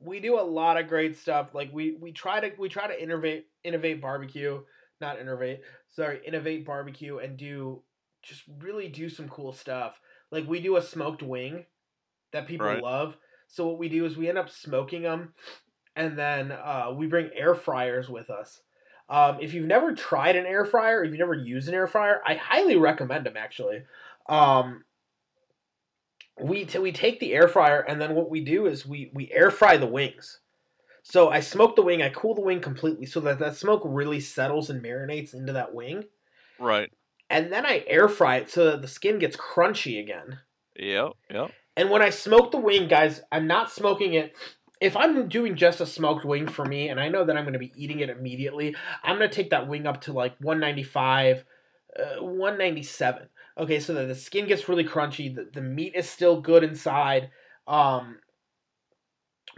we 0.01 0.19
do 0.19 0.41
a 0.41 0.43
lot 0.43 0.77
of 0.77 0.89
great 0.89 1.17
stuff. 1.17 1.55
Like 1.55 1.71
we 1.73 1.97
we 2.01 2.11
try 2.11 2.41
to 2.41 2.51
we 2.59 2.69
try 2.69 2.89
to 2.89 3.01
innovate 3.03 3.47
innovate 3.63 4.03
barbecue, 4.03 4.63
not 5.01 5.21
innovate. 5.21 5.61
Sorry, 5.91 6.21
innovate 6.27 6.67
barbecue 6.67 7.19
and 7.19 7.37
do 7.37 7.83
just 8.25 8.43
really 8.59 8.89
do 8.89 9.09
some 9.09 9.29
cool 9.29 9.53
stuff. 9.53 10.01
Like 10.33 10.49
we 10.49 10.61
do 10.61 10.77
a 10.77 10.83
smoked 10.83 11.23
wing 11.23 11.67
that 12.33 12.49
people 12.49 12.67
Right. 12.67 12.83
love. 12.83 13.17
So 13.47 13.69
what 13.69 13.79
we 13.79 13.89
do 13.89 14.05
is 14.07 14.17
we 14.17 14.29
end 14.29 14.39
up 14.39 14.51
smoking 14.51 15.03
them, 15.03 15.35
and 15.97 16.19
then 16.19 16.53
uh, 16.53 16.93
we 16.95 17.07
bring 17.07 17.31
air 17.35 17.55
fryers 17.55 18.09
with 18.09 18.31
us. 18.31 18.61
Um, 19.09 19.39
if 19.41 19.53
you've 19.53 19.67
never 19.67 19.95
tried 19.95 20.37
an 20.37 20.47
air 20.47 20.65
fryer, 20.65 21.05
if 21.05 21.11
you've 21.11 21.19
never 21.19 21.35
used 21.35 21.69
an 21.69 21.75
air 21.75 21.87
fryer, 21.87 22.23
I 22.27 22.35
highly 22.35 22.77
recommend 22.77 23.27
them. 23.27 23.37
Actually, 23.37 23.83
um, 24.29 24.85
we 26.41 26.65
t- 26.65 26.79
we 26.79 26.91
take 26.91 27.21
the 27.21 27.35
air 27.35 27.49
fryer 27.49 27.81
and 27.81 28.01
then 28.01 28.15
what 28.15 28.31
we 28.31 28.41
do 28.41 28.67
is 28.67 28.87
we 28.87 29.11
we 29.15 29.31
air 29.31 29.51
fry 29.51 29.77
the 29.77 29.87
wings. 29.87 30.41
So 31.03 31.29
I 31.29 31.41
smoke 31.41 31.77
the 31.77 31.83
wing, 31.83 32.01
I 32.03 32.09
cool 32.09 32.35
the 32.35 32.41
wing 32.41 32.61
completely 32.61 33.05
so 33.05 33.21
that 33.21 33.39
that 33.39 33.57
smoke 33.57 33.83
really 33.85 34.21
settles 34.21 34.71
and 34.71 34.83
marinates 34.83 35.35
into 35.35 35.53
that 35.53 35.75
wing. 35.75 36.05
Right. 36.59 36.91
And 37.29 37.53
then 37.53 37.67
I 37.67 37.85
air 37.87 38.09
fry 38.09 38.37
it 38.37 38.51
so 38.51 38.71
that 38.71 38.81
the 38.81 38.89
skin 38.89 39.19
gets 39.19 39.37
crunchy 39.37 40.01
again. 40.01 40.39
Yep. 40.77 41.13
Yep. 41.31 41.51
And 41.77 41.91
when 41.91 42.03
I 42.03 42.11
smoke 42.11 42.53
the 42.53 42.59
wing, 42.59 42.89
guys, 42.89 43.21
I'm 43.31 43.47
not 43.47 43.71
smoking 43.71 44.15
it. 44.15 44.35
If 44.85 44.99
I'm 44.99 45.29
doing 45.29 45.57
just 45.57 45.81
a 45.81 45.87
smoked 45.87 46.27
wing 46.27 46.47
for 46.47 46.67
me, 46.67 46.91
and 46.91 47.01
I 47.01 47.09
know 47.09 47.25
that 47.25 47.37
I'm 47.37 47.45
going 47.45 47.55
to 47.55 47.59
be 47.59 47.73
eating 47.75 48.01
it 48.01 48.11
immediately, 48.11 48.77
I'm 49.03 49.17
going 49.17 49.31
to 49.31 49.35
take 49.35 49.49
that 49.49 49.67
wing 49.67 49.87
up 49.87 50.03
to 50.03 50.13
like 50.13 50.37
195, 50.41 51.45
uh, 51.99 52.23
197. 52.23 53.29
Okay, 53.57 53.81
so 53.81 53.95
that 53.95 54.09
the 54.09 54.15
skin 54.15 54.47
gets 54.47 54.69
really 54.69 54.85
crunchy, 54.85 55.35
the, 55.35 55.49
the 55.51 55.63
meat 55.63 55.95
is 55.95 56.09
still 56.09 56.39
good 56.39 56.63
inside, 56.63 57.31
um, 57.67 58.19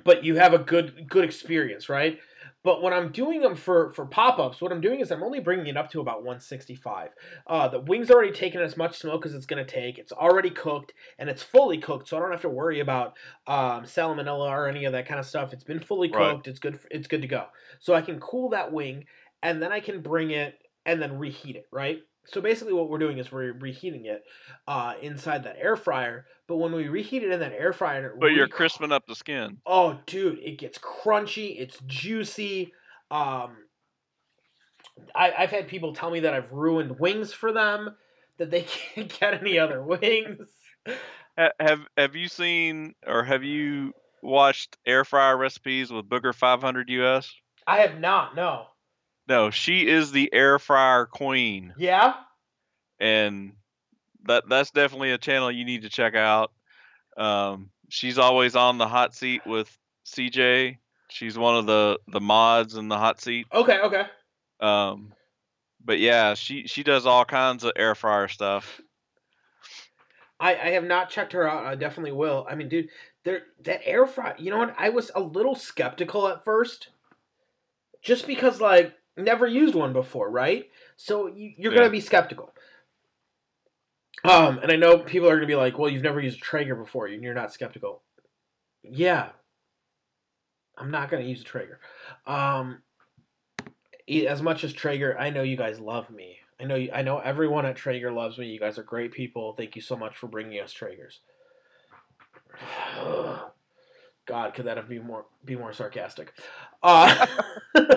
but 0.04 0.22
you 0.22 0.36
have 0.36 0.54
a 0.54 0.58
good 0.58 1.08
good 1.08 1.24
experience, 1.24 1.88
right? 1.88 2.20
But 2.66 2.82
when 2.82 2.92
I'm 2.92 3.12
doing 3.12 3.42
them 3.42 3.54
for 3.54 3.90
for 3.90 4.04
pop 4.04 4.40
ups, 4.40 4.60
what 4.60 4.72
I'm 4.72 4.80
doing 4.80 4.98
is 4.98 5.12
I'm 5.12 5.22
only 5.22 5.38
bringing 5.38 5.68
it 5.68 5.76
up 5.76 5.88
to 5.92 6.00
about 6.00 6.24
165. 6.24 7.10
Uh, 7.46 7.68
the 7.68 7.78
wing's 7.78 8.10
already 8.10 8.32
taken 8.32 8.60
as 8.60 8.76
much 8.76 8.98
smoke 8.98 9.24
as 9.24 9.34
it's 9.34 9.46
going 9.46 9.64
to 9.64 9.72
take. 9.72 9.98
It's 9.98 10.10
already 10.10 10.50
cooked 10.50 10.92
and 11.20 11.30
it's 11.30 11.44
fully 11.44 11.78
cooked, 11.78 12.08
so 12.08 12.16
I 12.16 12.20
don't 12.20 12.32
have 12.32 12.40
to 12.40 12.48
worry 12.48 12.80
about 12.80 13.16
um, 13.46 13.84
salmonella 13.84 14.50
or 14.50 14.66
any 14.66 14.84
of 14.84 14.90
that 14.94 15.06
kind 15.06 15.20
of 15.20 15.26
stuff. 15.26 15.52
It's 15.52 15.62
been 15.62 15.78
fully 15.78 16.08
cooked. 16.08 16.18
Right. 16.18 16.46
It's 16.48 16.58
good. 16.58 16.80
It's 16.90 17.06
good 17.06 17.22
to 17.22 17.28
go. 17.28 17.44
So 17.78 17.94
I 17.94 18.02
can 18.02 18.18
cool 18.18 18.48
that 18.48 18.72
wing 18.72 19.04
and 19.44 19.62
then 19.62 19.70
I 19.70 19.78
can 19.78 20.00
bring 20.00 20.32
it 20.32 20.58
and 20.84 21.00
then 21.00 21.20
reheat 21.20 21.54
it. 21.54 21.66
Right. 21.70 22.02
So 22.26 22.40
basically, 22.40 22.72
what 22.72 22.88
we're 22.88 22.98
doing 22.98 23.18
is 23.18 23.30
we're 23.30 23.52
reheating 23.52 24.06
it 24.06 24.24
uh, 24.66 24.94
inside 25.00 25.44
that 25.44 25.56
air 25.60 25.76
fryer. 25.76 26.26
But 26.48 26.56
when 26.56 26.72
we 26.72 26.88
reheat 26.88 27.22
it 27.22 27.30
in 27.30 27.40
that 27.40 27.52
air 27.52 27.72
fryer, 27.72 28.14
But 28.18 28.28
you're 28.28 28.46
re- 28.46 28.50
crisping 28.50 28.92
up 28.92 29.06
the 29.06 29.14
skin. 29.14 29.58
Oh, 29.66 29.98
dude, 30.06 30.38
it 30.40 30.58
gets 30.58 30.78
crunchy. 30.78 31.60
It's 31.60 31.78
juicy. 31.86 32.72
Um, 33.10 33.56
I, 35.14 35.32
I've 35.38 35.50
had 35.50 35.68
people 35.68 35.94
tell 35.94 36.10
me 36.10 36.20
that 36.20 36.34
I've 36.34 36.50
ruined 36.52 36.98
wings 36.98 37.32
for 37.32 37.52
them, 37.52 37.96
that 38.38 38.50
they 38.50 38.62
can't 38.94 39.20
get 39.20 39.34
any 39.34 39.58
other 39.58 39.82
wings. 39.82 40.48
Have 41.58 41.86
Have 41.96 42.16
you 42.16 42.28
seen 42.28 42.94
or 43.06 43.22
have 43.24 43.44
you 43.44 43.92
watched 44.22 44.76
air 44.86 45.04
fryer 45.04 45.36
recipes 45.36 45.90
with 45.90 46.08
Booger 46.08 46.34
500 46.34 46.88
US? 46.90 47.32
I 47.66 47.78
have 47.78 47.98
not. 47.98 48.36
No. 48.36 48.66
No, 49.28 49.50
she 49.50 49.86
is 49.88 50.12
the 50.12 50.32
air 50.32 50.58
fryer 50.58 51.06
queen, 51.06 51.74
Yeah. 51.76 52.14
and 53.00 53.52
that 54.26 54.48
that's 54.48 54.70
definitely 54.70 55.12
a 55.12 55.18
channel 55.18 55.50
you 55.50 55.64
need 55.64 55.82
to 55.82 55.88
check 55.88 56.14
out. 56.14 56.52
Um, 57.16 57.70
she's 57.88 58.18
always 58.18 58.54
on 58.56 58.78
the 58.78 58.86
hot 58.88 59.14
seat 59.14 59.42
with 59.46 59.76
CJ. 60.06 60.78
She's 61.08 61.36
one 61.38 61.56
of 61.56 61.66
the 61.66 61.98
the 62.08 62.20
mods 62.20 62.76
in 62.76 62.88
the 62.88 62.98
hot 62.98 63.20
seat. 63.20 63.46
Okay. 63.52 63.80
Okay. 63.80 64.04
Um, 64.60 65.12
but 65.84 65.98
yeah, 65.98 66.34
she 66.34 66.66
she 66.66 66.82
does 66.82 67.06
all 67.06 67.24
kinds 67.24 67.64
of 67.64 67.72
air 67.76 67.94
fryer 67.94 68.28
stuff. 68.28 68.80
I, 70.38 70.50
I 70.54 70.68
have 70.72 70.84
not 70.84 71.08
checked 71.10 71.32
her 71.32 71.48
out. 71.48 71.64
I 71.64 71.74
definitely 71.76 72.12
will. 72.12 72.46
I 72.48 72.54
mean, 72.54 72.68
dude, 72.68 72.90
there 73.24 73.42
that 73.64 73.80
air 73.84 74.06
fry. 74.06 74.34
You 74.38 74.50
know 74.50 74.58
what? 74.58 74.74
I 74.78 74.90
was 74.90 75.10
a 75.14 75.20
little 75.20 75.54
skeptical 75.54 76.28
at 76.28 76.44
first, 76.44 76.88
just 78.02 78.26
because 78.26 78.60
like 78.60 78.94
never 79.16 79.46
used 79.46 79.74
one 79.74 79.92
before, 79.92 80.30
right? 80.30 80.70
So 80.96 81.26
you, 81.28 81.52
you're 81.56 81.72
Yeah. 81.72 81.78
gonna 81.80 81.90
be 81.90 82.00
skeptical. 82.00 82.52
Um, 84.24 84.58
and 84.58 84.72
I 84.72 84.76
know 84.76 84.98
people 84.98 85.28
are 85.28 85.36
gonna 85.36 85.46
be 85.46 85.54
like, 85.54 85.78
"Well, 85.78 85.90
you've 85.90 86.02
never 86.02 86.20
used 86.20 86.38
a 86.38 86.40
Traeger 86.42 86.74
before, 86.74 87.06
and 87.06 87.22
you're 87.22 87.34
not 87.34 87.52
skeptical." 87.52 88.02
Yeah, 88.82 89.30
I'm 90.76 90.90
not 90.90 91.10
gonna 91.10 91.24
use 91.24 91.40
a 91.40 91.44
Traeger. 91.44 91.80
Um, 92.26 92.82
as 94.08 94.42
much 94.42 94.64
as 94.64 94.72
Traeger, 94.72 95.18
I 95.18 95.30
know 95.30 95.42
you 95.42 95.56
guys 95.56 95.80
love 95.80 96.10
me. 96.10 96.38
I 96.58 96.64
know 96.64 96.76
you, 96.76 96.90
I 96.92 97.02
know 97.02 97.18
everyone 97.18 97.66
at 97.66 97.76
Traeger 97.76 98.10
loves 98.10 98.38
me. 98.38 98.46
You 98.46 98.58
guys 98.58 98.78
are 98.78 98.82
great 98.82 99.12
people. 99.12 99.54
Thank 99.54 99.76
you 99.76 99.82
so 99.82 99.96
much 99.96 100.16
for 100.16 100.26
bringing 100.26 100.60
us 100.60 100.72
Traegers. 100.72 101.18
God, 104.26 104.54
could 104.54 104.64
that 104.66 104.76
have 104.76 104.88
been 104.88 105.06
more 105.06 105.26
be 105.44 105.54
more 105.56 105.72
sarcastic? 105.72 106.32
Uh, 106.82 107.26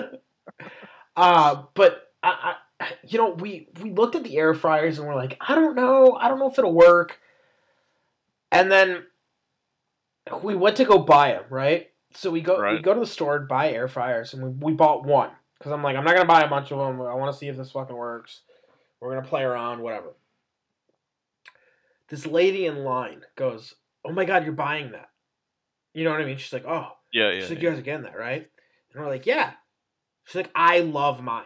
uh 1.20 1.62
but 1.74 2.12
I, 2.22 2.54
I, 2.80 2.86
you 3.06 3.18
know, 3.18 3.30
we 3.30 3.68
we 3.80 3.90
looked 3.92 4.14
at 4.14 4.24
the 4.24 4.36
air 4.36 4.54
fryers 4.54 4.98
and 4.98 5.06
we're 5.06 5.14
like, 5.14 5.36
I 5.40 5.54
don't 5.54 5.76
know, 5.76 6.14
I 6.14 6.28
don't 6.28 6.38
know 6.38 6.50
if 6.50 6.58
it'll 6.58 6.72
work. 6.72 7.20
And 8.52 8.70
then 8.70 9.04
we 10.42 10.54
went 10.54 10.76
to 10.76 10.84
go 10.84 10.98
buy 10.98 11.32
them, 11.32 11.44
right? 11.50 11.90
So 12.14 12.30
we 12.30 12.40
go 12.40 12.56
we 12.76 12.82
go 12.82 12.94
to 12.94 13.00
the 13.00 13.06
store 13.06 13.36
and 13.36 13.48
buy 13.48 13.70
air 13.70 13.86
fryers, 13.86 14.34
and 14.34 14.42
we, 14.42 14.72
we 14.72 14.72
bought 14.72 15.04
one 15.04 15.30
because 15.58 15.72
I'm 15.72 15.82
like, 15.82 15.96
I'm 15.96 16.04
not 16.04 16.14
gonna 16.14 16.26
buy 16.26 16.42
a 16.42 16.48
bunch 16.48 16.72
of 16.72 16.78
them. 16.78 17.00
I 17.00 17.14
want 17.14 17.32
to 17.32 17.38
see 17.38 17.46
if 17.46 17.56
this 17.56 17.70
fucking 17.70 17.94
works. 17.94 18.40
We're 18.98 19.14
gonna 19.14 19.26
play 19.26 19.42
around, 19.42 19.80
whatever. 19.80 20.14
This 22.08 22.26
lady 22.26 22.66
in 22.66 22.82
line 22.82 23.22
goes, 23.36 23.76
"Oh 24.04 24.12
my 24.12 24.24
god, 24.24 24.44
you're 24.44 24.52
buying 24.52 24.92
that." 24.92 25.10
You 25.94 26.04
know 26.04 26.10
what 26.10 26.20
I 26.20 26.24
mean? 26.24 26.38
She's 26.38 26.52
like, 26.52 26.66
"Oh." 26.66 26.96
Yeah, 27.12 27.30
yeah. 27.30 27.40
She's 27.40 27.50
like, 27.50 27.58
yeah. 27.58 27.64
"You 27.64 27.70
guys 27.70 27.78
are 27.78 27.82
getting 27.82 28.02
that, 28.04 28.18
right?" 28.18 28.48
And 28.92 29.02
we're 29.02 29.10
like, 29.10 29.26
"Yeah." 29.26 29.52
She's 30.24 30.36
like, 30.36 30.50
"I 30.54 30.80
love 30.80 31.22
mine." 31.22 31.44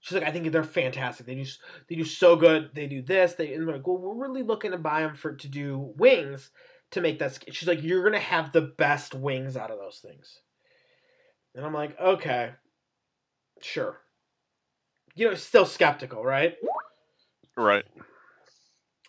She's 0.00 0.16
like, 0.16 0.26
"I 0.26 0.30
think 0.30 0.50
they're 0.50 0.64
fantastic. 0.64 1.26
They 1.26 1.34
do 1.34 1.44
they 1.88 1.96
do 1.96 2.04
so 2.04 2.36
good. 2.36 2.70
They 2.74 2.86
do 2.86 3.02
this. 3.02 3.34
They 3.34 3.54
and 3.54 3.66
we're 3.66 3.74
like, 3.74 3.86
well, 3.86 3.98
we're 3.98 4.28
really 4.28 4.42
looking 4.42 4.70
to 4.72 4.78
buy 4.78 5.02
them 5.02 5.14
for 5.14 5.34
to 5.34 5.48
do 5.48 5.94
wings 5.96 6.50
to 6.92 7.00
make 7.00 7.18
that." 7.18 7.34
sk-" 7.34 7.52
She's 7.52 7.68
like, 7.68 7.82
"You're 7.82 8.04
gonna 8.04 8.18
have 8.18 8.52
the 8.52 8.62
best 8.62 9.14
wings 9.14 9.56
out 9.56 9.70
of 9.70 9.78
those 9.78 9.98
things." 9.98 10.40
And 11.54 11.64
I'm 11.64 11.74
like, 11.74 11.98
"Okay, 12.00 12.52
sure." 13.60 14.00
You 15.14 15.28
know, 15.28 15.34
still 15.34 15.64
skeptical, 15.66 16.22
right? 16.22 16.56
Right. 17.56 17.84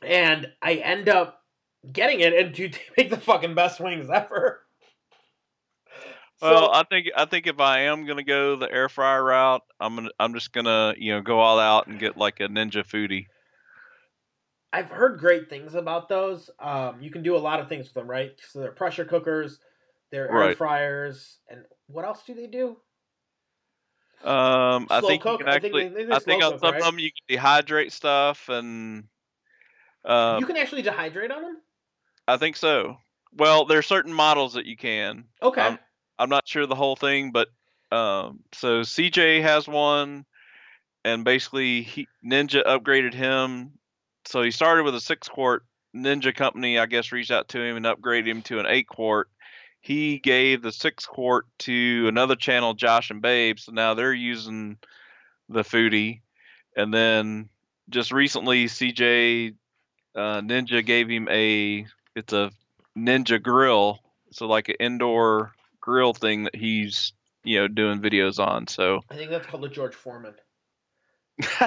And 0.02 0.54
I 0.62 0.76
end 0.76 1.10
up 1.10 1.42
getting 1.92 2.22
it, 2.22 2.34
and 2.34 2.54
dude, 2.54 2.74
they 2.98 3.04
make 3.04 3.10
the 3.10 3.18
fucking 3.18 3.56
best 3.56 3.80
wings 3.80 4.10
ever. 4.10 4.67
Well, 6.42 6.72
I 6.72 6.84
think 6.84 7.08
I 7.16 7.26
think 7.26 7.48
if 7.48 7.60
I 7.60 7.82
am 7.82 8.06
gonna 8.06 8.24
go 8.24 8.56
the 8.56 8.72
air 8.72 8.90
fryer 8.90 9.24
route, 9.24 9.64
I'm 9.80 9.96
gonna 9.96 10.10
I'm 10.20 10.34
just 10.34 10.54
gonna 10.54 10.94
you 10.98 11.14
know 11.14 11.22
go 11.22 11.40
all 11.40 11.60
out 11.60 11.88
and 11.88 12.00
get 12.00 12.18
like 12.18 12.40
a 12.40 12.48
Ninja 12.48 12.86
Foodi. 12.86 13.28
I've 14.72 14.90
heard 14.90 15.20
great 15.20 15.50
things 15.50 15.76
about 15.76 16.10
those. 16.10 16.50
Um, 16.60 17.02
you 17.02 17.10
can 17.10 17.24
do 17.24 17.36
a 17.36 17.40
lot 17.40 17.60
of 17.60 17.70
things 17.70 17.86
with 17.86 17.94
them, 17.94 18.10
right? 18.10 18.34
So 18.50 18.60
they're 18.60 18.72
pressure 18.72 19.06
cookers, 19.06 19.60
they're 20.12 20.30
air 20.30 20.54
fryers, 20.56 21.38
and 21.50 21.64
what 21.88 22.06
else 22.06 22.24
do 22.28 22.34
they 22.34 22.48
do? 22.48 22.78
Um, 24.24 24.88
I 24.90 25.02
think 25.02 25.24
cook? 25.24 25.40
you 25.40 25.46
can 25.46 25.48
I 25.48 25.60
think 25.60 25.66
actually. 25.66 25.90
they- 25.90 26.04
they 26.06 26.16
I 26.16 26.20
think 26.20 26.44
on 26.44 26.52
cook, 26.54 26.62
some 26.62 26.74
right? 26.74 26.82
of 26.82 26.86
them 26.86 27.00
you 27.00 27.12
can 27.12 27.38
dehydrate 27.38 27.92
stuff, 27.92 28.50
and 28.50 29.06
uh, 30.06 30.38
you 30.40 30.46
can 30.46 30.58
actually 30.58 30.84
dehydrate 30.84 31.32
on 31.36 31.42
them. 31.42 31.58
I 32.28 32.38
think 32.38 32.56
so. 32.56 32.98
Well, 33.34 33.66
there 33.66 33.80
are 33.80 33.84
certain 33.84 34.14
models 34.14 34.54
that 34.54 34.66
you 34.66 34.76
can. 34.76 35.26
Okay. 35.42 35.62
Um, 35.62 35.80
I'm 36.20 36.30
not 36.30 36.48
sure 36.48 36.66
the 36.66 36.76
whole 36.76 36.96
thing, 36.96 37.32
but 37.32 37.50
um, 37.92 38.40
so 38.54 38.82
CJ 38.82 39.42
has 39.44 39.68
one, 39.68 40.26
and 41.06 41.24
basically 41.24 41.84
he, 41.84 42.08
Ninja 42.26 42.66
upgraded 42.66 43.14
him. 43.14 43.72
So 44.26 44.42
he 44.42 44.52
started 44.52 44.84
with 44.84 44.96
a 44.96 45.02
six 45.02 45.28
quart. 45.28 45.64
Ninja 45.96 46.36
company, 46.36 46.78
I 46.78 46.86
guess, 46.86 47.12
reached 47.12 47.32
out 47.32 47.50
to 47.50 47.62
him 47.62 47.78
and 47.78 47.86
upgraded 47.86 48.28
him 48.28 48.42
to 48.44 48.60
an 48.60 48.66
eight 48.68 48.88
quart. 48.88 49.30
He 49.80 50.20
gave 50.20 50.62
the 50.62 50.72
six 50.72 51.06
quart 51.06 51.46
to 51.60 52.06
another 52.08 52.36
channel, 52.36 52.74
Josh 52.74 53.10
and 53.10 53.22
Babe. 53.22 53.58
So 53.58 53.72
now 53.72 53.94
they're 53.94 54.14
using 54.14 54.78
the 55.50 55.64
Foodi, 55.64 56.22
and 56.76 56.94
then 56.94 57.50
just 57.90 58.12
recently, 58.12 58.66
CJ 58.66 59.56
uh, 60.16 60.42
Ninja 60.42 60.86
gave 60.86 61.10
him 61.10 61.28
a 61.30 61.86
it's 62.16 62.34
a 62.34 62.52
Ninja 62.98 63.42
grill, 63.42 64.00
so 64.32 64.48
like 64.48 64.68
an 64.70 64.76
indoor 64.80 65.54
grill 65.88 66.14
thing 66.14 66.44
that 66.44 66.56
he's 66.56 67.14
you 67.44 67.60
know 67.60 67.68
doing 67.68 68.02
videos 68.02 68.46
on. 68.46 68.68
So 68.68 69.00
I 69.10 69.16
think 69.16 69.32
that's 69.32 69.48
called 69.48 69.64
the 69.64 69.70
George 69.70 69.96
Foreman. 69.96 70.36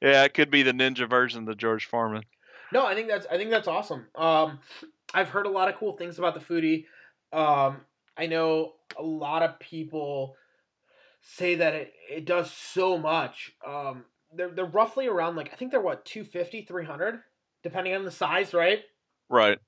yeah, 0.00 0.24
it 0.24 0.34
could 0.34 0.50
be 0.50 0.62
the 0.62 0.72
Ninja 0.72 1.08
version 1.08 1.40
of 1.40 1.46
the 1.46 1.54
George 1.54 1.86
Foreman. 1.86 2.22
no, 2.72 2.86
I 2.86 2.94
think 2.94 3.08
that's 3.08 3.26
I 3.30 3.36
think 3.36 3.50
that's 3.50 3.68
awesome. 3.68 4.06
Um, 4.14 4.60
I've 5.12 5.30
heard 5.30 5.46
a 5.46 5.50
lot 5.50 5.68
of 5.68 5.76
cool 5.76 5.96
things 5.96 6.18
about 6.18 6.34
the 6.34 6.40
Foodi. 6.40 6.84
Um, 7.32 7.80
I 8.16 8.26
know 8.26 8.74
a 8.96 9.02
lot 9.02 9.42
of 9.42 9.58
people 9.58 10.36
say 11.22 11.56
that 11.56 11.74
it, 11.74 11.92
it 12.08 12.24
does 12.24 12.52
so 12.52 12.96
much. 12.96 13.52
Um, 13.66 14.04
they're 14.32 14.50
they're 14.50 14.64
roughly 14.64 15.08
around 15.08 15.34
like 15.34 15.52
I 15.52 15.56
think 15.56 15.72
they're 15.72 15.80
what 15.80 16.04
250, 16.04 16.62
300, 16.62 17.20
depending 17.64 17.94
on 17.94 18.04
the 18.04 18.12
size, 18.12 18.54
right? 18.54 18.82
Right. 19.28 19.58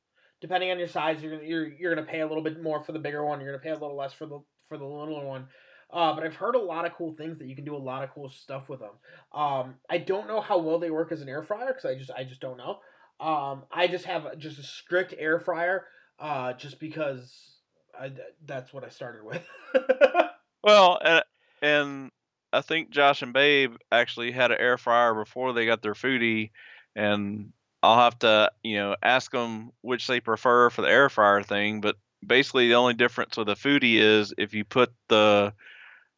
Depending 0.40 0.70
on 0.70 0.78
your 0.78 0.88
size, 0.88 1.22
you're 1.22 1.42
you're 1.42 1.68
you're 1.68 1.94
gonna 1.94 2.06
pay 2.06 2.20
a 2.20 2.26
little 2.26 2.42
bit 2.42 2.62
more 2.62 2.82
for 2.82 2.92
the 2.92 2.98
bigger 2.98 3.24
one. 3.24 3.40
You're 3.40 3.52
gonna 3.52 3.62
pay 3.62 3.70
a 3.70 3.74
little 3.74 3.96
less 3.96 4.12
for 4.12 4.26
the 4.26 4.40
for 4.68 4.78
the 4.78 4.84
littler 4.84 5.24
one. 5.24 5.48
Uh, 5.90 6.14
but 6.14 6.22
I've 6.22 6.36
heard 6.36 6.54
a 6.54 6.60
lot 6.60 6.84
of 6.84 6.92
cool 6.92 7.14
things 7.14 7.38
that 7.38 7.46
you 7.46 7.56
can 7.56 7.64
do 7.64 7.74
a 7.74 7.78
lot 7.78 8.04
of 8.04 8.10
cool 8.10 8.28
stuff 8.28 8.68
with 8.68 8.80
them. 8.80 8.90
Um, 9.32 9.76
I 9.88 9.96
don't 9.98 10.28
know 10.28 10.40
how 10.40 10.58
well 10.58 10.78
they 10.78 10.90
work 10.90 11.12
as 11.12 11.22
an 11.22 11.30
air 11.30 11.42
fryer 11.42 11.68
because 11.68 11.86
I 11.86 11.94
just 11.94 12.10
I 12.10 12.24
just 12.24 12.40
don't 12.40 12.58
know. 12.58 12.78
Um, 13.20 13.64
I 13.72 13.86
just 13.88 14.04
have 14.04 14.38
just 14.38 14.58
a 14.58 14.62
strict 14.62 15.14
air 15.18 15.40
fryer, 15.40 15.86
uh, 16.20 16.52
just 16.52 16.78
because 16.78 17.56
I, 17.98 18.12
that's 18.46 18.72
what 18.72 18.84
I 18.84 18.90
started 18.90 19.24
with. 19.24 19.42
Well, 20.62 20.98
and, 21.02 21.22
and 21.62 22.10
I 22.52 22.60
think 22.60 22.90
Josh 22.90 23.22
and 23.22 23.32
Babe 23.32 23.76
actually 23.92 24.32
had 24.32 24.50
an 24.50 24.58
air 24.60 24.78
fryer 24.78 25.14
before 25.14 25.52
they 25.52 25.66
got 25.66 25.82
their 25.82 25.94
Foodi, 25.94 26.50
and 26.96 27.52
I'll 27.82 27.98
have 27.98 28.18
to 28.20 28.50
you 28.62 28.76
know 28.76 28.96
ask 29.02 29.30
them 29.30 29.70
which 29.82 30.06
they 30.06 30.20
prefer 30.20 30.70
for 30.70 30.82
the 30.82 30.90
air 30.90 31.08
fryer 31.08 31.42
thing. 31.42 31.80
But 31.80 31.96
basically, 32.26 32.68
the 32.68 32.74
only 32.74 32.94
difference 32.94 33.36
with 33.36 33.48
a 33.48 33.54
Foodi 33.54 33.96
is 33.96 34.32
if 34.38 34.54
you 34.54 34.64
put 34.64 34.92
the 35.08 35.52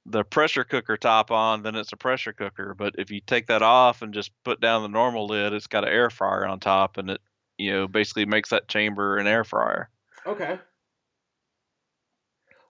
the 0.06 0.24
pressure 0.24 0.64
cooker 0.64 0.96
top 0.96 1.30
on, 1.30 1.62
then 1.62 1.76
it's 1.76 1.92
a 1.92 1.96
pressure 1.96 2.32
cooker. 2.32 2.74
But 2.74 2.94
if 2.98 3.10
you 3.10 3.20
take 3.26 3.46
that 3.48 3.62
off 3.62 4.02
and 4.02 4.14
just 4.14 4.32
put 4.44 4.60
down 4.60 4.82
the 4.82 4.88
normal 4.88 5.26
lid, 5.26 5.52
it's 5.52 5.66
got 5.66 5.84
an 5.84 5.92
air 5.92 6.10
fryer 6.10 6.46
on 6.46 6.60
top, 6.60 6.96
and 6.96 7.10
it 7.10 7.20
you 7.58 7.72
know 7.72 7.88
basically 7.88 8.26
makes 8.26 8.50
that 8.50 8.68
chamber 8.68 9.18
an 9.18 9.26
air 9.26 9.44
fryer. 9.44 9.90
Okay. 10.26 10.58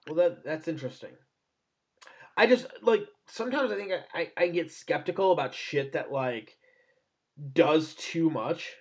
Well, 0.07 0.15
that 0.15 0.43
that's 0.43 0.67
interesting. 0.67 1.11
I 2.37 2.47
just 2.47 2.65
like 2.81 3.07
sometimes 3.27 3.71
I 3.71 3.75
think 3.75 3.91
I, 3.91 4.19
I, 4.19 4.31
I 4.37 4.47
get 4.47 4.71
skeptical 4.71 5.31
about 5.31 5.53
shit 5.53 5.93
that 5.93 6.11
like 6.11 6.57
does 7.53 7.93
too 7.95 8.29
much. 8.29 8.75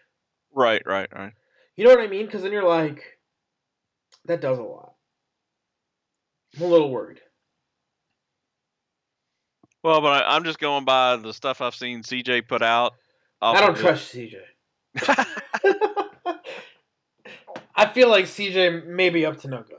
Right, 0.55 0.83
right, 0.85 1.09
right. 1.15 1.33
You 1.77 1.85
know 1.85 1.91
what 1.91 2.01
I 2.01 2.09
mean? 2.09 2.27
Because 2.27 2.43
then 2.43 2.53
you're 2.53 2.69
like, 2.69 3.03
that 4.27 4.41
does 4.41 4.59
a 4.59 4.63
lot. 4.63 4.95
I'm 6.57 6.63
a 6.63 6.67
little 6.67 6.91
worried. 6.91 7.21
Well, 9.83 10.01
but 10.01 10.25
I, 10.25 10.37
I'm 10.37 10.45
just 10.45 10.59
going 10.59 10.85
by 10.85 11.17
the 11.17 11.33
stuff 11.33 11.61
I've 11.61 11.75
seen 11.75 12.03
CJ 12.03 12.49
put 12.49 12.63
out. 12.63 12.95
I 13.41 13.61
don't 13.61 13.77
trust 13.77 14.15
CJ. 14.15 14.37
I 17.75 17.87
feel 17.93 18.11
like 18.11 18.27
CJ 18.27 18.85
may 18.87 19.09
be 19.09 19.25
up 19.25 19.39
to 19.41 19.49
no 19.49 19.63
good. 19.63 19.79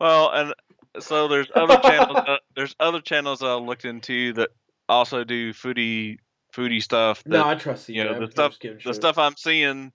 Well, 0.00 0.30
and 0.32 0.54
so 0.98 1.28
there's 1.28 1.46
other 1.54 1.78
channels. 1.78 2.18
Uh, 2.26 2.38
there's 2.56 2.74
other 2.80 3.00
channels 3.00 3.42
I 3.42 3.54
looked 3.54 3.84
into 3.84 4.32
that 4.32 4.50
also 4.88 5.22
do 5.22 5.52
foodie 5.52 6.18
foodie 6.54 6.82
stuff. 6.82 7.22
That, 7.24 7.30
no, 7.30 7.46
I 7.48 7.54
trust 7.54 7.88
you 7.88 8.04
know, 8.04 8.18
the 8.20 8.30
stuff- 8.30 8.58
the 8.60 8.76
shit. 8.78 8.94
stuff 8.94 9.18
I'm 9.18 9.36
seeing 9.36 9.92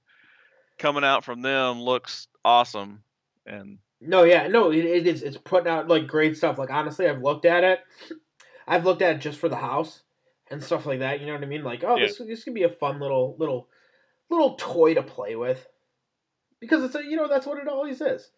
coming 0.78 1.04
out 1.04 1.24
from 1.24 1.42
them 1.42 1.82
looks 1.82 2.28
awesome, 2.46 3.04
and 3.46 3.80
No, 4.02 4.24
yeah, 4.24 4.48
no, 4.48 4.72
it, 4.72 4.86
it 4.86 5.08
is. 5.08 5.24
It's 5.24 5.38
putting 5.38 5.68
out 5.70 5.88
like 5.88 6.08
great 6.08 6.38
stuff. 6.38 6.58
Like 6.58 6.70
honestly, 6.70 7.08
I've 7.08 7.22
looked 7.22 7.46
at 7.46 7.64
it. 7.64 7.80
I've 8.68 8.86
looked 8.86 9.02
at 9.02 9.16
it 9.16 9.20
just 9.20 9.40
for 9.40 9.50
the 9.50 9.56
house 9.56 10.02
and 10.52 10.64
stuff 10.64 10.86
like 10.86 11.00
that. 11.00 11.20
You 11.20 11.28
know 11.28 11.34
what 11.34 11.44
I 11.44 11.48
mean? 11.48 11.64
Like, 11.64 11.84
oh, 11.84 11.96
Yeah. 11.98 12.08
this 12.08 12.18
this 12.18 12.44
could 12.44 12.54
be 12.54 12.64
a 12.64 12.70
fun 12.70 13.00
little 13.00 13.36
little 13.40 13.70
little 14.30 14.56
toy 14.56 14.94
to 14.94 15.02
play 15.04 15.36
with 15.36 15.66
because 16.60 16.84
it's 16.84 16.96
a 16.96 17.04
you 17.04 17.16
know 17.16 17.28
that's 17.28 17.46
what 17.48 17.60
it 17.60 17.68
always 17.68 18.02
is. 18.02 18.30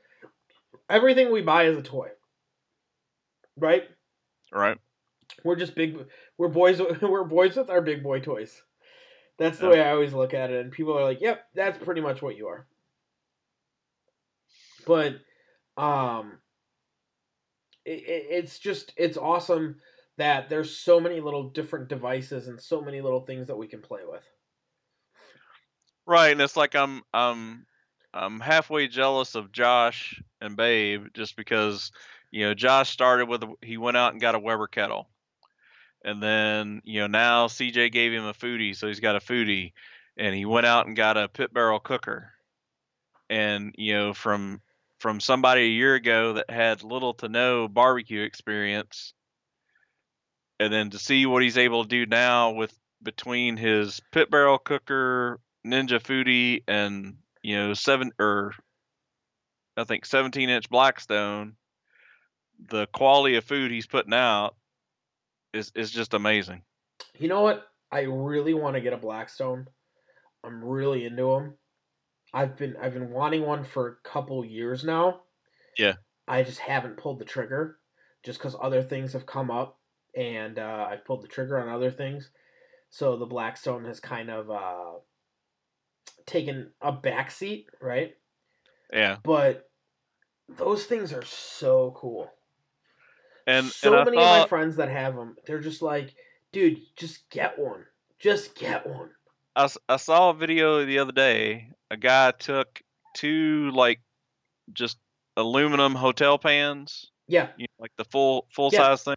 Everything 0.90 1.32
we 1.32 1.42
buy 1.42 1.66
is 1.66 1.78
a 1.78 1.82
toy, 1.84 2.10
right? 3.58 3.84
right. 4.52 4.78
We're 5.44 5.56
just 5.56 5.76
big. 5.76 5.98
We're 6.38 6.48
boys. 6.48 6.82
We're 7.02 7.24
boys 7.24 7.56
with 7.56 7.70
our 7.70 7.82
big 7.82 8.04
boy 8.04 8.20
toys. 8.20 8.62
That's 9.38 9.58
the 9.58 9.70
way 9.70 9.82
I 9.82 9.92
always 9.92 10.12
look 10.12 10.34
at 10.34 10.52
it, 10.52 10.60
and 10.62 10.72
people 10.72 10.98
are 10.98 11.04
like, 11.04 11.22
"Yep, 11.22 11.46
that's 11.56 11.84
pretty 11.84 12.02
much 12.02 12.22
what 12.22 12.36
you 12.36 12.48
are." 12.48 12.68
But, 14.86 15.16
um, 15.78 16.40
it, 17.86 18.04
it, 18.04 18.28
it's 18.30 18.60
just 18.60 18.94
it's 18.98 19.18
awesome 19.18 19.78
that 20.18 20.50
there's 20.50 20.76
so 20.76 21.00
many 21.00 21.22
little 21.22 21.50
different 21.50 21.88
devices 21.88 22.48
and 22.48 22.60
so 22.60 22.82
many 22.82 23.00
little 23.00 23.22
things 23.22 23.48
that 23.48 23.58
we 23.58 23.68
can 23.68 23.82
play 23.82 24.02
with. 24.06 24.24
Right, 26.06 26.32
and 26.32 26.42
it's 26.42 26.58
like 26.58 26.76
I'm 26.76 27.04
I'm 27.14 27.66
I'm 28.14 28.40
halfway 28.40 28.88
jealous 28.88 29.36
of 29.36 29.52
Josh 29.52 30.22
and 30.42 30.58
Babe 30.58 31.08
just 31.14 31.38
because 31.38 31.92
you 32.32 32.46
know 32.46 32.54
Josh 32.54 32.90
started 32.90 33.30
with 33.30 33.44
he 33.62 33.78
went 33.78 33.96
out 33.96 34.12
and 34.12 34.22
got 34.22 34.36
a 34.36 34.40
Weber 34.40 34.68
kettle, 34.68 35.08
and 36.04 36.22
then 36.22 36.82
you 36.86 37.02
know 37.02 37.08
now 37.08 37.48
CJ 37.48 37.92
gave 37.92 38.14
him 38.14 38.26
a 38.26 38.34
Foodi, 38.34 38.76
so 38.76 38.88
he's 38.88 39.00
got 39.00 39.16
a 39.16 39.20
Foodi, 39.20 39.74
and 40.18 40.36
he 40.36 40.46
went 40.46 40.66
out 40.66 40.88
and 40.88 40.96
got 40.96 41.18
a 41.18 41.28
pit 41.28 41.54
barrel 41.54 41.80
cooker, 41.80 42.32
and 43.30 43.76
you 43.78 43.94
know 43.94 44.14
from 44.14 44.62
from 45.00 45.20
somebody 45.20 45.62
a 45.62 45.70
year 45.70 45.96
ago 45.96 46.34
that 46.34 46.50
had 46.50 46.84
little 46.84 47.14
to 47.16 47.30
no 47.30 47.68
barbecue 47.68 48.22
experience, 48.22 49.14
and 50.60 50.72
then 50.72 50.90
to 50.92 51.00
see 51.00 51.26
what 51.26 51.44
he's 51.44 51.58
able 51.58 51.84
to 51.84 51.90
do 51.90 52.06
now 52.06 52.52
with 52.52 52.74
between 53.02 53.58
his 53.58 54.02
pit 54.12 54.30
barrel 54.30 54.58
cooker 54.58 55.40
Ninja 55.66 56.02
Foodi 56.02 56.64
and 56.68 57.18
you 57.42 57.56
know 57.56 57.74
seven 57.74 58.12
or 58.20 58.54
I 59.78 59.86
think 59.86 60.06
17 60.06 60.50
inch 60.50 60.70
Blackstone, 60.70 61.56
the 62.68 62.88
quality 62.88 63.36
of 63.36 63.46
food 63.46 63.72
he's 63.72 63.88
putting 63.88 64.14
out 64.14 64.56
is 65.54 65.72
is 65.76 65.92
just 65.92 66.14
amazing. 66.14 66.64
You 67.18 67.28
know 67.28 67.42
what? 67.42 67.68
I 67.92 68.02
really 68.02 68.54
want 68.54 68.76
to 68.76 68.82
get 68.82 68.94
a 68.94 68.98
Blackstone. 68.98 69.68
I'm 70.44 70.64
really 70.64 71.06
into 71.06 71.24
them. 71.34 71.56
I've 72.34 72.56
been 72.58 72.76
I've 72.78 72.94
been 72.94 73.10
wanting 73.10 73.42
one 73.44 73.64
for 73.64 73.88
a 73.88 74.08
couple 74.08 74.46
years 74.46 74.84
now. 74.84 75.22
Yeah. 75.78 75.96
I 76.28 76.44
just 76.44 76.60
haven't 76.60 76.98
pulled 76.98 77.20
the 77.20 77.26
trigger, 77.26 77.80
just 78.24 78.40
because 78.40 78.56
other 78.62 78.84
things 78.84 79.14
have 79.14 79.26
come 79.26 79.50
up, 79.50 79.80
and 80.16 80.60
uh, 80.60 80.88
I've 80.90 81.06
pulled 81.06 81.24
the 81.24 81.28
trigger 81.28 81.60
on 81.60 81.70
other 81.70 81.90
things. 81.90 82.30
So 82.92 83.18
the 83.18 83.26
Blackstone 83.26 83.86
has 83.86 84.00
kind 84.00 84.30
of 84.30 84.50
uh, 84.52 85.00
taken 86.26 86.72
a 86.82 86.94
backseat, 86.94 87.66
right? 87.82 88.16
Yeah, 88.92 89.18
But 89.24 89.70
those 90.48 90.86
things 90.86 91.14
are 91.14 91.26
so 91.26 91.94
cool. 91.96 92.32
And 93.50 93.66
so 93.68 93.92
and 93.94 94.02
I 94.02 94.04
many 94.06 94.18
of 94.18 94.24
my 94.42 94.48
friends 94.48 94.76
that 94.78 94.90
have 94.90 95.16
them, 95.16 95.36
they're 95.46 95.60
just 95.60 95.82
like, 95.82 96.14
dude, 96.54 96.80
just 96.96 97.30
get 97.30 97.58
one. 97.58 97.86
Just 98.20 98.56
get 98.56 98.86
one. 98.86 99.10
I, 99.56 99.68
I 99.88 99.98
saw 99.98 100.30
a 100.30 100.34
video 100.34 100.86
the 100.86 101.00
other 101.00 101.12
day. 101.12 101.72
A 101.90 101.98
guy 101.98 102.32
took 102.32 102.82
two 103.16 103.72
like 103.72 104.00
just 104.74 104.98
aluminum 105.36 105.96
hotel 105.96 106.38
pans, 106.38 107.10
Yeah. 107.28 107.48
you 107.58 107.64
know, 107.66 107.82
like 107.82 107.92
the 107.98 108.06
full 108.06 108.48
full 108.54 108.70
Yeah. 108.72 108.80
size 108.80 109.04
thing. 109.04 109.16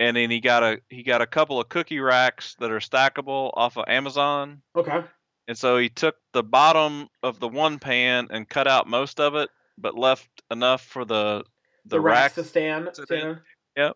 And 0.00 0.16
then 0.16 0.30
he 0.30 0.40
got 0.40 0.62
a 0.62 0.80
he 0.90 1.02
got 1.02 1.22
a 1.22 1.26
couple 1.26 1.60
of 1.60 1.68
cookie 1.68 2.00
racks 2.00 2.56
that 2.60 2.70
are 2.70 2.78
stackable 2.80 3.50
off 3.54 3.76
of 3.78 3.84
Amazon. 3.88 4.62
Okay. 4.76 5.02
And 5.48 5.56
so 5.56 5.78
he 5.78 5.88
took 5.88 6.16
the 6.34 6.42
bottom 6.42 7.08
of 7.22 7.40
the 7.40 7.48
one 7.48 7.78
pan 7.78 8.28
and 8.30 8.46
cut 8.48 8.68
out 8.68 8.86
most 8.86 9.18
of 9.18 9.34
it, 9.34 9.48
but 9.78 9.96
left 9.96 10.28
enough 10.50 10.82
for 10.82 11.04
the 11.06 11.44
the, 11.84 11.96
The, 11.96 12.00
rack. 12.00 12.14
racks 12.14 12.34
to 12.36 12.44
stand. 12.44 12.90
stand 12.92 13.40
on. 13.76 13.92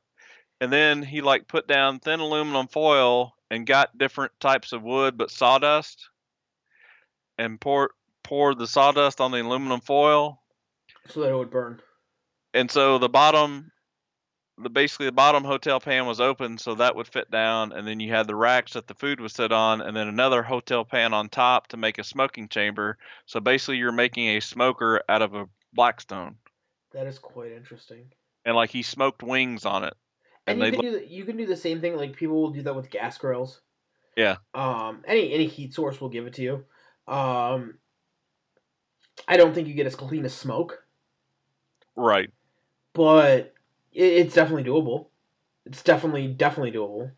And 0.60 0.72
then 0.72 1.02
he 1.02 1.22
like 1.22 1.48
put 1.48 1.66
down 1.66 1.98
thin 1.98 2.20
aluminum 2.20 2.68
foil 2.68 3.34
and 3.50 3.66
got 3.66 3.98
different 3.98 4.30
types 4.38 4.72
of 4.72 4.82
wood, 4.84 5.18
but 5.18 5.30
sawdust, 5.30 6.08
and 7.36 7.60
poured 7.60 7.90
poured 8.22 8.58
the 8.58 8.68
sawdust 8.68 9.20
on 9.20 9.32
the 9.32 9.42
aluminum 9.42 9.80
foil. 9.80 10.40
so 11.08 11.20
that 11.20 11.30
it 11.30 11.36
would 11.36 11.50
burn. 11.50 11.80
And 12.54 12.70
so 12.70 12.98
the 12.98 13.08
bottom, 13.08 13.72
the 14.56 14.70
basically 14.70 15.06
the 15.06 15.12
bottom 15.12 15.42
hotel 15.42 15.80
pan 15.80 16.06
was 16.06 16.20
open, 16.20 16.58
so 16.58 16.76
that 16.76 16.94
would 16.94 17.08
fit 17.08 17.28
down. 17.28 17.72
And 17.72 17.84
then 17.84 17.98
you 17.98 18.12
had 18.12 18.28
the 18.28 18.36
racks 18.36 18.74
that 18.74 18.86
the 18.86 18.94
food 18.94 19.18
was 19.20 19.32
sit 19.32 19.50
on, 19.50 19.80
and 19.80 19.96
then 19.96 20.06
another 20.06 20.44
hotel 20.44 20.84
pan 20.84 21.12
on 21.12 21.28
top 21.28 21.66
to 21.68 21.76
make 21.76 21.98
a 21.98 22.04
smoking 22.04 22.46
chamber. 22.48 22.98
So 23.26 23.40
basically, 23.40 23.78
you're 23.78 23.90
making 23.90 24.28
a 24.28 24.40
smoker 24.40 25.02
out 25.08 25.22
of 25.22 25.34
a 25.34 25.48
blackstone, 25.72 26.36
That 26.94 27.06
is 27.06 27.18
quite 27.18 27.52
interesting. 27.52 28.12
and 28.44 28.54
like 28.56 28.70
he 28.70 28.82
smoked 28.82 29.22
wings 29.22 29.64
on 29.64 29.84
it. 29.84 29.94
And, 30.46 30.62
And 30.62 30.74
you 30.74 30.80
can 30.80 30.90
do 30.90 30.98
the, 30.98 31.06
you 31.08 31.24
can 31.24 31.36
do 31.36 31.46
the 31.46 31.56
same 31.56 31.80
thing. 31.80 31.96
Like 31.96 32.16
people 32.16 32.40
will 32.42 32.50
do 32.50 32.62
that 32.62 32.74
with 32.74 32.90
gas 32.90 33.16
grills. 33.18 33.60
Yeah. 34.16 34.36
Um. 34.54 35.02
Any 35.06 35.32
any 35.32 35.46
heat 35.46 35.72
source 35.74 36.00
will 36.00 36.08
give 36.10 36.26
it 36.26 36.34
to 36.34 36.42
you. 36.42 36.64
Um. 37.12 37.78
I 39.28 39.36
don't 39.36 39.54
think 39.54 39.68
you 39.68 39.74
get 39.74 39.86
as 39.86 39.94
clean 39.94 40.24
as 40.24 40.34
smoke, 40.34 40.84
Right. 41.96 42.30
but 42.94 43.54
it, 43.92 44.02
it's 44.04 44.34
definitely 44.34 44.64
doable. 44.64 45.08
It's 45.66 45.82
definitely 45.82 46.28
definitely 46.28 46.72
doable. 46.72 47.12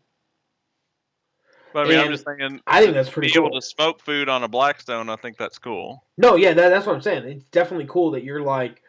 But 1.73 1.87
I 1.87 1.89
mean, 1.89 1.99
I'm 1.99 2.11
just 2.11 2.25
saying. 2.25 2.61
I 2.67 2.81
think 2.81 2.93
that's 2.93 3.09
be 3.09 3.13
pretty 3.13 3.33
able 3.35 3.49
cool. 3.49 3.59
to 3.59 3.65
smoke 3.65 4.01
food 4.01 4.29
on 4.29 4.43
a 4.43 4.47
blackstone, 4.47 5.09
I 5.09 5.15
think 5.17 5.37
that's 5.37 5.57
cool. 5.57 6.05
No, 6.17 6.35
yeah, 6.35 6.53
that, 6.53 6.69
that's 6.69 6.85
what 6.85 6.95
I'm 6.95 7.01
saying. 7.01 7.25
It's 7.25 7.43
definitely 7.45 7.87
cool 7.89 8.11
that 8.11 8.23
you're 8.23 8.41
like 8.41 8.81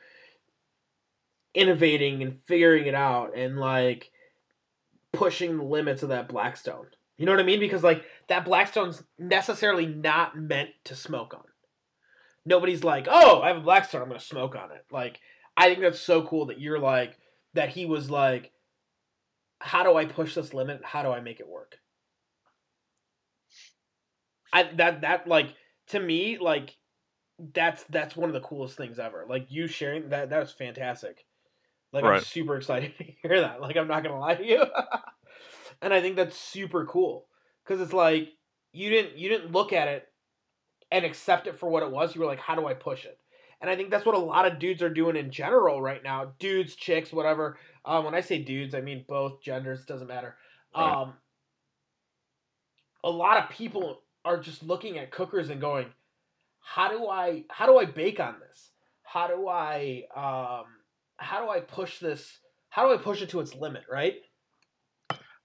innovating 1.56 2.22
and 2.22 2.38
figuring 2.46 2.86
it 2.86 2.94
out 2.94 3.36
and 3.36 3.58
like 3.58 4.10
pushing 5.12 5.56
the 5.56 5.64
limits 5.64 6.02
of 6.02 6.10
that 6.10 6.28
blackstone. 6.28 6.86
You 7.16 7.24
know 7.24 7.32
what 7.32 7.40
I 7.40 7.44
mean? 7.44 7.60
Because 7.60 7.82
like 7.82 8.04
that 8.28 8.44
blackstone's 8.44 9.02
necessarily 9.18 9.86
not 9.86 10.38
meant 10.38 10.70
to 10.84 10.94
smoke 10.94 11.34
on. 11.34 11.44
Nobody's 12.44 12.84
like, 12.84 13.08
"Oh, 13.10 13.40
I 13.40 13.48
have 13.48 13.56
a 13.56 13.60
blackstone, 13.60 14.02
I'm 14.02 14.10
to 14.10 14.20
smoke 14.20 14.54
on 14.54 14.70
it." 14.70 14.84
Like 14.92 15.18
I 15.56 15.66
think 15.66 15.80
that's 15.80 15.98
so 15.98 16.22
cool 16.22 16.46
that 16.46 16.60
you're 16.60 16.78
like 16.78 17.18
that 17.54 17.70
he 17.70 17.86
was 17.86 18.10
like 18.10 18.52
how 19.60 19.82
do 19.82 19.96
I 19.96 20.04
push 20.04 20.34
this 20.34 20.52
limit? 20.52 20.82
How 20.84 21.02
do 21.02 21.10
I 21.10 21.20
make 21.20 21.40
it 21.40 21.48
work? 21.48 21.78
I 24.52 24.64
that 24.74 25.00
that 25.00 25.26
like 25.26 25.54
to 25.88 26.00
me 26.00 26.38
like 26.38 26.76
that's 27.54 27.84
that's 27.84 28.16
one 28.16 28.28
of 28.30 28.34
the 28.34 28.46
coolest 28.46 28.76
things 28.76 28.98
ever. 28.98 29.26
Like 29.28 29.46
you 29.50 29.66
sharing 29.66 30.10
that 30.10 30.30
that 30.30 30.40
was 30.40 30.52
fantastic. 30.52 31.24
Like 32.02 32.04
I'm 32.04 32.20
super 32.20 32.56
excited 32.56 32.94
to 32.98 33.04
hear 33.04 33.40
that. 33.40 33.60
Like 33.60 33.76
I'm 33.76 33.88
not 33.88 34.02
gonna 34.02 34.18
lie 34.18 34.34
to 34.34 34.44
you. 34.44 34.64
and 35.82 35.92
I 35.92 36.00
think 36.00 36.16
that's 36.16 36.38
super 36.38 36.86
cool 36.86 37.26
because 37.64 37.80
it's 37.80 37.92
like 37.92 38.30
you 38.72 38.90
didn't 38.90 39.16
you 39.16 39.28
didn't 39.28 39.52
look 39.52 39.72
at 39.72 39.88
it 39.88 40.08
and 40.90 41.04
accept 41.04 41.46
it 41.46 41.58
for 41.58 41.68
what 41.68 41.82
it 41.82 41.90
was. 41.90 42.14
You 42.14 42.20
were 42.20 42.26
like, 42.26 42.38
how 42.38 42.54
do 42.54 42.66
I 42.66 42.74
push 42.74 43.04
it? 43.04 43.18
And 43.60 43.70
I 43.70 43.76
think 43.76 43.90
that's 43.90 44.04
what 44.04 44.14
a 44.14 44.18
lot 44.18 44.46
of 44.46 44.58
dudes 44.58 44.82
are 44.82 44.90
doing 44.90 45.16
in 45.16 45.30
general 45.30 45.80
right 45.80 46.02
now. 46.02 46.32
Dudes, 46.38 46.74
chicks, 46.74 47.12
whatever. 47.12 47.58
Um, 47.84 48.04
when 48.04 48.14
I 48.14 48.20
say 48.20 48.38
dudes, 48.38 48.74
I 48.74 48.80
mean 48.80 49.04
both 49.08 49.40
genders. 49.42 49.84
Doesn't 49.86 50.06
matter. 50.06 50.36
Right. 50.76 51.02
Um, 51.02 51.14
a 53.02 53.10
lot 53.10 53.42
of 53.42 53.50
people 53.50 54.02
are 54.24 54.38
just 54.38 54.62
looking 54.62 54.98
at 54.98 55.10
cookers 55.10 55.48
and 55.48 55.60
going, 55.60 55.86
"How 56.60 56.88
do 56.88 57.08
I 57.08 57.44
how 57.48 57.66
do 57.66 57.78
I 57.78 57.86
bake 57.86 58.20
on 58.20 58.36
this? 58.40 58.70
How 59.02 59.28
do 59.28 59.48
I 59.48 60.04
um, 60.14 60.66
how 61.18 61.44
do 61.44 61.50
I 61.50 61.60
push 61.60 61.98
this? 61.98 62.38
How 62.68 62.86
do 62.88 62.94
I 62.94 62.98
push 62.98 63.22
it 63.22 63.30
to 63.30 63.40
its 63.40 63.54
limit?" 63.54 63.84
Right? 63.90 64.16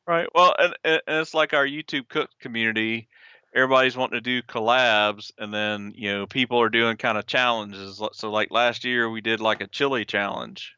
Right. 0.07 0.27
Well, 0.33 0.55
and, 0.57 0.75
and 0.83 1.01
and 1.07 1.17
it's 1.17 1.33
like 1.33 1.53
our 1.53 1.65
YouTube 1.65 2.09
cook 2.09 2.29
community. 2.39 3.07
Everybody's 3.53 3.97
wanting 3.97 4.17
to 4.17 4.21
do 4.21 4.41
collabs, 4.41 5.31
and 5.37 5.53
then 5.53 5.93
you 5.95 6.11
know 6.11 6.25
people 6.25 6.59
are 6.61 6.69
doing 6.69 6.97
kind 6.97 7.17
of 7.17 7.27
challenges. 7.27 8.01
So 8.13 8.31
like 8.31 8.49
last 8.51 8.83
year, 8.83 9.09
we 9.09 9.21
did 9.21 9.39
like 9.39 9.61
a 9.61 9.67
chili 9.67 10.05
challenge 10.05 10.73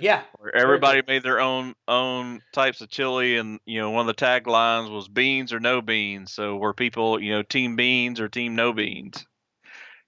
Yeah. 0.00 0.22
where 0.38 0.54
everybody 0.54 1.02
made 1.06 1.22
their 1.22 1.40
own 1.40 1.74
own 1.86 2.40
types 2.52 2.80
of 2.80 2.88
chili, 2.88 3.36
and 3.36 3.60
you 3.66 3.80
know 3.80 3.90
one 3.90 4.08
of 4.08 4.16
the 4.16 4.24
taglines 4.24 4.90
was 4.90 5.08
beans 5.08 5.52
or 5.52 5.60
no 5.60 5.80
beans. 5.80 6.32
So 6.32 6.56
were 6.56 6.74
people 6.74 7.22
you 7.22 7.32
know 7.32 7.42
team 7.42 7.76
beans 7.76 8.20
or 8.20 8.28
team 8.28 8.54
no 8.56 8.72
beans, 8.72 9.26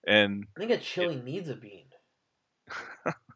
and 0.06 0.46
I 0.56 0.60
think 0.60 0.72
a 0.72 0.78
chili 0.78 1.16
needs 1.16 1.48
a 1.48 1.54
bean. 1.56 1.86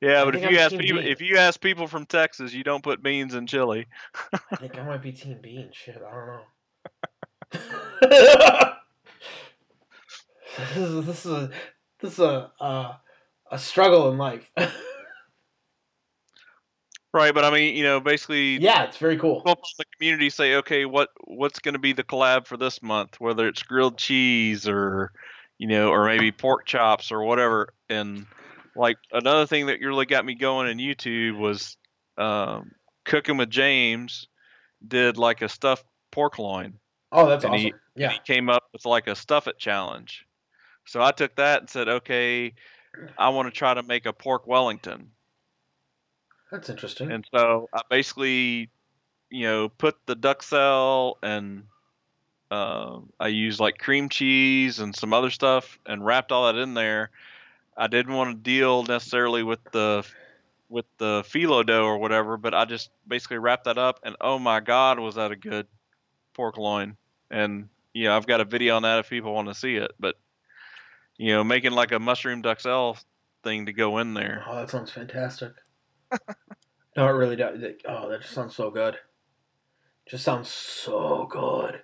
yeah, 0.00 0.22
I 0.22 0.24
but 0.24 0.36
if 0.36 0.42
you 0.42 0.48
I'm 0.48 0.56
ask 0.56 0.76
people 0.76 0.98
if 0.98 1.20
you 1.20 1.36
ask 1.36 1.60
people 1.60 1.86
from 1.86 2.06
Texas, 2.06 2.52
you 2.52 2.64
don't 2.64 2.82
put 2.82 3.02
beans 3.02 3.34
in 3.34 3.46
chili. 3.46 3.86
I 4.32 4.56
think 4.56 4.78
I 4.78 4.82
might 4.84 5.02
be 5.02 5.12
team 5.12 5.38
bean. 5.42 5.70
Shit, 5.72 5.96
I 5.96 6.14
don't 6.14 6.26
know. 6.26 6.40
this 10.58 10.76
is 10.76 11.06
this 11.06 11.26
is 11.26 11.32
a 11.32 11.50
this 12.00 12.12
is 12.14 12.18
a 12.20 12.50
uh, 12.60 12.94
a 13.50 13.58
struggle 13.58 14.10
in 14.10 14.18
life. 14.18 14.50
Right, 17.12 17.34
but 17.34 17.44
I 17.44 17.50
mean, 17.50 17.74
you 17.74 17.82
know, 17.82 17.98
basically 17.98 18.58
yeah, 18.58 18.84
it's 18.84 18.96
very 18.96 19.18
cool. 19.18 19.42
the 19.44 19.84
community 19.98 20.30
say, 20.30 20.54
okay, 20.56 20.84
what 20.84 21.08
what's 21.24 21.58
going 21.58 21.72
to 21.72 21.80
be 21.80 21.92
the 21.92 22.04
collab 22.04 22.46
for 22.46 22.56
this 22.56 22.82
month? 22.82 23.18
Whether 23.18 23.48
it's 23.48 23.64
grilled 23.64 23.98
cheese 23.98 24.68
or, 24.68 25.10
you 25.58 25.66
know, 25.66 25.90
or 25.90 26.06
maybe 26.06 26.30
pork 26.30 26.66
chops 26.66 27.10
or 27.10 27.24
whatever. 27.24 27.74
And 27.88 28.26
like 28.76 28.98
another 29.12 29.46
thing 29.46 29.66
that 29.66 29.80
really 29.80 30.06
got 30.06 30.24
me 30.24 30.34
going 30.34 30.68
in 30.68 30.78
YouTube 30.78 31.38
was 31.38 31.76
um, 32.18 32.72
cooking 33.04 33.36
with 33.36 33.50
James 33.50 34.28
did 34.86 35.16
like 35.16 35.42
a 35.42 35.48
stuffed 35.48 35.84
pork 36.10 36.38
loin. 36.38 36.74
Oh, 37.12 37.28
that's 37.28 37.44
And 37.44 37.54
awesome. 37.54 37.64
he- 37.66 37.74
yeah. 37.96 38.10
He 38.10 38.18
came 38.20 38.48
up 38.48 38.64
with 38.72 38.86
like 38.86 39.08
a 39.08 39.14
stuff 39.14 39.46
it 39.46 39.58
challenge. 39.58 40.24
So 40.86 41.02
I 41.02 41.10
took 41.12 41.36
that 41.36 41.60
and 41.60 41.68
said, 41.68 41.88
okay, 41.88 42.54
I 43.18 43.28
want 43.28 43.46
to 43.46 43.56
try 43.56 43.74
to 43.74 43.82
make 43.82 44.06
a 44.06 44.12
pork 44.12 44.46
Wellington. 44.46 45.10
That's 46.50 46.68
interesting. 46.70 47.12
And 47.12 47.26
so 47.32 47.68
I 47.74 47.82
basically, 47.90 48.70
you 49.28 49.42
know, 49.42 49.68
put 49.68 49.96
the 50.06 50.16
duxelle 50.16 51.14
and 51.22 51.64
uh, 52.50 53.00
I 53.18 53.28
used 53.28 53.60
like 53.60 53.78
cream 53.78 54.08
cheese 54.08 54.80
and 54.80 54.94
some 54.96 55.12
other 55.12 55.30
stuff 55.30 55.78
and 55.86 56.04
wrapped 56.04 56.32
all 56.32 56.46
that 56.52 56.58
in 56.58 56.74
there. 56.74 57.10
I 57.80 57.86
didn't 57.86 58.14
want 58.14 58.30
to 58.30 58.42
deal 58.42 58.82
necessarily 58.84 59.42
with 59.42 59.60
the 59.72 60.06
with 60.68 60.84
the 60.98 61.24
phyllo 61.26 61.64
dough 61.64 61.86
or 61.86 61.96
whatever, 61.96 62.36
but 62.36 62.54
I 62.54 62.66
just 62.66 62.90
basically 63.08 63.38
wrapped 63.38 63.64
that 63.64 63.78
up 63.78 64.00
and 64.02 64.16
oh 64.20 64.38
my 64.38 64.60
god, 64.60 65.00
was 65.00 65.14
that 65.14 65.32
a 65.32 65.36
good 65.36 65.66
pork 66.34 66.58
loin? 66.58 66.98
And 67.30 67.70
yeah, 67.94 68.14
I've 68.14 68.26
got 68.26 68.42
a 68.42 68.44
video 68.44 68.76
on 68.76 68.82
that 68.82 68.98
if 68.98 69.08
people 69.08 69.32
want 69.32 69.48
to 69.48 69.54
see 69.54 69.76
it. 69.76 69.92
But 69.98 70.16
you 71.16 71.32
know, 71.32 71.42
making 71.42 71.72
like 71.72 71.90
a 71.92 71.98
mushroom 71.98 72.42
duxelle 72.42 73.02
thing 73.42 73.64
to 73.64 73.72
go 73.72 73.96
in 73.96 74.12
there. 74.12 74.44
Oh, 74.46 74.56
that 74.56 74.68
sounds 74.68 74.90
fantastic. 74.90 75.52
no, 76.96 77.08
it 77.08 77.12
really 77.12 77.36
does. 77.36 77.62
Oh, 77.88 78.10
that 78.10 78.20
just 78.20 78.34
sounds 78.34 78.54
so 78.54 78.70
good. 78.70 78.98
Just 80.06 80.24
sounds 80.24 80.50
so 80.50 81.26
good. 81.30 81.80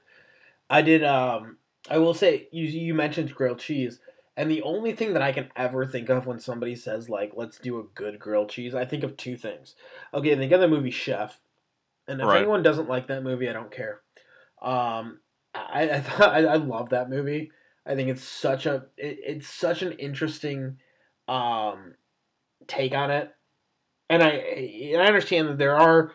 I 0.68 0.82
did. 0.82 1.02
Um, 1.04 1.56
I 1.88 1.96
will 1.96 2.14
say 2.14 2.48
you 2.52 2.64
you 2.64 2.92
mentioned 2.92 3.34
grilled 3.34 3.60
cheese, 3.60 3.98
and 4.36 4.50
the 4.50 4.62
only 4.62 4.92
thing 4.92 5.14
that 5.14 5.22
I 5.22 5.32
can 5.32 5.50
ever 5.56 5.86
think 5.86 6.10
of 6.10 6.26
when 6.26 6.38
somebody 6.38 6.76
says 6.76 7.08
like, 7.08 7.32
"Let's 7.34 7.58
do 7.58 7.78
a 7.78 7.84
good 7.94 8.18
grilled 8.18 8.50
cheese," 8.50 8.74
I 8.74 8.84
think 8.84 9.02
of 9.02 9.16
two 9.16 9.36
things. 9.36 9.74
Okay, 10.12 10.36
think 10.36 10.52
of 10.52 10.60
the 10.60 10.68
movie 10.68 10.90
Chef, 10.90 11.40
and 12.06 12.20
if 12.20 12.28
Right. 12.28 12.38
anyone 12.38 12.62
doesn't 12.62 12.88
like 12.88 13.08
that 13.08 13.22
movie, 13.22 13.48
I 13.48 13.52
don't 13.52 13.70
care. 13.70 14.00
Um, 14.60 15.20
I 15.54 15.90
I 15.90 16.00
thought 16.02 16.34
I, 16.34 16.44
I 16.44 16.56
love 16.56 16.90
that 16.90 17.10
movie. 17.10 17.50
I 17.86 17.94
think 17.94 18.08
it's 18.10 18.24
such 18.24 18.66
a 18.66 18.86
it, 18.96 19.18
it's 19.24 19.48
such 19.48 19.82
an 19.82 19.92
interesting 19.92 20.78
um 21.28 21.94
take 22.66 22.94
on 22.94 23.10
it. 23.10 23.32
And 24.08 24.22
I 24.22 24.28
and 24.30 25.02
I 25.02 25.06
understand 25.06 25.48
that 25.48 25.58
there 25.58 25.76
are 25.76 26.12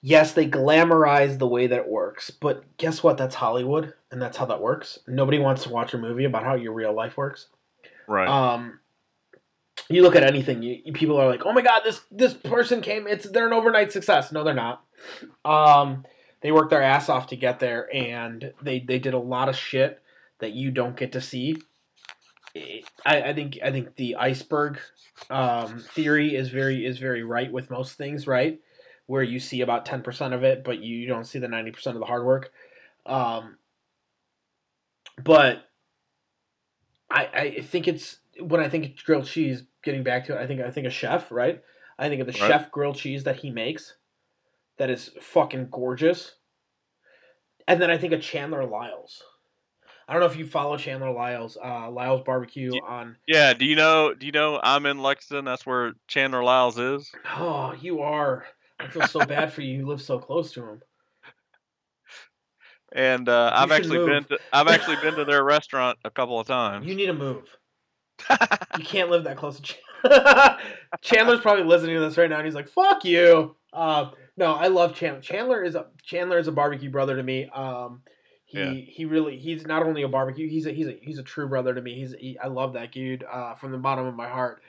yes, 0.00 0.32
they 0.32 0.48
glamorize 0.48 1.38
the 1.38 1.46
way 1.48 1.66
that 1.66 1.80
it 1.80 1.88
works, 1.88 2.30
but 2.30 2.64
guess 2.76 3.02
what? 3.02 3.16
That's 3.18 3.34
Hollywood 3.34 3.94
and 4.10 4.20
that's 4.22 4.36
how 4.36 4.46
that 4.46 4.60
works. 4.60 4.98
Nobody 5.06 5.38
wants 5.38 5.64
to 5.64 5.70
watch 5.70 5.94
a 5.94 5.98
movie 5.98 6.24
about 6.24 6.44
how 6.44 6.54
your 6.54 6.72
real 6.72 6.92
life 6.92 7.16
works. 7.16 7.48
Right. 8.06 8.28
Um 8.28 8.80
you 9.88 10.02
look 10.02 10.16
at 10.16 10.24
anything, 10.24 10.62
you, 10.62 10.80
you- 10.84 10.92
people 10.92 11.16
are 11.16 11.28
like, 11.28 11.46
"Oh 11.46 11.52
my 11.52 11.62
god, 11.62 11.80
this 11.84 12.00
this 12.10 12.34
person 12.34 12.80
came. 12.80 13.06
It's 13.06 13.28
they're 13.28 13.46
an 13.46 13.52
overnight 13.52 13.92
success." 13.92 14.32
No, 14.32 14.44
they're 14.44 14.52
not. 14.52 14.84
Um, 15.44 16.04
they 16.42 16.52
worked 16.52 16.70
their 16.70 16.82
ass 16.82 17.08
off 17.08 17.28
to 17.28 17.36
get 17.36 17.58
there, 17.60 17.88
and 17.94 18.52
they 18.60 18.80
they 18.80 18.98
did 18.98 19.14
a 19.14 19.18
lot 19.18 19.48
of 19.48 19.56
shit 19.56 20.02
that 20.40 20.52
you 20.52 20.70
don't 20.72 20.96
get 20.96 21.12
to 21.12 21.20
see. 21.20 21.56
I, 23.06 23.22
I 23.22 23.32
think 23.34 23.58
I 23.62 23.70
think 23.70 23.94
the 23.96 24.16
iceberg 24.16 24.78
um, 25.30 25.78
theory 25.94 26.34
is 26.34 26.48
very 26.50 26.84
is 26.84 26.98
very 26.98 27.22
right 27.22 27.50
with 27.50 27.70
most 27.70 27.96
things, 27.96 28.26
right? 28.26 28.60
Where 29.08 29.24
you 29.24 29.40
see 29.40 29.62
about 29.62 29.84
ten 29.84 30.02
percent 30.02 30.32
of 30.34 30.44
it, 30.44 30.62
but 30.62 30.78
you 30.78 31.08
don't 31.08 31.24
see 31.24 31.40
the 31.40 31.48
ninety 31.48 31.72
percent 31.72 31.96
of 31.96 32.00
the 32.00 32.06
hard 32.06 32.24
work. 32.24 32.52
Um, 33.04 33.56
but 35.20 35.68
I 37.10 37.26
I 37.26 37.60
think 37.62 37.88
it's 37.88 38.18
when 38.38 38.60
I 38.60 38.68
think 38.68 39.02
grilled 39.02 39.26
cheese. 39.26 39.64
Getting 39.82 40.02
back 40.02 40.26
to 40.26 40.36
it, 40.36 40.42
I 40.42 40.46
think 40.46 40.60
I 40.60 40.70
think 40.70 40.86
a 40.86 40.90
chef, 40.90 41.32
right? 41.32 41.62
I 41.98 42.08
think 42.08 42.20
of 42.20 42.26
the 42.26 42.38
Right. 42.38 42.48
chef 42.48 42.70
grilled 42.70 42.96
cheese 42.96 43.24
that 43.24 43.36
he 43.36 43.50
makes, 43.50 43.96
that 44.76 44.90
is 44.90 45.10
fucking 45.20 45.68
gorgeous. 45.70 46.34
And 47.66 47.80
then 47.80 47.90
I 47.90 47.96
think 47.96 48.12
of 48.12 48.20
Chandler 48.20 48.64
Lyles. 48.66 49.22
I 50.06 50.12
don't 50.12 50.20
know 50.20 50.26
if 50.26 50.36
you 50.36 50.46
follow 50.46 50.76
Chandler 50.76 51.12
Lyles, 51.12 51.56
uh, 51.62 51.90
Lyles 51.90 52.22
Barbecue 52.22 52.72
on. 52.86 53.16
Yeah, 53.26 53.54
do 53.54 53.64
you 53.64 53.76
know? 53.76 54.14
Do 54.14 54.26
you 54.26 54.32
know 54.32 54.58
I'm 54.62 54.84
in 54.84 54.98
Lexington? 54.98 55.44
That's 55.44 55.64
where 55.64 55.92
Chandler 56.08 56.42
Lyles 56.42 56.78
is. 56.78 57.10
Oh, 57.36 57.74
you 57.80 58.00
are. 58.00 58.46
I 58.80 58.88
feel 58.88 59.06
so 59.06 59.24
bad 59.24 59.52
for 59.52 59.62
you. 59.62 59.78
You 59.78 59.86
live 59.86 60.00
so 60.00 60.18
close 60.18 60.52
to 60.52 60.62
him. 60.62 60.82
And 62.92 63.28
uh, 63.28 63.50
I've 63.54 63.70
actually 63.70 64.06
been 64.06 64.24
to 64.24 64.38
I've 64.52 64.68
actually 64.68 64.96
been 65.02 65.14
to 65.16 65.24
their 65.26 65.44
restaurant 65.44 65.98
a 66.04 66.10
couple 66.10 66.40
of 66.40 66.46
times. 66.46 66.86
You 66.86 66.94
need 66.94 67.06
to 67.06 67.12
move. 67.12 67.44
You 68.30 68.84
can't 68.84 69.10
live 69.10 69.24
that 69.24 69.36
close 69.36 69.60
to 69.60 69.62
Chandler. 69.62 70.58
Chandler's 71.02 71.40
probably 71.40 71.64
listening 71.64 71.96
to 71.96 72.00
this 72.00 72.16
right 72.16 72.30
now, 72.30 72.36
and 72.36 72.46
he's 72.46 72.54
like, 72.54 72.68
"Fuck 72.68 73.04
you." 73.04 73.56
Uh, 73.72 74.10
no, 74.36 74.54
I 74.54 74.68
love 74.68 74.94
Chandler. 74.94 75.20
Chandler 75.20 75.62
is 75.62 75.74
a 75.74 75.86
Chandler 76.02 76.38
is 76.38 76.48
a 76.48 76.52
barbecue 76.52 76.90
brother 76.90 77.16
to 77.16 77.22
me. 77.22 77.48
Um, 77.50 78.02
he 78.46 78.58
Yeah. 78.58 78.72
he 78.72 79.04
really 79.04 79.38
he's 79.38 79.66
not 79.66 79.82
only 79.82 80.02
a 80.02 80.08
barbecue. 80.08 80.48
He's 80.48 80.66
a 80.66 80.72
he's 80.72 80.86
a 80.86 80.98
he's 81.02 81.18
a 81.18 81.22
true 81.22 81.48
brother 81.48 81.74
to 81.74 81.82
me. 81.82 81.94
He's 81.94 82.14
he, 82.18 82.38
I 82.38 82.46
love 82.46 82.72
that 82.72 82.92
dude 82.92 83.24
uh, 83.30 83.54
from 83.54 83.72
the 83.72 83.78
bottom 83.78 84.06
of 84.06 84.14
my 84.14 84.28
heart. 84.28 84.62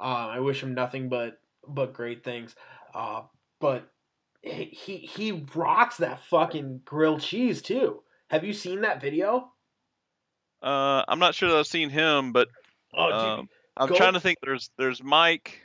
Um, 0.00 0.10
I 0.10 0.40
wish 0.40 0.62
him 0.62 0.74
nothing 0.74 1.08
but 1.08 1.38
but 1.68 1.92
great 1.92 2.24
things. 2.24 2.56
Uh, 2.94 3.22
but 3.60 3.88
he 4.42 4.96
he 4.98 5.44
rocks 5.54 5.96
that 5.98 6.20
fucking 6.24 6.82
grilled 6.84 7.20
cheese 7.20 7.62
too. 7.62 8.02
Have 8.30 8.44
you 8.44 8.52
seen 8.52 8.80
that 8.82 9.00
video? 9.00 9.50
uh, 10.62 11.04
I'm 11.08 11.18
not 11.18 11.34
sure 11.34 11.50
that 11.50 11.58
I've 11.58 11.66
seen 11.66 11.90
him, 11.90 12.32
but 12.32 12.48
Oh, 12.94 13.06
dude, 13.06 13.14
um, 13.14 13.48
I'm 13.76 13.88
go- 13.88 13.96
trying 13.96 14.14
to 14.14 14.20
think. 14.20 14.38
There's 14.42 14.70
there's 14.78 15.02
Mike, 15.02 15.60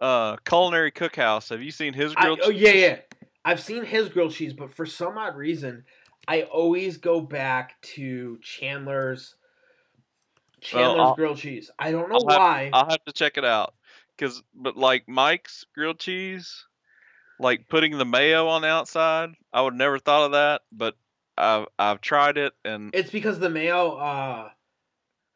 uh, 0.00 0.36
Culinary 0.44 0.92
Cookhouse. 0.92 1.48
Have 1.50 1.62
you 1.62 1.70
seen 1.70 1.92
his 1.94 2.14
I, 2.16 2.22
grilled? 2.22 2.40
oh 2.44 2.50
cheese? 2.52 2.60
yeah, 2.62 2.72
yeah. 2.72 2.98
I've 3.44 3.60
seen 3.60 3.84
his 3.84 4.08
grilled 4.08 4.32
cheese, 4.32 4.52
but 4.52 4.72
for 4.72 4.86
some 4.86 5.18
odd 5.18 5.36
reason, 5.36 5.84
I 6.28 6.42
always 6.42 6.96
go 6.98 7.20
back 7.20 7.80
to 7.96 8.38
Chandler's 8.40 9.34
Chandler's 10.60 11.00
I'll- 11.00 11.14
grilled 11.16 11.38
cheese. 11.38 11.70
I 11.78 11.90
don't 11.90 12.08
know 12.08 12.16
I'll 12.20 12.28
have- 12.28 12.38
why. 12.38 12.70
I'll 12.72 12.88
have 12.88 13.04
to 13.06 13.12
check 13.12 13.36
it 13.36 13.44
out. 13.44 13.74
Cause, 14.18 14.42
but 14.54 14.76
like 14.76 15.08
Mike's 15.08 15.64
grilled 15.74 15.98
cheese, 15.98 16.66
like 17.42 17.68
putting 17.68 17.98
the 17.98 18.04
mayo 18.06 18.48
on 18.48 18.62
the 18.62 18.68
outside, 18.68 19.30
I 19.52 19.62
would 19.62 19.74
never 19.74 19.98
thought 19.98 20.26
of 20.26 20.32
that, 20.32 20.62
but 20.72 20.96
I've 21.36 21.68
I've 21.78 22.00
tried 22.00 22.38
it 22.38 22.54
and 22.64 22.92
it's 22.92 23.10
because 23.10 23.38
the 23.38 23.50
mayo, 23.50 23.92
uh, 23.96 24.50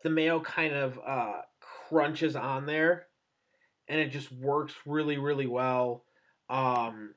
the 0.02 0.10
mayo 0.10 0.40
kind 0.40 0.74
of 0.74 0.98
uh, 1.00 1.42
crunches 1.60 2.36
on 2.36 2.66
there, 2.66 3.08
and 3.88 4.00
it 4.00 4.10
just 4.10 4.32
works 4.32 4.74
really 4.86 5.18
really 5.18 5.46
well. 5.48 6.06
Um, 6.50 7.14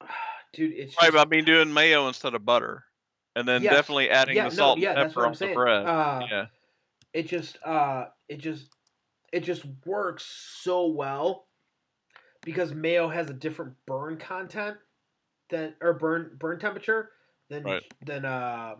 dude, 0.52 0.72
it's 0.72 0.96
Right, 1.00 1.12
just, 1.12 1.14
I 1.14 1.24
mean 1.24 1.44
doing 1.44 1.72
mayo 1.72 2.08
instead 2.08 2.34
of 2.34 2.44
butter, 2.44 2.84
and 3.36 3.46
then 3.48 3.66
Yes. 3.66 3.68
definitely 3.68 4.10
adding 4.10 4.42
yeah, 4.42 4.42
the 4.42 4.50
no, 4.50 4.50
salt 4.50 4.78
yeah, 4.78 4.94
and 5.00 5.14
pepper 5.14 5.28
what 5.28 5.38
the 5.38 5.48
bread. 5.48 5.88
Uh, 5.88 6.28
yeah, 6.30 6.46
it 7.12 7.24
just 7.24 7.58
uh 7.64 8.06
it 8.28 8.38
just 8.38 8.70
it 9.32 9.40
just 9.40 9.64
works 9.86 10.24
so 10.26 10.88
well 10.88 11.48
because 12.44 12.74
mayo 12.74 13.08
has 13.08 13.30
a 13.30 13.34
different 13.34 13.74
burn 13.86 14.16
content 14.18 14.76
than 15.48 15.74
or 15.80 15.94
burn 15.94 16.36
burn 16.38 16.58
temperature 16.58 17.10
than 17.48 17.64
Right. 17.64 17.82
than 18.04 18.24
uh 18.24 18.76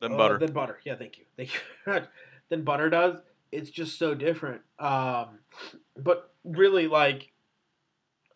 then 0.00 0.12
uh, 0.12 0.16
butter. 0.16 0.38
than 0.38 0.52
butter. 0.52 0.78
Yeah, 0.84 0.94
thank 0.94 1.18
you. 1.18 1.24
Thank 1.36 1.54
you. 1.54 2.00
than 2.48 2.62
butter 2.62 2.88
does. 2.88 3.20
It's 3.50 3.70
just 3.70 3.98
so 3.98 4.14
different. 4.14 4.62
Um 4.78 5.38
but 5.96 6.32
really 6.44 6.86
like 6.86 7.32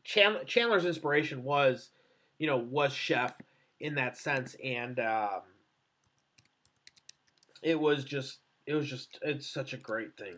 Chandler, 0.04 0.42
Chandler's 0.44 0.84
inspiration 0.84 1.44
was, 1.44 1.90
you 2.38 2.46
know, 2.48 2.56
was 2.56 2.92
chef 2.92 3.34
in 3.80 3.94
that 3.96 4.16
sense 4.16 4.56
and 4.64 4.98
um 4.98 5.42
it 7.62 7.78
was 7.78 8.04
just 8.04 8.38
it 8.66 8.74
was 8.74 8.88
just 8.88 9.18
it's 9.22 9.46
such 9.46 9.72
a 9.72 9.76
great 9.76 10.16
thing. 10.16 10.36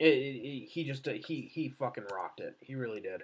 It, 0.00 0.06
it, 0.06 0.68
he 0.68 0.84
just 0.84 1.06
uh, 1.06 1.12
he 1.12 1.42
he 1.52 1.68
fucking 1.68 2.04
rocked 2.12 2.40
it. 2.40 2.56
He 2.60 2.74
really 2.74 3.00
did. 3.00 3.22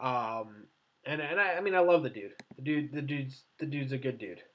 Um, 0.00 0.64
and 1.04 1.20
and 1.20 1.38
I, 1.38 1.54
I 1.54 1.60
mean 1.60 1.74
I 1.74 1.80
love 1.80 2.02
the 2.02 2.10
dude. 2.10 2.32
The 2.56 2.62
dude 2.62 2.92
the 2.92 3.02
dude's 3.02 3.42
the 3.58 3.66
dude's 3.66 3.92
a 3.92 3.98
good 3.98 4.18
dude. 4.18 4.40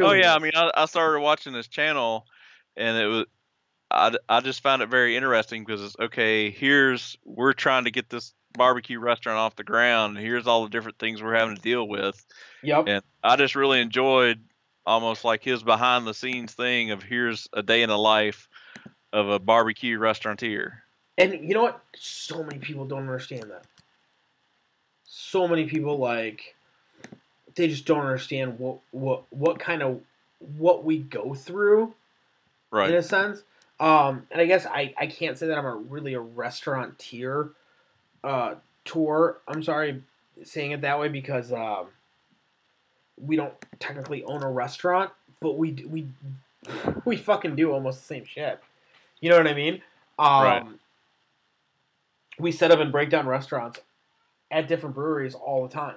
Oh 0.00 0.06
really 0.06 0.20
yeah, 0.20 0.34
I 0.34 0.40
mean 0.40 0.52
I, 0.56 0.70
I 0.74 0.86
started 0.86 1.20
watching 1.20 1.52
this 1.52 1.68
channel, 1.68 2.26
and 2.76 2.98
it 2.98 3.06
was 3.06 3.26
I, 3.92 4.12
I 4.28 4.40
just 4.40 4.62
found 4.62 4.82
it 4.82 4.88
very 4.88 5.16
interesting 5.16 5.64
because 5.64 5.82
it's 5.82 5.96
okay. 6.00 6.50
Here's 6.50 7.16
we're 7.24 7.52
trying 7.52 7.84
to 7.84 7.92
get 7.92 8.10
this 8.10 8.34
barbecue 8.54 8.98
restaurant 8.98 9.38
off 9.38 9.54
the 9.54 9.64
ground. 9.64 10.18
Here's 10.18 10.48
all 10.48 10.64
the 10.64 10.70
different 10.70 10.98
things 10.98 11.22
we're 11.22 11.36
having 11.36 11.54
to 11.56 11.62
deal 11.62 11.86
with, 11.86 12.22
Yep. 12.64 12.88
and 12.88 13.02
I 13.22 13.36
just 13.36 13.54
really 13.54 13.80
enjoyed 13.80 14.42
almost 14.84 15.24
like 15.24 15.44
his 15.44 15.62
behind 15.62 16.06
the 16.08 16.14
scenes 16.14 16.52
thing 16.54 16.90
of 16.90 17.04
here's 17.04 17.46
a 17.52 17.62
day 17.62 17.82
in 17.82 17.88
the 17.88 17.96
life 17.96 18.48
of 19.12 19.28
a 19.28 19.38
barbecue 19.38 19.98
restaurateur. 19.98 20.82
And 21.18 21.32
you 21.32 21.54
know 21.54 21.62
what? 21.62 21.82
So 21.96 22.42
many 22.42 22.58
people 22.58 22.86
don't 22.86 23.00
understand 23.00 23.50
that. 23.50 23.64
So 25.04 25.46
many 25.46 25.66
people 25.66 25.98
like 25.98 26.54
they 27.54 27.68
just 27.68 27.84
don't 27.84 28.00
understand 28.00 28.58
what 28.58 28.78
what 28.90 29.24
what 29.30 29.58
kind 29.58 29.82
of 29.82 30.00
what 30.38 30.84
we 30.84 30.98
go 30.98 31.34
through 31.34 31.94
Right. 32.70 32.88
in 32.88 32.96
a 32.96 33.02
sense. 33.02 33.42
Um, 33.78 34.26
and 34.30 34.40
I 34.40 34.46
guess 34.46 34.64
I, 34.64 34.94
I 34.96 35.06
can't 35.06 35.36
say 35.36 35.46
that 35.48 35.58
I'm 35.58 35.66
a 35.66 35.76
really 35.76 36.14
a 36.14 36.20
restaurateur 36.20 37.50
uh, 38.24 38.54
tour. 38.84 39.38
I'm 39.46 39.62
sorry 39.62 40.02
saying 40.42 40.70
it 40.72 40.80
that 40.80 40.98
way 40.98 41.08
because 41.08 41.52
um, 41.52 41.88
we 43.20 43.36
don't 43.36 43.52
technically 43.78 44.24
own 44.24 44.42
a 44.42 44.50
restaurant, 44.50 45.10
but 45.40 45.58
we 45.58 45.84
we 45.88 46.08
we 47.04 47.16
fucking 47.16 47.56
do 47.56 47.72
almost 47.72 48.00
the 48.00 48.06
same 48.06 48.24
shit. 48.24 48.60
You 49.22 49.30
know 49.30 49.38
what 49.38 49.48
I 49.48 49.54
mean? 49.54 49.80
Um, 50.18 50.44
Right. 50.44 50.66
We 52.38 52.52
set 52.52 52.70
up 52.70 52.80
and 52.80 52.92
break 52.92 53.08
down 53.08 53.26
restaurants 53.26 53.80
at 54.50 54.68
different 54.68 54.94
breweries 54.94 55.34
all 55.34 55.66
the 55.66 55.72
time, 55.72 55.96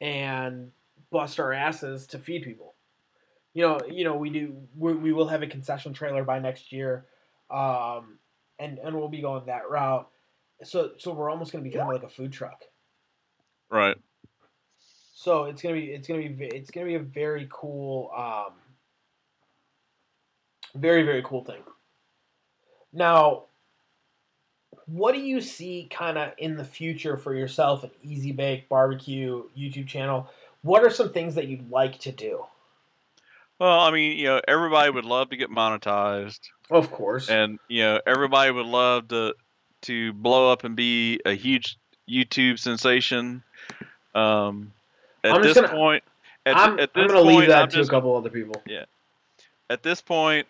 and 0.00 0.72
bust 1.10 1.38
our 1.38 1.52
asses 1.52 2.08
to 2.08 2.18
feed 2.18 2.42
people 2.42 2.74
you 3.52 3.62
know, 3.62 3.80
you 3.90 4.04
know, 4.04 4.16
we 4.16 4.30
do. 4.30 4.56
We, 4.76 4.94
we 4.94 5.12
will 5.12 5.28
have 5.28 5.42
a 5.42 5.46
concession 5.46 5.92
trailer 5.92 6.24
by 6.24 6.38
next 6.38 6.72
year, 6.72 7.06
um, 7.50 8.18
and 8.58 8.78
and 8.78 8.96
we'll 8.96 9.08
be 9.08 9.20
going 9.20 9.44
that 9.46 9.68
route. 9.68 10.08
So 10.62 10.92
so 10.98 11.12
we're 11.12 11.30
almost 11.30 11.52
going 11.52 11.64
to 11.64 11.68
be 11.68 11.76
kind 11.76 11.88
of 11.88 11.94
like 11.94 12.04
a 12.04 12.14
food 12.14 12.32
truck. 12.32 12.64
Right. 13.70 13.96
So 15.14 15.44
it's 15.44 15.60
gonna 15.60 15.74
be 15.74 15.86
it's 15.86 16.06
gonna 16.06 16.28
be 16.28 16.46
it's 16.46 16.70
gonna 16.70 16.86
be 16.86 16.94
a 16.94 17.00
very 17.00 17.48
cool, 17.50 18.10
um, 18.16 18.54
very 20.74 21.02
very 21.02 21.22
cool 21.22 21.44
thing. 21.44 21.62
Now, 22.92 23.44
what 24.86 25.14
do 25.14 25.20
you 25.20 25.40
see 25.40 25.86
kind 25.90 26.18
of 26.18 26.32
in 26.38 26.56
the 26.56 26.64
future 26.64 27.16
for 27.16 27.34
yourself 27.34 27.84
at 27.84 27.90
Easy 28.02 28.32
Bake 28.32 28.68
Barbecue 28.68 29.44
YouTube 29.56 29.86
channel? 29.86 30.28
What 30.62 30.82
are 30.84 30.90
some 30.90 31.12
things 31.12 31.36
that 31.36 31.46
you'd 31.46 31.70
like 31.70 31.98
to 32.00 32.12
do? 32.12 32.44
Well, 33.58 33.80
I 33.80 33.90
mean, 33.90 34.16
you 34.18 34.24
know, 34.24 34.40
everybody 34.48 34.90
would 34.90 35.04
love 35.04 35.30
to 35.30 35.36
get 35.36 35.50
monetized. 35.50 36.40
Of 36.70 36.90
course. 36.92 37.28
and 37.28 37.58
you 37.68 37.82
know 37.82 38.00
everybody 38.06 38.52
would 38.52 38.66
love 38.66 39.08
to 39.08 39.34
to 39.82 40.12
blow 40.12 40.52
up 40.52 40.62
and 40.64 40.76
be 40.76 41.20
a 41.24 41.32
huge 41.32 41.76
YouTube 42.08 42.58
sensation. 42.58 43.42
Um, 44.14 44.72
at 45.24 45.32
I'm 45.34 45.42
just 45.42 45.54
this 45.54 45.66
gonna- 45.66 45.68
point, 45.76 46.04
at, 46.46 46.56
I'm, 46.56 46.78
at 46.78 46.90
I'm 46.94 47.06
gonna 47.08 47.20
leave 47.22 47.48
that 47.48 47.62
I'm 47.62 47.68
to 47.68 47.76
just 47.76 47.88
a 47.88 47.92
couple 47.92 48.16
other 48.16 48.30
people. 48.30 48.62
Yeah. 48.66 48.84
At 49.68 49.82
this 49.82 50.00
point, 50.00 50.46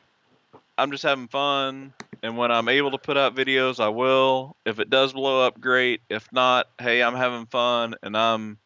I'm 0.79 0.91
just 0.91 1.03
having 1.03 1.29
fun, 1.29 1.93
and 2.23 2.37
when 2.37 2.51
I'm 2.51 2.69
able 2.69 2.91
to 2.93 2.99
put 2.99 3.17
out 3.17 3.35
videos, 3.37 3.81
I 3.81 3.89
will. 3.89 4.57
If 4.65 4.79
it 4.79 4.89
does 4.91 5.13
blow 5.13 5.47
up, 5.47 5.61
great. 5.61 6.01
If 6.09 6.27
not, 6.33 6.69
hey, 6.81 7.03
I'm 7.03 7.15
having 7.15 7.47
fun, 7.47 7.95
and 8.03 8.17
I'm, 8.17 8.59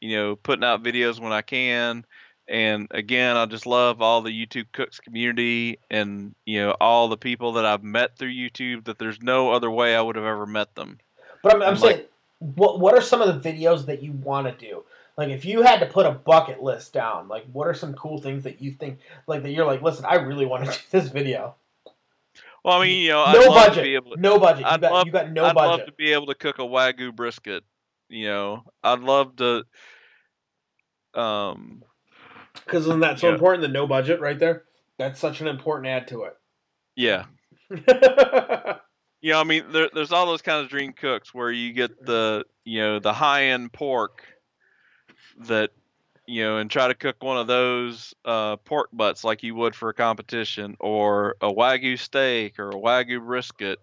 you 0.00 0.16
know, 0.16 0.36
putting 0.36 0.64
out 0.64 0.82
videos 0.82 1.18
when 1.20 1.32
I 1.32 1.42
can. 1.42 2.04
And 2.48 2.86
again, 2.92 3.36
I 3.36 3.46
just 3.46 3.66
love 3.66 4.00
all 4.02 4.22
the 4.22 4.30
YouTube 4.30 4.66
cooks 4.72 5.00
community, 5.00 5.78
and 5.90 6.34
you 6.44 6.60
know, 6.60 6.76
all 6.80 7.08
the 7.08 7.16
people 7.16 7.52
that 7.54 7.64
I've 7.64 7.82
met 7.82 8.16
through 8.18 8.32
YouTube. 8.32 8.84
That 8.84 8.98
there's 8.98 9.20
no 9.22 9.50
other 9.52 9.70
way 9.70 9.96
I 9.96 10.00
would 10.02 10.16
have 10.16 10.24
ever 10.24 10.46
met 10.46 10.74
them. 10.74 10.98
But 11.42 11.54
I'm, 11.54 11.62
I'm 11.62 11.68
And, 11.74 11.80
like- 11.80 11.96
saying, 11.96 12.06
what 12.38 12.80
what 12.80 12.94
are 12.94 13.00
some 13.00 13.22
of 13.22 13.42
the 13.42 13.50
videos 13.50 13.86
that 13.86 14.02
you 14.02 14.12
want 14.12 14.46
to 14.46 14.52
do? 14.52 14.84
Like, 15.16 15.30
if 15.30 15.44
you 15.46 15.62
had 15.62 15.80
to 15.80 15.86
put 15.86 16.04
a 16.06 16.10
bucket 16.12 16.62
list 16.62 16.92
down, 16.92 17.28
like, 17.28 17.46
what 17.52 17.66
are 17.66 17.74
some 17.74 17.94
cool 17.94 18.20
things 18.20 18.44
that 18.44 18.60
you 18.60 18.72
think, 18.72 18.98
like, 19.26 19.42
that 19.44 19.50
you're 19.50 19.64
like, 19.64 19.80
listen, 19.82 20.04
I 20.04 20.16
really 20.16 20.44
want 20.44 20.66
to 20.66 20.70
do 20.72 20.78
this 20.90 21.08
video. 21.08 21.54
Well, 22.64 22.78
I 22.80 22.84
mean, 22.84 23.02
you 23.02 23.10
know, 23.10 23.22
I'd 23.22 23.34
no 23.34 23.40
love 23.48 23.64
to 23.64 23.68
budget, 23.70 23.84
be 23.84 23.94
able 23.94 24.10
to, 24.16 24.20
no 24.20 24.38
budget. 24.38 24.60
You 24.60 24.66
I'd 24.66 24.80
got 24.80 24.92
love- 24.92 25.06
you 25.06 25.12
got 25.12 25.30
no 25.32 25.44
I'd 25.46 25.54
love 25.56 25.86
to 25.86 25.92
be 25.92 26.12
able 26.12 26.26
to 26.26 26.34
cook 26.34 26.58
a 26.58 26.62
wagyu 26.62 27.14
brisket. 27.14 27.62
You 28.08 28.26
know, 28.28 28.64
I'd 28.82 29.00
love 29.00 29.36
to. 29.36 29.64
Um, 31.14 31.82
Because 32.64 32.86
isn't 32.86 33.00
that 33.00 33.18
so 33.18 33.28
Yeah. 33.28 33.34
important? 33.34 33.62
The 33.62 33.68
no 33.68 33.86
budget 33.86 34.20
right 34.20 34.38
there. 34.38 34.64
That's 34.98 35.18
such 35.20 35.40
an 35.40 35.46
important 35.48 35.86
add 35.88 36.08
to 36.08 36.24
it. 36.24 36.36
yeah, 36.96 37.24
you 39.20 39.32
know, 39.32 39.40
I 39.40 39.44
mean, 39.44 39.64
there, 39.70 39.88
there's 39.94 40.12
all 40.12 40.26
those 40.26 40.42
kind 40.42 40.62
of 40.64 40.70
dream 40.70 40.92
cooks 40.92 41.34
where 41.34 41.50
you 41.50 41.72
get 41.72 42.04
the, 42.04 42.44
you 42.64 42.80
know, 42.80 42.98
the 42.98 43.12
high 43.12 43.44
end 43.46 43.72
pork 43.72 44.22
that, 45.46 45.70
you 46.26 46.42
know, 46.42 46.58
and 46.58 46.70
try 46.70 46.88
to 46.88 46.94
cook 46.94 47.22
one 47.22 47.38
of 47.38 47.46
those 47.46 48.14
uh, 48.24 48.56
pork 48.56 48.90
butts 48.92 49.24
like 49.24 49.42
you 49.42 49.54
would 49.54 49.74
for 49.74 49.88
a 49.88 49.94
competition, 49.94 50.76
or 50.80 51.36
a 51.40 51.52
wagyu 51.52 51.98
steak, 51.98 52.58
or 52.58 52.70
a 52.70 52.74
wagyu 52.74 53.24
brisket. 53.24 53.78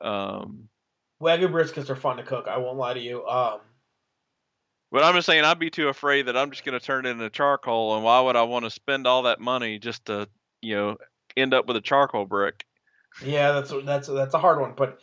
Um, 0.00 0.68
Wagyu 1.22 1.48
briskets 1.50 1.88
are 1.88 1.96
fun 1.96 2.18
to 2.18 2.22
cook. 2.22 2.46
I 2.48 2.58
won't 2.58 2.76
lie 2.76 2.94
to 2.94 3.00
you. 3.00 3.26
Um, 3.26 3.60
but 4.92 5.02
I'm 5.02 5.14
just 5.14 5.26
saying, 5.26 5.44
I'd 5.44 5.58
be 5.58 5.70
too 5.70 5.88
afraid 5.88 6.26
that 6.26 6.36
I'm 6.36 6.50
just 6.50 6.64
going 6.64 6.78
to 6.78 6.84
turn 6.84 7.06
it 7.06 7.10
into 7.10 7.30
charcoal, 7.30 7.94
and 7.94 8.04
why 8.04 8.20
would 8.20 8.36
I 8.36 8.42
want 8.42 8.64
to 8.64 8.70
spend 8.70 9.06
all 9.06 9.22
that 9.22 9.40
money 9.40 9.78
just 9.78 10.06
to, 10.06 10.28
you 10.62 10.76
know, 10.76 10.96
end 11.36 11.54
up 11.54 11.66
with 11.66 11.76
a 11.76 11.80
charcoal 11.80 12.26
brick? 12.26 12.64
Yeah, 13.24 13.52
that's 13.52 13.72
that's 13.84 14.08
that's 14.08 14.34
a 14.34 14.38
hard 14.38 14.60
one, 14.60 14.74
but 14.76 14.98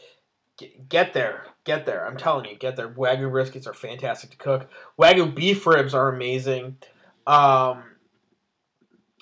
get, 0.58 0.90
get 0.90 1.14
there, 1.14 1.46
get 1.64 1.86
there. 1.86 2.06
I'm 2.06 2.18
telling 2.18 2.46
you, 2.46 2.56
get 2.58 2.76
there. 2.76 2.90
Wagyu 2.90 3.32
briskets 3.32 3.68
are 3.68 3.74
fantastic 3.74 4.32
to 4.32 4.38
cook. 4.38 4.70
Wagyu 5.00 5.34
beef 5.34 5.66
ribs 5.66 5.94
are 5.94 6.10
amazing. 6.14 6.78
Um, 7.26 7.84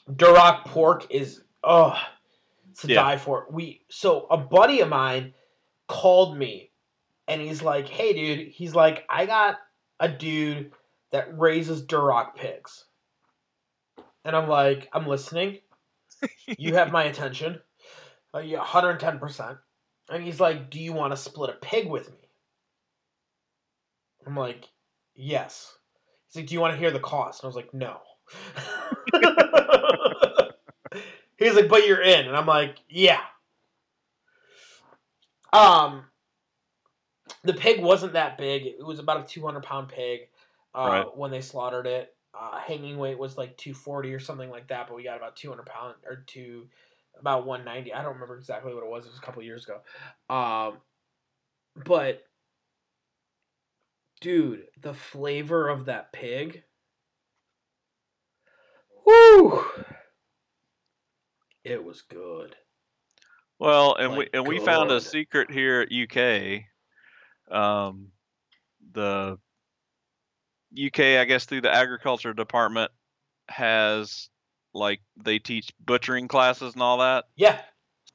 Duroc 0.09 0.65
pork 0.65 1.07
is 1.09 1.41
oh, 1.63 1.97
to 2.79 2.88
Yeah. 2.88 2.95
die 2.95 3.17
for. 3.17 3.47
We 3.51 3.86
so 3.89 4.25
a 4.29 4.38
buddy 4.38 4.82
of 4.82 4.89
mine 4.89 5.34
called 5.88 6.38
me, 6.38 6.71
and 7.27 7.39
he's 7.41 7.61
like, 7.61 7.88
"Hey, 7.88 8.13
dude," 8.13 8.47
he's 8.49 8.73
like, 8.73 9.05
"I 9.09 9.25
got 9.25 9.57
a 9.99 10.07
dude 10.09 10.71
that 11.11 11.38
raises 11.38 11.86
Duroc 11.86 12.36
pigs," 12.36 12.86
and 14.25 14.36
I'm 14.36 14.49
like, 14.49 14.89
"I'm 14.93 15.07
listening. 15.07 15.59
You 16.57 16.75
have 16.75 16.91
my 16.91 17.03
attention." 17.05 17.61
Uh, 18.34 18.39
yeah, 18.39 18.63
110%. 18.63 19.57
And 20.12 20.24
he's 20.24 20.39
like, 20.39 20.70
Do 20.70 20.80
you 20.80 20.93
want 20.93 21.14
to 21.14 21.18
split 21.18 21.49
a 21.49 21.53
pig 21.53 21.88
with 21.88 22.09
me? 22.12 22.18
I'm 24.28 24.36
like, 24.36 24.68
Yes. 25.16 25.74
He's 26.28 26.36
like, 26.38 26.47
Do 26.47 26.53
you 26.53 26.59
want 26.62 26.74
to 26.74 26.80
hear 26.80 26.91
the 26.91 26.99
cost? 26.99 27.41
And 27.43 27.45
I 27.45 27.49
was 27.49 27.55
like, 27.55 27.74
No. 27.74 27.97
he's 31.38 31.55
like, 31.55 31.70
But 31.70 31.88
you're 31.88 32.01
in. 32.01 32.28
And 32.28 32.36
I'm 32.36 32.45
like, 32.45 32.78
Yeah. 32.89 33.22
Um, 35.53 36.05
the 37.43 37.53
pig 37.53 37.82
wasn't 37.82 38.14
that 38.14 38.38
big. 38.38 38.66
It 38.66 38.86
was 38.86 38.99
about 38.99 39.22
a 39.26 39.28
200 39.28 39.64
pound 39.64 39.89
pig 39.89 40.22
uh, 40.76 40.88
Right. 40.88 41.18
when 41.18 41.32
they 41.32 41.41
slaughtered 41.41 41.88
it. 41.88 42.14
uh, 42.34 42.57
hanging 42.59 42.97
weight 42.97 43.18
was 43.20 43.38
like 43.38 43.57
240 43.57 44.14
or 44.14 44.20
something 44.20 44.49
like 44.49 44.68
that, 44.70 44.88
but 44.88 44.95
we 44.95 45.03
got 45.03 45.18
about 45.18 45.36
200 45.36 45.66
pound 45.66 45.95
or 46.05 46.24
two, 46.28 46.68
about 47.20 47.45
190. 47.45 47.93
I 47.93 48.01
don't 48.01 48.14
remember 48.14 48.38
exactly 48.38 48.74
what 48.74 48.84
it 48.84 48.89
was. 48.89 49.05
It 49.05 49.12
was 49.12 49.20
a 49.20 49.22
couple 49.22 49.43
years 49.43 49.66
ago. 49.66 49.82
Um, 50.34 50.78
but 51.86 52.24
dude, 54.22 54.64
the 54.82 54.93
flavor 54.93 55.68
of 55.68 55.86
that 55.86 56.14
pig. 56.14 56.64
Woo! 59.05 59.66
It 61.64 61.84
was 61.84 62.01
good. 62.01 62.55
Well, 63.59 63.95
and 63.95 64.14
Like, 64.14 64.20
we 64.34 64.39
and 64.39 64.47
we 64.47 64.59
found 64.59 64.91
a 64.91 64.99
secret 64.99 65.51
here 65.51 65.82
at 65.82 65.91
UK. 65.91 66.64
Um, 67.55 68.07
the 68.93 69.38
UK, 70.74 70.99
I 71.20 71.26
guess, 71.26 71.45
through 71.45 71.62
the 71.62 71.74
agriculture 71.74 72.34
department, 72.34 72.91
has 73.49 74.30
like 74.74 75.01
they 75.17 75.39
teach 75.39 75.72
butchering 75.84 76.28
classes 76.28 76.74
and 76.74 76.82
all 76.82 76.99
that. 76.99 77.26
Yeah. 77.36 77.59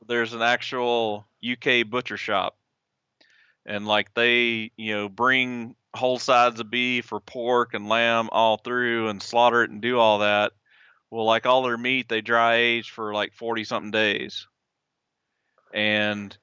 There's 0.07 0.33
an 0.33 0.43
actual 0.43 1.27
UK 1.45 1.89
butcher 1.89 2.17
shop, 2.17 2.57
and 3.65 3.87
like 3.87 4.13
they, 4.15 4.71
you 4.77 4.95
know, 4.95 5.09
bring 5.09 5.75
whole 5.95 6.19
sides 6.19 6.61
of 6.61 6.71
beef 6.71 7.13
or 7.13 7.21
pork 7.21 7.75
and 7.75 7.89
lamb 7.89 8.29
all 8.31 8.59
through 8.59 9.09
and 9.09 9.23
slaughter 9.23 9.63
it 9.63 9.71
and 9.71 9.81
do 9.81 9.99
all 9.99 10.19
that. 10.19 10.53
Well, 11.11 11.25
like 11.25 11.47
all 11.47 11.63
their 11.63 11.79
meat, 11.79 12.09
they 12.09 12.21
dry 12.21 12.57
age 12.57 12.91
for 12.91 13.15
like 13.15 13.33
forty 13.33 13.65
something 13.65 13.91
days, 13.91 14.47
and 15.73 16.37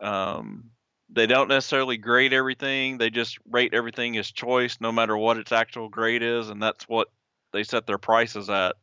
um, 0.00 0.70
they 1.10 1.26
don't 1.26 1.48
necessarily 1.48 1.96
grade 1.96 2.32
everything. 2.32 2.98
They 2.98 3.10
just 3.10 3.38
rate 3.50 3.74
everything 3.74 4.16
as 4.16 4.30
choice, 4.30 4.78
no 4.80 4.92
matter 4.92 5.16
what 5.16 5.38
its 5.38 5.52
actual 5.52 5.88
grade 5.88 6.22
is, 6.22 6.48
and 6.48 6.62
that's 6.62 6.88
what 6.88 7.08
they 7.52 7.64
set 7.64 7.86
their 7.86 7.98
prices 7.98 8.48
at. 8.50 8.76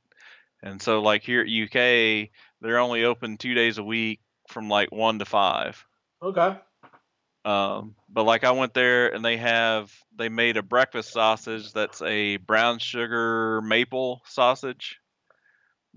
And 0.65 0.81
so, 0.81 0.99
like 1.01 1.23
here 1.23 1.41
at 1.41 1.47
UK, 1.47 2.29
they're 2.59 2.79
only 2.79 3.05
open 3.05 3.37
two 3.37 3.53
days 3.53 3.77
a 3.77 3.83
week 3.83 4.19
from 4.49 4.67
like 4.67 4.91
one 4.91 5.19
to 5.19 5.25
five. 5.25 5.85
Okay. 6.21 6.57
Um, 7.45 7.95
but 8.09 8.23
like 8.23 8.43
I 8.43 8.51
went 8.51 8.73
there 8.73 9.13
and 9.13 9.23
they 9.23 9.37
have 9.37 9.93
they 10.17 10.29
made 10.29 10.57
a 10.57 10.63
breakfast 10.63 11.13
sausage 11.13 11.71
that's 11.71 12.01
a 12.01 12.37
brown 12.37 12.79
sugar 12.79 13.61
maple 13.61 14.23
sausage. 14.25 14.99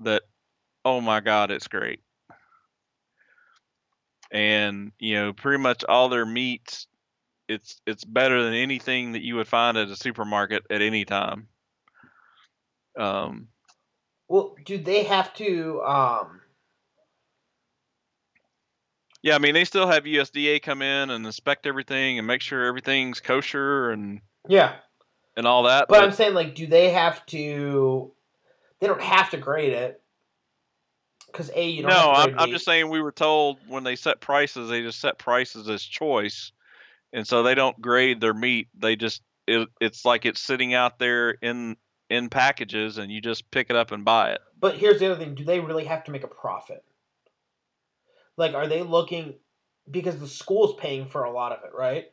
That 0.03 0.25
oh 0.85 1.01
my 1.01 1.21
god, 1.21 1.51
it's 1.51 1.69
great. 1.69 2.01
And 4.31 4.93
you 4.99 5.15
know, 5.15 5.33
pretty 5.33 5.63
much 5.63 5.83
all 5.89 6.11
their 6.11 6.27
meats, 6.27 6.87
it's 7.49 7.81
it's 7.87 8.05
better 8.05 8.45
than 8.45 8.53
anything 8.53 9.13
that 9.13 9.25
you 9.25 9.37
would 9.37 9.49
find 9.49 9.79
at 9.79 9.89
a 9.89 9.97
supermarket 9.97 10.65
at 10.69 10.83
any 10.83 11.07
time. 11.07 11.49
Um, 12.99 13.49
Well, 14.29 14.55
do 14.65 14.79
they 14.79 15.05
have 15.05 15.33
to? 15.35 15.83
Um, 15.83 16.41
yeah, 19.23 19.35
I 19.35 19.39
mean 19.39 19.55
they 19.55 19.65
still 19.65 19.87
have 19.87 20.05
USDA 20.05 20.63
come 20.63 20.83
in 20.83 21.11
and 21.11 21.25
inspect 21.25 21.67
everything 21.67 22.19
and 22.19 22.27
make 22.27 22.43
sure 22.43 22.65
everything's 22.65 23.21
kosher 23.21 23.91
and 23.91 24.21
yeah, 24.47 24.75
and 25.37 25.47
all 25.47 25.65
that. 25.65 25.87
but 25.89 26.03
I'm 26.03 26.13
saying 26.13 26.35
like, 26.35 26.55
do 26.55 26.67
they 26.67 26.91
have 26.91 27.25
to? 27.27 28.13
They 28.81 28.87
don't 28.87 29.01
have 29.03 29.31
to 29.31 29.39
grade 29.39 29.73
it 29.73 30.01
because 31.27 31.51
a 31.55 31.69
you 31.69 31.83
don't. 31.83 31.91
no, 31.91 32.13
have 32.15 32.27
to 32.27 32.33
I'm, 32.33 32.39
I'm 32.39 32.51
just 32.51 32.65
saying 32.65 32.91
we 32.91 33.01
were 33.01 33.13
told 33.13 33.59
when 33.67 33.83
they 33.83 33.97
set 33.97 34.21
prices, 34.21 34.69
they 34.69 34.83
just 34.83 35.01
set 35.01 35.19
prices 35.19 35.69
as 35.69 35.83
choice, 35.83 36.53
and 37.13 37.27
so 37.27 37.43
they 37.43 37.55
don't 37.55 37.81
grade 37.81 38.21
their 38.21 38.35
meat. 38.35 38.69
They 38.79 38.95
just 38.95 39.23
it, 39.47 39.69
it's 39.81 40.05
like 40.05 40.27
it's 40.27 40.41
sitting 40.41 40.75
out 40.75 40.99
there 40.99 41.31
in 41.31 41.77
in 42.11 42.29
packages, 42.29 42.99
and 42.99 43.11
you 43.11 43.21
just 43.21 43.51
pick 43.51 43.71
it 43.71 43.77
up 43.77 43.93
and 43.93 44.05
buy 44.05 44.33
it. 44.33 44.41
But 44.61 44.77
here's 44.77 45.01
the 45.01 45.07
other 45.07 45.23
thing: 45.23 45.35
Do 45.35 45.45
they 45.45 45.61
really 45.61 45.85
have 45.85 46.05
to 46.05 46.11
make 46.11 46.25
a 46.25 46.29
profit? 46.29 46.85
Like, 48.37 48.55
are 48.55 48.67
they 48.67 48.83
looking 48.83 49.35
because 49.91 50.19
the 50.21 50.29
school's 50.29 50.75
paying 50.79 51.07
for 51.07 51.25
a 51.25 51.33
lot 51.33 51.53
of 51.53 51.65
it, 51.65 51.71
right? 51.77 52.07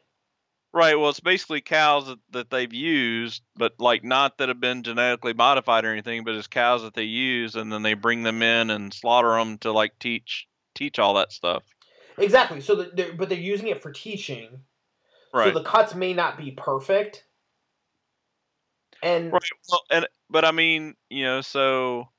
Right. 0.73 0.99
Well, 0.99 1.09
it's 1.09 1.21
basically 1.21 1.61
cows 1.61 2.07
that, 2.07 2.19
that 2.31 2.49
they've 2.49 2.73
used, 2.73 3.43
but 3.55 3.73
like 3.79 4.03
not 4.03 4.37
that 4.37 4.49
have 4.49 4.59
been 4.59 4.83
genetically 4.83 5.33
modified 5.33 5.85
or 5.85 5.91
anything, 5.91 6.25
but 6.25 6.35
it's 6.35 6.47
cows 6.47 6.81
that 6.81 6.93
they 6.93 7.03
use, 7.03 7.55
and 7.55 7.71
then 7.71 7.81
they 7.81 7.93
bring 7.93 8.23
them 8.23 8.41
in 8.41 8.69
and 8.69 8.93
slaughter 8.93 9.35
them 9.35 9.57
to 9.59 9.71
like 9.71 9.97
teach 9.99 10.47
teach 10.73 10.99
all 10.99 11.13
that 11.13 11.31
stuff. 11.31 11.63
Exactly. 12.17 12.59
So, 12.61 12.75
that 12.75 12.95
they're, 12.95 13.13
but 13.13 13.29
they're 13.29 13.37
using 13.37 13.67
it 13.67 13.81
for 13.81 13.91
teaching. 13.91 14.61
Right. 15.33 15.53
So 15.53 15.59
the 15.59 15.65
cuts 15.65 15.95
may 15.95 16.13
not 16.13 16.37
be 16.37 16.51
perfect. 16.51 17.24
And 19.05 19.31
Right. 19.31 19.43
Well, 19.69 19.83
and 19.91 20.07
but 20.31 20.45
I 20.45 20.51
mean, 20.51 20.95
you 21.11 21.23
know, 21.23 21.41
so 21.41 22.09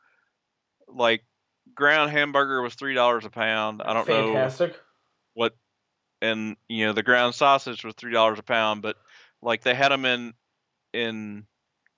like 0.87 1.24
ground 1.74 2.12
hamburger 2.12 2.62
was 2.62 2.76
three 2.76 2.95
dollars 2.95 3.24
a 3.24 3.30
pound. 3.30 3.82
I 3.84 3.93
don't 3.93 4.09
know 4.09 4.34
fantastic. 4.34 4.80
what, 5.34 5.57
and 6.22 6.57
you 6.68 6.87
know, 6.87 6.93
the 6.93 7.03
ground 7.03 7.34
sausage 7.34 7.84
was 7.84 7.95
three 7.97 8.12
dollars 8.12 8.39
a 8.39 8.45
pound. 8.45 8.82
But 8.82 8.97
like 9.43 9.62
they 9.62 9.74
had 9.74 9.91
them 9.91 10.05
in 10.05 10.32
in 10.93 11.47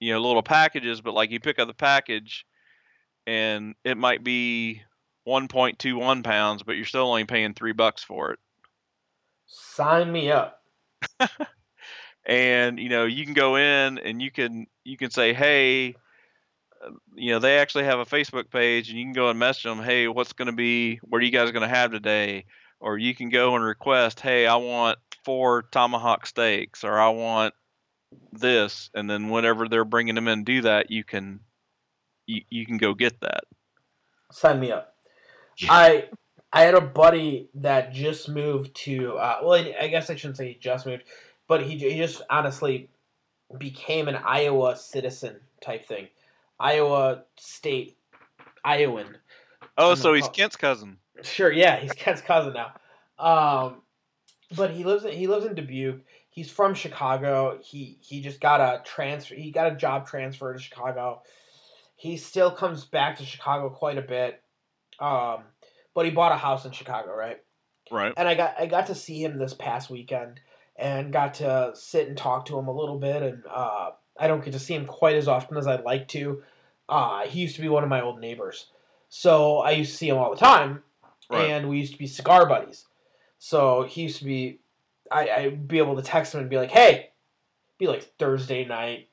you 0.00 0.14
know 0.14 0.20
little 0.20 0.42
packages, 0.42 1.02
but 1.02 1.12
like 1.12 1.30
you 1.30 1.38
pick 1.38 1.58
up 1.58 1.68
the 1.68 1.74
package, 1.74 2.46
and 3.26 3.74
it 3.84 3.98
might 3.98 4.24
be 4.24 4.80
one 5.24 5.48
point 5.48 5.78
two 5.78 5.98
one 5.98 6.22
pounds, 6.22 6.62
but 6.62 6.76
you're 6.76 6.86
still 6.86 7.08
only 7.08 7.26
paying 7.26 7.52
three 7.52 7.72
bucks 7.72 8.02
for 8.02 8.32
it. 8.32 8.38
Sign 9.44 10.10
me 10.10 10.30
up. 10.30 10.62
and 12.28 12.78
you 12.78 12.88
know 12.88 13.06
you 13.06 13.24
can 13.24 13.34
go 13.34 13.56
in 13.56 13.98
and 13.98 14.22
you 14.22 14.30
can 14.30 14.66
you 14.84 14.96
can 14.96 15.10
say 15.10 15.32
hey 15.32 15.94
uh, 16.84 16.90
you 17.14 17.32
know 17.32 17.38
they 17.38 17.58
actually 17.58 17.84
have 17.84 17.98
a 17.98 18.04
facebook 18.04 18.50
page 18.50 18.90
and 18.90 18.98
you 18.98 19.04
can 19.04 19.14
go 19.14 19.30
and 19.30 19.38
message 19.38 19.64
them 19.64 19.82
hey 19.82 20.06
what's 20.06 20.34
going 20.34 20.46
to 20.46 20.52
be 20.52 21.00
what 21.02 21.20
are 21.20 21.24
you 21.24 21.32
guys 21.32 21.50
going 21.50 21.68
to 21.68 21.74
have 21.74 21.90
today 21.90 22.44
or 22.80 22.98
you 22.98 23.14
can 23.14 23.30
go 23.30 23.56
and 23.56 23.64
request 23.64 24.20
hey 24.20 24.46
i 24.46 24.56
want 24.56 24.98
four 25.24 25.62
tomahawk 25.72 26.26
steaks 26.26 26.84
or 26.84 26.98
i 26.98 27.08
want 27.08 27.54
this 28.32 28.90
and 28.94 29.08
then 29.08 29.30
whenever 29.30 29.68
they're 29.68 29.84
bringing 29.84 30.14
them 30.14 30.28
in 30.28 30.44
do 30.44 30.60
that 30.60 30.90
you 30.90 31.02
can 31.02 31.40
you, 32.26 32.42
you 32.50 32.66
can 32.66 32.76
go 32.76 32.94
get 32.94 33.18
that 33.20 33.44
Sign 34.30 34.60
me 34.60 34.70
up. 34.70 34.94
I 35.68 36.08
I 36.52 36.62
had 36.62 36.74
a 36.74 36.80
buddy 36.80 37.48
that 37.54 37.92
just 37.92 38.28
moved 38.28 38.74
to. 38.84 39.16
Uh, 39.16 39.38
well, 39.42 39.52
I, 39.54 39.74
I 39.84 39.88
guess 39.88 40.10
I 40.10 40.16
shouldn't 40.16 40.36
say 40.36 40.48
he 40.48 40.58
just 40.58 40.86
moved, 40.86 41.04
but 41.48 41.62
he 41.62 41.76
he 41.76 41.96
just 41.98 42.22
honestly 42.30 42.90
became 43.58 44.08
an 44.08 44.16
Iowa 44.16 44.76
citizen 44.76 45.40
type 45.60 45.86
thing, 45.86 46.08
Iowa 46.60 47.24
state, 47.36 47.96
Iowan. 48.64 49.16
oh 49.76 49.94
so 49.94 50.14
he's 50.14 50.28
kent's 50.28 50.56
cousin 50.56 50.98
Sure, 51.22 51.52
yeah, 51.52 51.78
he's 51.78 51.92
Kent's 51.92 52.20
cousin 52.20 52.54
now. 52.54 52.72
Um, 53.18 53.82
but 54.56 54.70
he 54.70 54.84
lives 54.84 55.04
in, 55.04 55.12
he 55.12 55.26
lives 55.26 55.46
in 55.46 55.54
Dubuque. 55.54 56.04
He's 56.30 56.50
from 56.50 56.74
Chicago. 56.74 57.58
He 57.62 57.98
he 58.00 58.20
just 58.20 58.40
got 58.40 58.60
a 58.60 58.82
transfer. 58.84 59.34
He 59.34 59.50
got 59.50 59.72
a 59.72 59.76
job 59.76 60.06
transfer 60.06 60.52
to 60.52 60.58
Chicago. 60.58 61.22
He 61.96 62.16
still 62.16 62.50
comes 62.50 62.84
back 62.84 63.18
to 63.18 63.24
Chicago 63.24 63.70
quite 63.70 63.98
a 63.98 64.02
bit. 64.02 64.40
Um, 65.00 65.42
but 65.94 66.04
he 66.04 66.12
bought 66.12 66.32
a 66.32 66.36
house 66.36 66.64
in 66.64 66.72
Chicago, 66.72 67.14
right? 67.14 67.40
right 67.90 68.12
And 68.16 68.28
I 68.28 68.34
got 68.34 68.54
I 68.58 68.66
got 68.66 68.86
to 68.86 68.94
see 68.94 69.22
him 69.22 69.38
this 69.38 69.54
past 69.54 69.90
weekend 69.90 70.40
and 70.78 71.12
got 71.12 71.34
to 71.34 71.72
sit 71.74 72.08
and 72.08 72.16
talk 72.16 72.46
to 72.46 72.58
him 72.58 72.68
a 72.68 72.72
little 72.72 72.98
bit. 72.98 73.22
And 73.22 73.42
uh, 73.50 73.90
I 74.18 74.28
don't 74.28 74.44
get 74.44 74.52
to 74.52 74.58
see 74.58 74.74
him 74.74 74.86
quite 74.86 75.16
as 75.16 75.28
often 75.28 75.56
as 75.58 75.66
I'd 75.66 75.84
like 75.84 76.08
to. 76.08 76.42
Uh, 76.88 77.26
he 77.26 77.40
used 77.40 77.56
to 77.56 77.60
be 77.60 77.68
one 77.68 77.82
of 77.82 77.90
my 77.90 78.00
old 78.00 78.18
neighbors, 78.18 78.70
so 79.10 79.58
I 79.58 79.72
used 79.72 79.90
to 79.90 79.96
see 79.98 80.08
him 80.08 80.16
all 80.16 80.30
the 80.30 80.40
time 80.40 80.82
right 81.30 81.50
and 81.50 81.68
we 81.68 81.78
used 81.78 81.92
to 81.92 81.98
be 81.98 82.06
cigar 82.06 82.46
buddies. 82.46 82.86
So 83.38 83.84
he 83.84 84.02
used 84.02 84.18
to 84.18 84.24
be, 84.24 84.60
I, 85.10 85.28
I'd 85.30 85.68
be 85.68 85.78
able 85.78 85.96
to 85.96 86.02
text 86.02 86.34
him 86.34 86.40
and 86.40 86.50
be 86.50 86.56
like, 86.56 86.70
hey, 86.70 87.10
be 87.78 87.86
like 87.86 88.02
Thursday 88.18 88.64
night, 88.64 89.08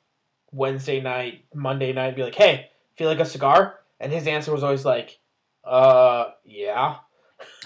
Wednesday 0.51 1.01
night, 1.01 1.45
Monday 1.53 1.93
night, 1.93 2.15
be 2.15 2.23
like, 2.23 2.35
hey, 2.35 2.69
feel 2.97 3.07
like 3.07 3.19
a 3.19 3.25
cigar? 3.25 3.79
And 3.99 4.11
his 4.11 4.27
answer 4.27 4.51
was 4.51 4.63
always 4.63 4.85
like, 4.85 5.19
uh, 5.63 6.31
yeah. 6.43 6.97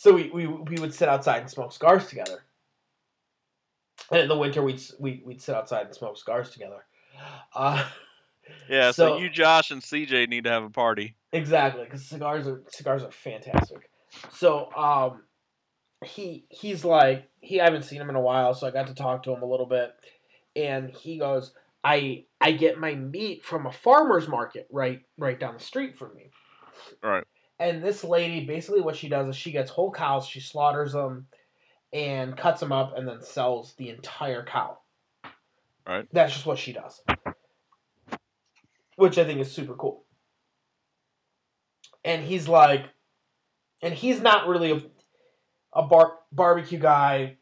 so 0.00 0.14
we, 0.14 0.30
we, 0.32 0.46
we 0.46 0.80
would 0.80 0.94
sit 0.94 1.10
outside 1.10 1.42
and 1.42 1.50
smoke 1.50 1.72
cigars 1.72 2.06
together. 2.06 2.42
And 4.10 4.22
in 4.22 4.28
the 4.28 4.36
winter, 4.36 4.62
we'd, 4.62 4.80
we, 4.98 5.22
we'd 5.26 5.42
sit 5.42 5.54
outside 5.54 5.84
and 5.84 5.94
smoke 5.94 6.16
cigars 6.16 6.48
together. 6.48 6.86
Uh, 7.54 7.86
yeah 8.68 8.92
so, 8.92 9.08
so- 9.08 9.18
you 9.18 9.28
josh 9.28 9.70
and 9.70 9.82
cj 9.82 10.26
need 10.26 10.44
to 10.44 10.50
have 10.50 10.64
a 10.64 10.70
party 10.70 11.16
Exactly, 11.32 11.84
because 11.84 12.04
cigars 12.04 12.48
are 12.48 12.62
cigars 12.68 13.02
are 13.02 13.12
fantastic. 13.12 13.90
So, 14.32 14.72
um, 14.74 15.22
he 16.04 16.44
he's 16.48 16.84
like 16.84 17.28
he 17.40 17.60
I 17.60 17.64
haven't 17.64 17.84
seen 17.84 18.00
him 18.00 18.10
in 18.10 18.16
a 18.16 18.20
while, 18.20 18.54
so 18.54 18.66
I 18.66 18.70
got 18.70 18.86
to 18.86 18.94
talk 18.94 19.22
to 19.24 19.32
him 19.32 19.42
a 19.42 19.46
little 19.46 19.66
bit, 19.66 19.94
and 20.56 20.90
he 20.90 21.18
goes, 21.18 21.52
I 21.84 22.24
I 22.40 22.52
get 22.52 22.80
my 22.80 22.94
meat 22.94 23.44
from 23.44 23.66
a 23.66 23.70
farmer's 23.70 24.26
market 24.26 24.66
right 24.72 25.02
right 25.18 25.38
down 25.38 25.54
the 25.54 25.60
street 25.60 25.96
from 25.96 26.14
me. 26.14 26.30
Right. 27.02 27.24
And 27.60 27.84
this 27.84 28.02
lady, 28.02 28.46
basically, 28.46 28.80
what 28.80 28.96
she 28.96 29.08
does 29.08 29.28
is 29.28 29.36
she 29.36 29.52
gets 29.52 29.70
whole 29.70 29.92
cows, 29.92 30.26
she 30.26 30.40
slaughters 30.40 30.92
them, 30.92 31.26
and 31.92 32.36
cuts 32.36 32.60
them 32.60 32.72
up, 32.72 32.96
and 32.96 33.06
then 33.06 33.22
sells 33.22 33.74
the 33.74 33.90
entire 33.90 34.44
cow. 34.44 34.78
Right. 35.86 36.06
That's 36.12 36.32
just 36.32 36.46
what 36.46 36.58
she 36.58 36.72
does. 36.72 37.02
which 38.96 39.18
I 39.18 39.24
think 39.24 39.40
is 39.40 39.50
super 39.50 39.74
cool. 39.74 40.04
And 42.04 42.22
he's 42.22 42.48
like, 42.48 42.86
and 43.82 43.94
he's 43.94 44.20
not 44.20 44.46
really 44.48 44.72
a, 44.72 44.82
a 45.74 45.82
bar, 45.82 46.18
barbecue 46.32 46.78
guy, 46.78 47.38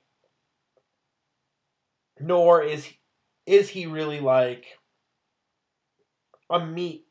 nor 2.21 2.63
is 2.63 2.89
is 3.47 3.69
he 3.71 3.87
really 3.87 4.21
like 4.21 4.67
a 6.51 6.65
meat 6.65 7.07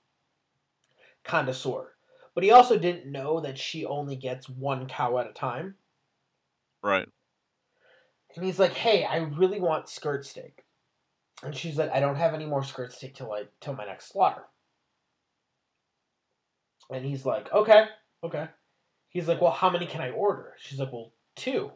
connoisseur. 1.25 1.96
But 2.37 2.43
he 2.43 2.51
also 2.51 2.77
didn't 2.77 3.11
know 3.11 3.39
that 3.39 3.57
she 3.57 3.83
only 3.83 4.15
gets 4.15 4.47
one 4.47 4.87
cow 4.87 5.17
at 5.17 5.25
a 5.25 5.33
time. 5.33 5.73
Right. 6.83 7.09
And 8.35 8.45
he's 8.45 8.59
like, 8.59 8.73
"Hey, 8.73 9.05
I 9.05 9.17
really 9.17 9.59
want 9.59 9.89
skirt 9.89 10.23
steak." 10.23 10.63
And 11.41 11.55
she's 11.55 11.79
like, 11.79 11.89
"I 11.89 11.99
don't 11.99 12.17
have 12.17 12.35
any 12.35 12.45
more 12.45 12.63
skirt 12.63 12.93
steak 12.93 13.15
till 13.15 13.27
like 13.27 13.49
till 13.59 13.73
my 13.73 13.85
next 13.85 14.09
slaughter." 14.09 14.43
And 16.91 17.03
he's 17.03 17.25
like, 17.25 17.51
"Okay, 17.51 17.87
okay." 18.23 18.49
He's 19.09 19.27
like, 19.27 19.41
"Well, 19.41 19.49
how 19.49 19.71
many 19.71 19.87
can 19.87 20.01
I 20.01 20.11
order?" 20.11 20.53
She's 20.59 20.79
like, 20.79 20.93
"Well, 20.93 21.13
two. 21.35 21.71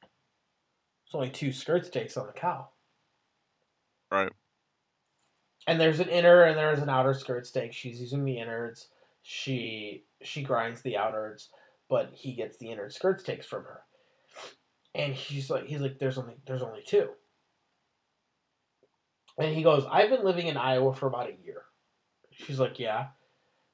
There's 0.00 1.12
only 1.12 1.28
two 1.28 1.52
skirt 1.52 1.84
steaks 1.84 2.16
on 2.16 2.28
the 2.28 2.32
cow." 2.32 2.70
Right. 4.10 4.32
And 5.66 5.78
there's 5.78 6.00
an 6.00 6.08
inner 6.08 6.44
and 6.44 6.56
there's 6.56 6.80
an 6.80 6.88
outer 6.88 7.12
skirt 7.12 7.46
steak. 7.46 7.74
She's 7.74 8.00
using 8.00 8.24
the 8.24 8.38
innards. 8.38 8.88
She 9.26 10.04
she 10.22 10.42
grinds 10.42 10.82
the 10.82 10.98
outwards, 10.98 11.48
but 11.88 12.10
he 12.12 12.34
gets 12.34 12.58
the 12.58 12.70
inner 12.70 12.90
skirts 12.90 13.22
takes 13.22 13.46
from 13.46 13.64
her. 13.64 13.80
And 14.94 15.14
he's 15.14 15.48
like 15.48 15.64
he's 15.64 15.80
like 15.80 15.98
there's 15.98 16.18
only 16.18 16.34
there's 16.46 16.62
only 16.62 16.82
two. 16.86 17.08
And 19.38 19.54
he 19.54 19.62
goes, 19.62 19.86
I've 19.90 20.10
been 20.10 20.26
living 20.26 20.46
in 20.46 20.58
Iowa 20.58 20.94
for 20.94 21.06
about 21.06 21.30
a 21.30 21.42
year. 21.42 21.62
She's 22.32 22.60
like, 22.60 22.78
yeah. 22.78 23.08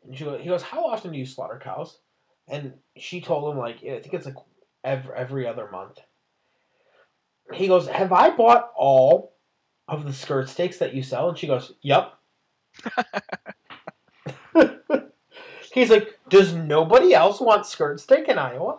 And 0.04 0.16
she 0.16 0.24
goes, 0.24 0.40
he 0.40 0.48
goes, 0.48 0.62
how 0.62 0.84
often 0.86 1.10
do 1.10 1.18
you 1.18 1.26
slaughter 1.26 1.60
cows? 1.62 1.98
And 2.46 2.74
she 2.96 3.20
told 3.20 3.52
him 3.52 3.58
like 3.58 3.78
I 3.78 3.98
think 4.00 4.14
it's 4.14 4.26
like 4.26 4.36
every 4.84 5.16
every 5.16 5.48
other 5.48 5.68
month. 5.68 5.98
He 7.52 7.66
goes, 7.66 7.88
have 7.88 8.12
I 8.12 8.30
bought 8.30 8.70
all 8.76 9.34
of 9.88 10.04
the 10.04 10.12
skirt 10.12 10.48
steaks 10.48 10.78
that 10.78 10.94
you 10.94 11.02
sell? 11.02 11.28
And 11.28 11.36
she 11.36 11.48
goes, 11.48 11.72
yep. 11.82 12.12
he's 15.72 15.90
like, 15.90 16.18
does 16.28 16.54
nobody 16.54 17.14
else 17.14 17.40
want 17.40 17.66
skirt 17.66 18.00
steak 18.00 18.28
in 18.28 18.38
Iowa? 18.38 18.78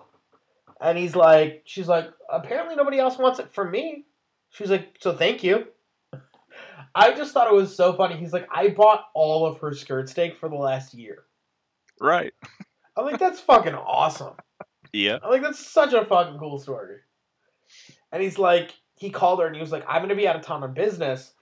And 0.80 0.98
he's 0.98 1.16
like, 1.16 1.64
she's 1.66 1.88
like, 1.88 2.10
apparently 2.32 2.76
nobody 2.76 3.00
else 3.00 3.18
wants 3.18 3.40
it 3.40 3.54
from 3.54 3.72
me. 3.72 4.06
She's 4.50 4.70
like, 4.70 4.96
so 5.00 5.16
thank 5.16 5.44
you. 5.44 5.68
I 6.94 7.14
just 7.14 7.34
thought 7.34 7.48
it 7.48 7.56
was 7.56 7.76
so 7.76 7.94
funny. 7.94 8.18
He's 8.18 8.34
like, 8.34 8.48
I 8.54 8.70
bought 8.70 9.06
all 9.14 9.46
of 9.46 9.60
her 9.60 9.74
skirt 9.74 10.10
steak 10.10 10.38
for 10.38 10.50
the 10.50 10.56
last 10.56 10.94
year. 10.94 11.24
Right. 12.00 12.34
I'm 12.98 13.06
like, 13.06 13.20
that's 13.20 13.40
fucking 13.40 13.76
awesome. 13.76 14.34
Yeah. 14.92 15.20
I'm 15.24 15.30
like, 15.30 15.42
that's 15.42 15.66
such 15.66 15.94
a 15.94 16.04
fucking 16.04 16.38
cool 16.38 16.60
story. 16.60 16.98
And 18.12 18.22
he's 18.22 18.38
like, 18.38 18.74
he 18.96 19.10
called 19.10 19.40
her 19.40 19.48
and 19.48 19.56
he 19.56 19.62
was 19.62 19.72
like, 19.72 19.86
I'm 19.88 20.02
gonna 20.02 20.16
be 20.16 20.28
out 20.28 20.36
of 20.36 20.42
town 20.42 20.64
on 20.64 20.74
business. 20.74 21.34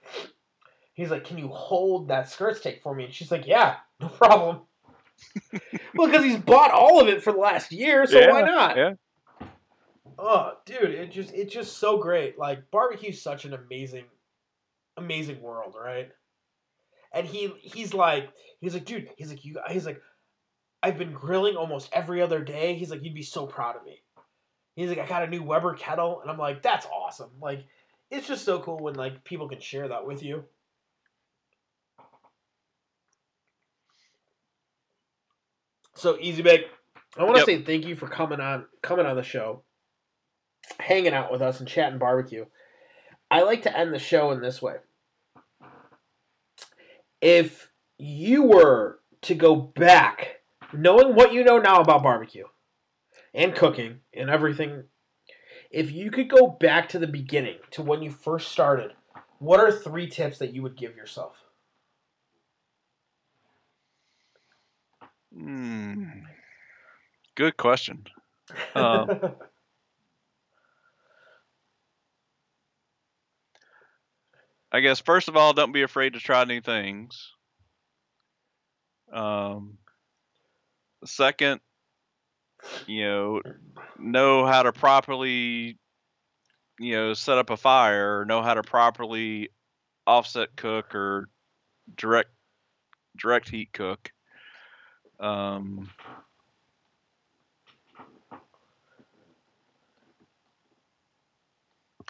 He's 0.94 1.10
like, 1.10 1.24
Can 1.24 1.38
you 1.38 1.48
hold 1.48 2.08
that 2.08 2.28
skirt 2.28 2.56
steak 2.58 2.80
for 2.82 2.94
me? 2.94 3.04
And 3.04 3.14
she's 3.14 3.30
like, 3.30 3.46
Yeah, 3.46 3.76
no 4.00 4.08
problem. 4.08 4.60
well, 5.94 6.08
because 6.08 6.24
he's 6.24 6.38
bought 6.38 6.70
all 6.70 7.00
of 7.00 7.08
it 7.08 7.22
for 7.22 7.32
the 7.32 7.38
last 7.38 7.72
year, 7.72 8.06
so 8.06 8.18
Yeah, 8.18 8.30
why 8.30 8.42
not? 8.42 8.76
yeah. 8.76 8.92
Oh, 10.18 10.52
dude, 10.66 10.90
it 10.90 11.10
just 11.10 11.32
it's 11.32 11.52
just 11.52 11.78
so 11.78 11.98
great. 11.98 12.38
Like 12.38 12.70
barbecue's 12.70 13.22
such 13.22 13.44
an 13.46 13.54
amazing, 13.54 14.04
amazing 14.96 15.40
world, 15.40 15.76
right? 15.82 16.10
And 17.12 17.26
he 17.26 17.52
he's 17.60 17.94
like 17.94 18.30
he's 18.60 18.74
like, 18.74 18.84
dude, 18.84 19.08
he's 19.16 19.30
like 19.30 19.44
you 19.44 19.58
he's 19.70 19.86
like, 19.86 20.00
I've 20.82 20.98
been 20.98 21.12
grilling 21.12 21.56
almost 21.56 21.88
every 21.92 22.20
other 22.20 22.42
day. 22.42 22.74
He's 22.74 22.90
like, 22.90 23.02
you'd 23.02 23.14
be 23.14 23.22
so 23.22 23.46
proud 23.46 23.76
of 23.76 23.84
me. 23.84 24.02
He's 24.76 24.88
like, 24.88 24.98
I 24.98 25.06
got 25.06 25.24
a 25.24 25.26
new 25.26 25.42
Weber 25.42 25.74
kettle, 25.74 26.20
and 26.20 26.30
I'm 26.30 26.38
like, 26.38 26.62
that's 26.62 26.86
awesome. 26.86 27.30
Like, 27.40 27.64
it's 28.10 28.28
just 28.28 28.44
so 28.44 28.60
cool 28.60 28.78
when 28.78 28.94
like 28.94 29.24
people 29.24 29.48
can 29.48 29.60
share 29.60 29.88
that 29.88 30.06
with 30.06 30.22
you. 30.22 30.44
So 36.00 36.16
Easy 36.18 36.40
Bake, 36.40 36.66
I 37.18 37.24
want 37.24 37.34
to 37.34 37.40
Yep. 37.40 37.46
say 37.46 37.62
thank 37.62 37.86
you 37.86 37.94
for 37.94 38.08
coming 38.08 38.40
on 38.40 38.66
coming 38.80 39.04
on 39.04 39.16
the 39.16 39.22
show, 39.22 39.64
hanging 40.78 41.12
out 41.12 41.30
with 41.30 41.42
us 41.42 41.60
and 41.60 41.68
chatting 41.68 41.98
barbecue. 41.98 42.46
I 43.30 43.42
like 43.42 43.60
to 43.64 43.76
end 43.76 43.92
the 43.92 43.98
show 43.98 44.30
in 44.30 44.40
this 44.40 44.62
way. 44.62 44.76
If 47.20 47.70
you 47.98 48.44
were 48.44 49.00
to 49.22 49.34
go 49.34 49.54
back, 49.54 50.40
knowing 50.72 51.14
what 51.14 51.34
you 51.34 51.44
know 51.44 51.58
now 51.58 51.82
about 51.82 52.02
barbecue 52.02 52.46
and 53.34 53.54
cooking 53.54 54.00
and 54.14 54.30
everything, 54.30 54.84
if 55.70 55.92
you 55.92 56.10
could 56.10 56.30
go 56.30 56.46
back 56.46 56.88
to 56.88 56.98
the 56.98 57.08
beginning, 57.08 57.58
to 57.72 57.82
when 57.82 58.00
you 58.00 58.10
first 58.10 58.50
started, 58.50 58.92
what 59.38 59.60
are 59.60 59.70
three 59.70 60.08
tips 60.08 60.38
that 60.38 60.54
you 60.54 60.62
would 60.62 60.78
give 60.78 60.96
yourself? 60.96 61.39
Hmm. 65.34 66.04
Good 67.36 67.56
question. 67.56 68.04
Um, 68.74 69.10
I 74.72 74.80
guess 74.80 75.00
first 75.00 75.28
of 75.28 75.36
all, 75.36 75.52
don't 75.52 75.72
be 75.72 75.82
afraid 75.82 76.14
to 76.14 76.20
try 76.20 76.44
new 76.44 76.60
things. 76.60 77.32
Um, 79.12 79.78
second, 81.04 81.60
you 82.86 83.04
know, 83.04 83.40
know 83.98 84.46
how 84.46 84.62
to 84.62 84.72
properly, 84.72 85.78
you 86.78 86.92
know, 86.92 87.14
set 87.14 87.38
up 87.38 87.50
a 87.50 87.56
fire, 87.56 88.20
or 88.20 88.24
know 88.24 88.42
how 88.42 88.54
to 88.54 88.62
properly 88.62 89.50
offset 90.06 90.54
cook 90.56 90.94
or 90.94 91.28
direct 91.96 92.30
direct 93.16 93.48
heat 93.48 93.72
cook. 93.72 94.12
Um, 95.20 95.90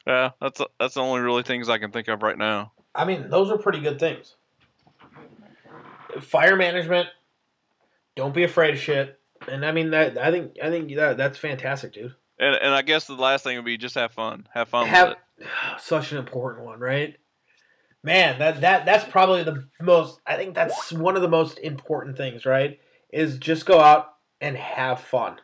yeah, 0.07 0.31
that's 0.41 0.61
that's 0.79 0.95
the 0.95 1.01
only 1.01 1.21
really 1.21 1.43
things 1.43 1.69
I 1.69 1.79
can 1.79 1.91
think 1.91 2.09
of 2.09 2.23
right 2.23 2.39
now. 2.39 2.73
I 2.95 3.05
mean, 3.05 3.29
those 3.29 3.51
are 3.51 3.59
pretty 3.59 3.81
good 3.81 3.99
things. 3.99 4.37
Fire 6.21 6.57
management. 6.57 7.09
Don't 8.17 8.35
be 8.35 8.45
afraid 8.45 8.75
of 8.75 8.81
shit. 8.81 9.19
And 9.49 9.65
I 9.65 9.73
mean 9.73 9.91
that 9.91 10.19
I 10.19 10.31
think 10.31 10.57
I 10.63 10.71
think 10.71 10.95
that 10.97 11.17
that's 11.17 11.39
fantastic, 11.39 11.93
dude. 11.93 12.15
And 12.39 12.55
and 12.55 12.75
I 12.75 12.83
guess 12.83 13.07
the 13.07 13.15
last 13.15 13.45
thing 13.45 13.57
would 13.57 13.65
be 13.65 13.77
just 13.77 13.95
have 13.95 14.13
fun. 14.13 14.47
Have 14.53 14.69
fun 14.69 14.87
Have 14.87 15.09
with 15.11 15.19
it. 15.39 15.47
such 15.81 16.13
an 16.13 16.19
important 16.19 16.67
one, 16.67 16.79
right? 16.79 17.17
Man, 18.03 18.39
that 18.39 18.61
that 18.61 18.87
that's 18.87 19.05
probably 19.05 19.43
the 19.43 19.67
most 19.81 20.21
I 20.27 20.37
think 20.37 20.55
that's 20.55 20.93
one 20.93 21.17
of 21.17 21.23
the 21.23 21.29
most 21.29 21.59
important 21.59 22.17
things, 22.17 22.45
right? 22.47 22.79
Is 23.13 23.39
just 23.39 23.67
go 23.67 23.81
out 23.81 24.15
and 24.41 24.57
have 24.57 25.01
fun. 25.01 25.37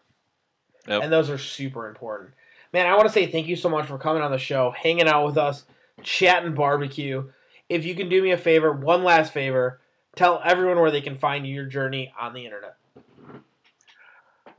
Yep. 0.88 1.02
And 1.02 1.12
those 1.12 1.30
are 1.30 1.38
super 1.38 1.88
important. 1.88 2.30
Man, 2.72 2.86
I 2.86 2.94
want 2.94 3.06
to 3.06 3.12
say 3.12 3.26
thank 3.26 3.46
you 3.46 3.56
so 3.56 3.68
much 3.68 3.86
for 3.86 3.98
coming 3.98 4.22
on 4.22 4.30
the 4.30 4.38
show, 4.38 4.70
hanging 4.70 5.08
out 5.08 5.26
with 5.26 5.36
us, 5.36 5.64
chatting 6.02 6.54
barbecue. 6.54 7.30
If 7.68 7.84
you 7.84 7.94
can 7.94 8.08
do 8.08 8.22
me 8.22 8.30
a 8.30 8.36
favor, 8.36 8.72
one 8.72 9.02
last 9.02 9.32
favor, 9.32 9.80
tell 10.14 10.40
everyone 10.44 10.80
where 10.80 10.90
they 10.90 11.00
can 11.00 11.18
find 11.18 11.46
your 11.46 11.66
journey 11.66 12.12
on 12.18 12.34
the 12.34 12.44
internet. 12.44 12.76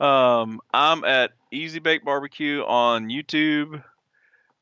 Um, 0.00 0.60
I'm 0.72 1.04
at 1.04 1.32
Easy 1.50 1.80
Bake 1.80 2.04
Barbecue 2.04 2.62
on 2.62 3.08
YouTube. 3.08 3.82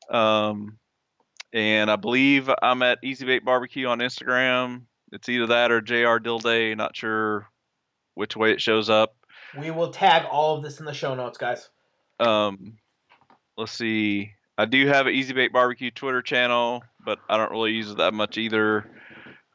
Um, 0.09 0.77
and 1.53 1.91
I 1.91 1.95
believe 1.95 2.49
I'm 2.61 2.81
at 2.81 2.99
Easy 3.03 3.25
Bake 3.25 3.45
Barbecue 3.45 3.87
on 3.87 3.99
Instagram. 3.99 4.83
It's 5.11 5.29
either 5.29 5.47
that 5.47 5.71
or 5.71 5.81
JR 5.81 6.17
Dill 6.17 6.39
Day. 6.39 6.75
Not 6.75 6.95
sure 6.95 7.47
which 8.17 8.35
way 8.35 8.51
it 8.51 8.59
shows 8.61 8.89
up. 8.89 9.15
We 9.57 9.71
will 9.71 9.91
tag 9.91 10.25
all 10.29 10.57
of 10.57 10.63
this 10.63 10.79
in 10.79 10.85
the 10.85 10.93
show 10.93 11.15
notes, 11.15 11.37
guys. 11.37 11.69
Um, 12.19 12.77
let's 13.57 13.71
see. 13.71 14.31
I 14.57 14.65
do 14.65 14.87
have 14.87 15.05
an 15.07 15.13
Easy 15.13 15.33
Bake 15.33 15.53
Barbecue 15.53 15.91
Twitter 15.91 16.21
channel, 16.21 16.83
but 17.05 17.19
I 17.29 17.37
don't 17.37 17.51
really 17.51 17.71
use 17.71 17.91
it 17.91 17.97
that 17.97 18.13
much 18.13 18.37
either. 18.37 18.89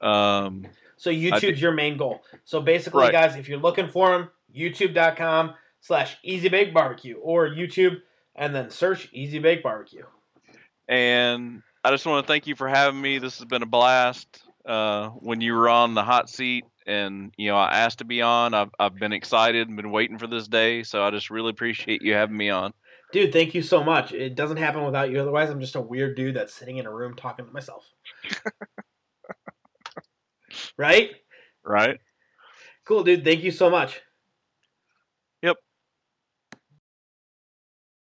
Um, 0.00 0.66
So 0.96 1.10
YouTube's 1.10 1.60
your 1.60 1.72
main 1.72 1.96
goal. 1.96 2.22
So 2.44 2.60
basically, 2.60 3.02
Right. 3.02 3.12
guys, 3.12 3.34
if 3.36 3.48
you're 3.48 3.58
looking 3.58 3.88
for 3.88 4.10
them, 4.12 4.30
youtube.com 4.54 5.54
slash 5.80 6.16
easy 6.22 6.48
bake 6.48 6.72
barbecue 6.72 7.16
or 7.16 7.48
YouTube 7.48 7.96
and 8.36 8.54
then 8.54 8.70
search 8.70 9.08
easy 9.12 9.40
bake 9.40 9.62
barbecue. 9.62 10.04
and 10.88 11.62
I 11.84 11.90
just 11.90 12.06
want 12.06 12.24
to 12.24 12.32
thank 12.32 12.46
you 12.46 12.54
for 12.54 12.68
having 12.68 13.00
me. 13.00 13.18
This 13.18 13.38
has 13.38 13.44
been 13.46 13.62
a 13.62 13.66
blast. 13.66 14.44
Uh, 14.64 15.08
when 15.08 15.40
you 15.40 15.54
were 15.54 15.68
on 15.68 15.94
the 15.94 16.04
hot 16.04 16.30
seat, 16.30 16.64
and 16.86 17.32
you 17.36 17.50
know 17.50 17.56
I 17.56 17.78
asked 17.78 17.98
to 17.98 18.04
be 18.04 18.22
on, 18.22 18.54
I've 18.54 18.70
I've 18.78 18.94
been 18.94 19.12
excited 19.12 19.68
and 19.68 19.76
been 19.76 19.90
waiting 19.90 20.18
for 20.18 20.26
this 20.26 20.48
day. 20.48 20.82
So 20.82 21.02
I 21.02 21.10
just 21.10 21.30
really 21.30 21.50
appreciate 21.50 22.02
you 22.02 22.14
having 22.14 22.36
me 22.36 22.50
on. 22.50 22.72
Dude, 23.12 23.32
thank 23.32 23.54
you 23.54 23.62
so 23.62 23.84
much. 23.84 24.12
It 24.12 24.34
doesn't 24.34 24.56
happen 24.56 24.84
without 24.84 25.10
you. 25.10 25.20
Otherwise, 25.20 25.50
I'm 25.50 25.60
just 25.60 25.76
a 25.76 25.80
weird 25.80 26.16
dude 26.16 26.36
that's 26.36 26.54
sitting 26.54 26.78
in 26.78 26.86
a 26.86 26.92
room 26.92 27.14
talking 27.14 27.44
to 27.44 27.52
myself. 27.52 27.84
right? 30.78 31.10
Right. 31.62 31.98
Cool, 32.84 33.04
dude. 33.04 33.22
Thank 33.22 33.42
you 33.42 33.50
so 33.50 33.68
much. 33.68 34.00